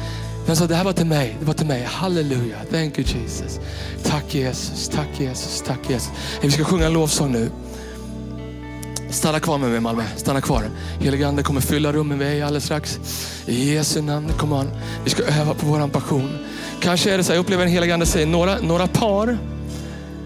Vem 0.47 0.57
sa 0.57 0.67
det 0.67 0.75
här 0.75 0.85
var 0.85 0.93
till 0.93 1.07
mig? 1.07 1.37
Det 1.41 1.47
var 1.47 1.55
till 1.55 1.67
mig. 1.67 1.83
Halleluja. 1.85 2.57
Thank 2.71 2.99
you 2.99 3.09
Jesus. 3.09 3.61
Tack 4.05 4.35
Jesus. 4.35 4.89
Tack 4.89 5.09
Jesus. 5.21 5.63
Tack 5.67 5.91
Jesus. 5.91 6.11
Vi 6.43 6.51
ska 6.51 6.65
sjunga 6.65 6.87
en 6.87 6.93
lovsång 6.93 7.33
nu. 7.33 7.51
Stanna 9.11 9.41
kvar 9.41 9.59
med 9.59 9.71
mig 9.71 9.81
Malmö, 9.81 10.03
stanna 10.17 10.41
kvar. 10.41 10.71
Helige 11.01 11.29
Ande 11.29 11.43
kommer 11.43 11.61
fylla 11.61 11.93
rummen 11.93 12.19
vi 12.19 12.25
är 12.25 12.45
alldeles 12.45 12.65
strax. 12.65 12.99
I 13.47 13.75
Jesu 13.75 14.03
namn, 14.03 14.33
kom 14.39 14.53
on. 14.53 14.71
Vi 15.05 15.11
ska 15.11 15.23
öva 15.23 15.55
på 15.55 15.67
våran 15.67 15.91
passion. 15.91 16.39
Kanske 16.81 17.13
är 17.13 17.19
det 17.19 17.25
så, 17.25 17.33
jag 17.33 17.39
upplever 17.39 17.63
en 17.63 17.71
helig 17.71 17.91
Ande 17.91 18.07
säger, 18.07 18.27
några, 18.27 18.59
några 18.59 18.87
par 18.87 19.39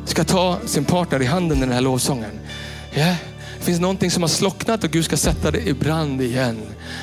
ska 0.04 0.24
ta 0.24 0.58
sin 0.66 0.84
partner 0.84 1.22
i 1.22 1.24
handen 1.24 1.58
i 1.58 1.60
den 1.60 1.72
här 1.72 1.80
lovsången. 1.80 2.30
Yeah. 2.94 3.16
Det 3.58 3.66
finns 3.66 3.80
någonting 3.80 4.10
som 4.10 4.22
har 4.22 4.28
slocknat 4.28 4.84
och 4.84 4.90
Gud 4.90 5.04
ska 5.04 5.16
sätta 5.16 5.50
det 5.50 5.60
i 5.60 5.74
brand 5.74 6.22
igen. 6.22 6.58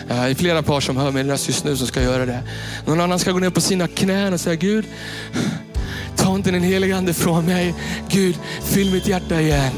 Det 0.07 0.13
är 0.13 0.35
flera 0.35 0.63
par 0.63 0.79
som 0.79 0.97
hör 0.97 1.11
min 1.11 1.27
röst 1.27 1.47
just 1.47 1.63
nu 1.63 1.77
som 1.77 1.87
ska 1.87 2.01
göra 2.01 2.25
det. 2.25 2.43
Någon 2.85 3.01
annan 3.01 3.19
ska 3.19 3.31
gå 3.31 3.39
ner 3.39 3.49
på 3.49 3.61
sina 3.61 3.87
knän 3.87 4.33
och 4.33 4.39
säga 4.39 4.55
Gud, 4.55 4.85
ta 6.15 6.35
inte 6.35 6.51
den 6.51 6.63
helige 6.63 6.97
Ande 6.97 7.13
från 7.13 7.45
mig. 7.45 7.73
Gud, 8.09 8.37
fyll 8.63 8.91
mitt 8.91 9.07
hjärta 9.07 9.41
igen. 9.41 9.71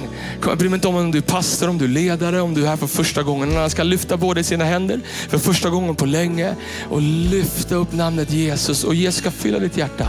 Jag 0.45 0.57
bryr 0.57 0.69
mig 0.69 0.77
inte 0.77 0.87
om 0.87 0.95
om 0.95 1.11
du 1.11 1.17
är 1.17 1.21
pastor, 1.21 1.69
om 1.69 1.77
du 1.77 1.85
är 1.85 1.89
ledare, 1.89 2.41
om 2.41 2.53
du 2.53 2.63
är 2.63 2.67
här 2.67 2.77
för 2.77 2.87
första 2.87 3.23
gången. 3.23 3.55
Han 3.55 3.69
ska 3.69 3.83
lyfta 3.83 4.17
båda 4.17 4.43
sina 4.43 4.65
händer 4.65 5.01
för 5.29 5.37
första 5.37 5.69
gången 5.69 5.95
på 5.95 6.05
länge 6.05 6.55
och 6.89 7.01
lyfta 7.01 7.75
upp 7.75 7.93
namnet 7.93 8.31
Jesus. 8.31 8.83
Och 8.83 8.95
Jesus 8.95 9.19
ska 9.19 9.31
fylla 9.31 9.59
ditt 9.59 9.77
hjärta. 9.77 10.07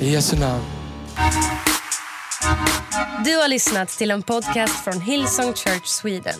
I 0.00 0.12
Jesu 0.12 0.36
namn. 0.36 0.62
Du 3.24 3.36
har 3.36 3.48
lyssnat 3.48 3.88
till 3.88 4.10
en 4.10 4.22
podcast 4.22 4.84
från 4.84 5.00
Hillsong 5.00 5.54
Church 5.54 5.86
Sweden. 5.86 6.34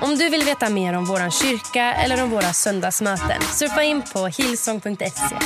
Om 0.00 0.16
du 0.16 0.28
vill 0.28 0.42
veta 0.42 0.68
mer 0.68 0.92
om 0.92 1.04
vår 1.04 1.30
kyrka 1.30 1.94
eller 1.94 2.22
om 2.22 2.30
våra 2.30 2.52
söndagsmöten 2.52 3.42
surfa 3.52 3.82
in 3.82 4.02
på 4.12 4.26
hillsong.se. 4.26 5.36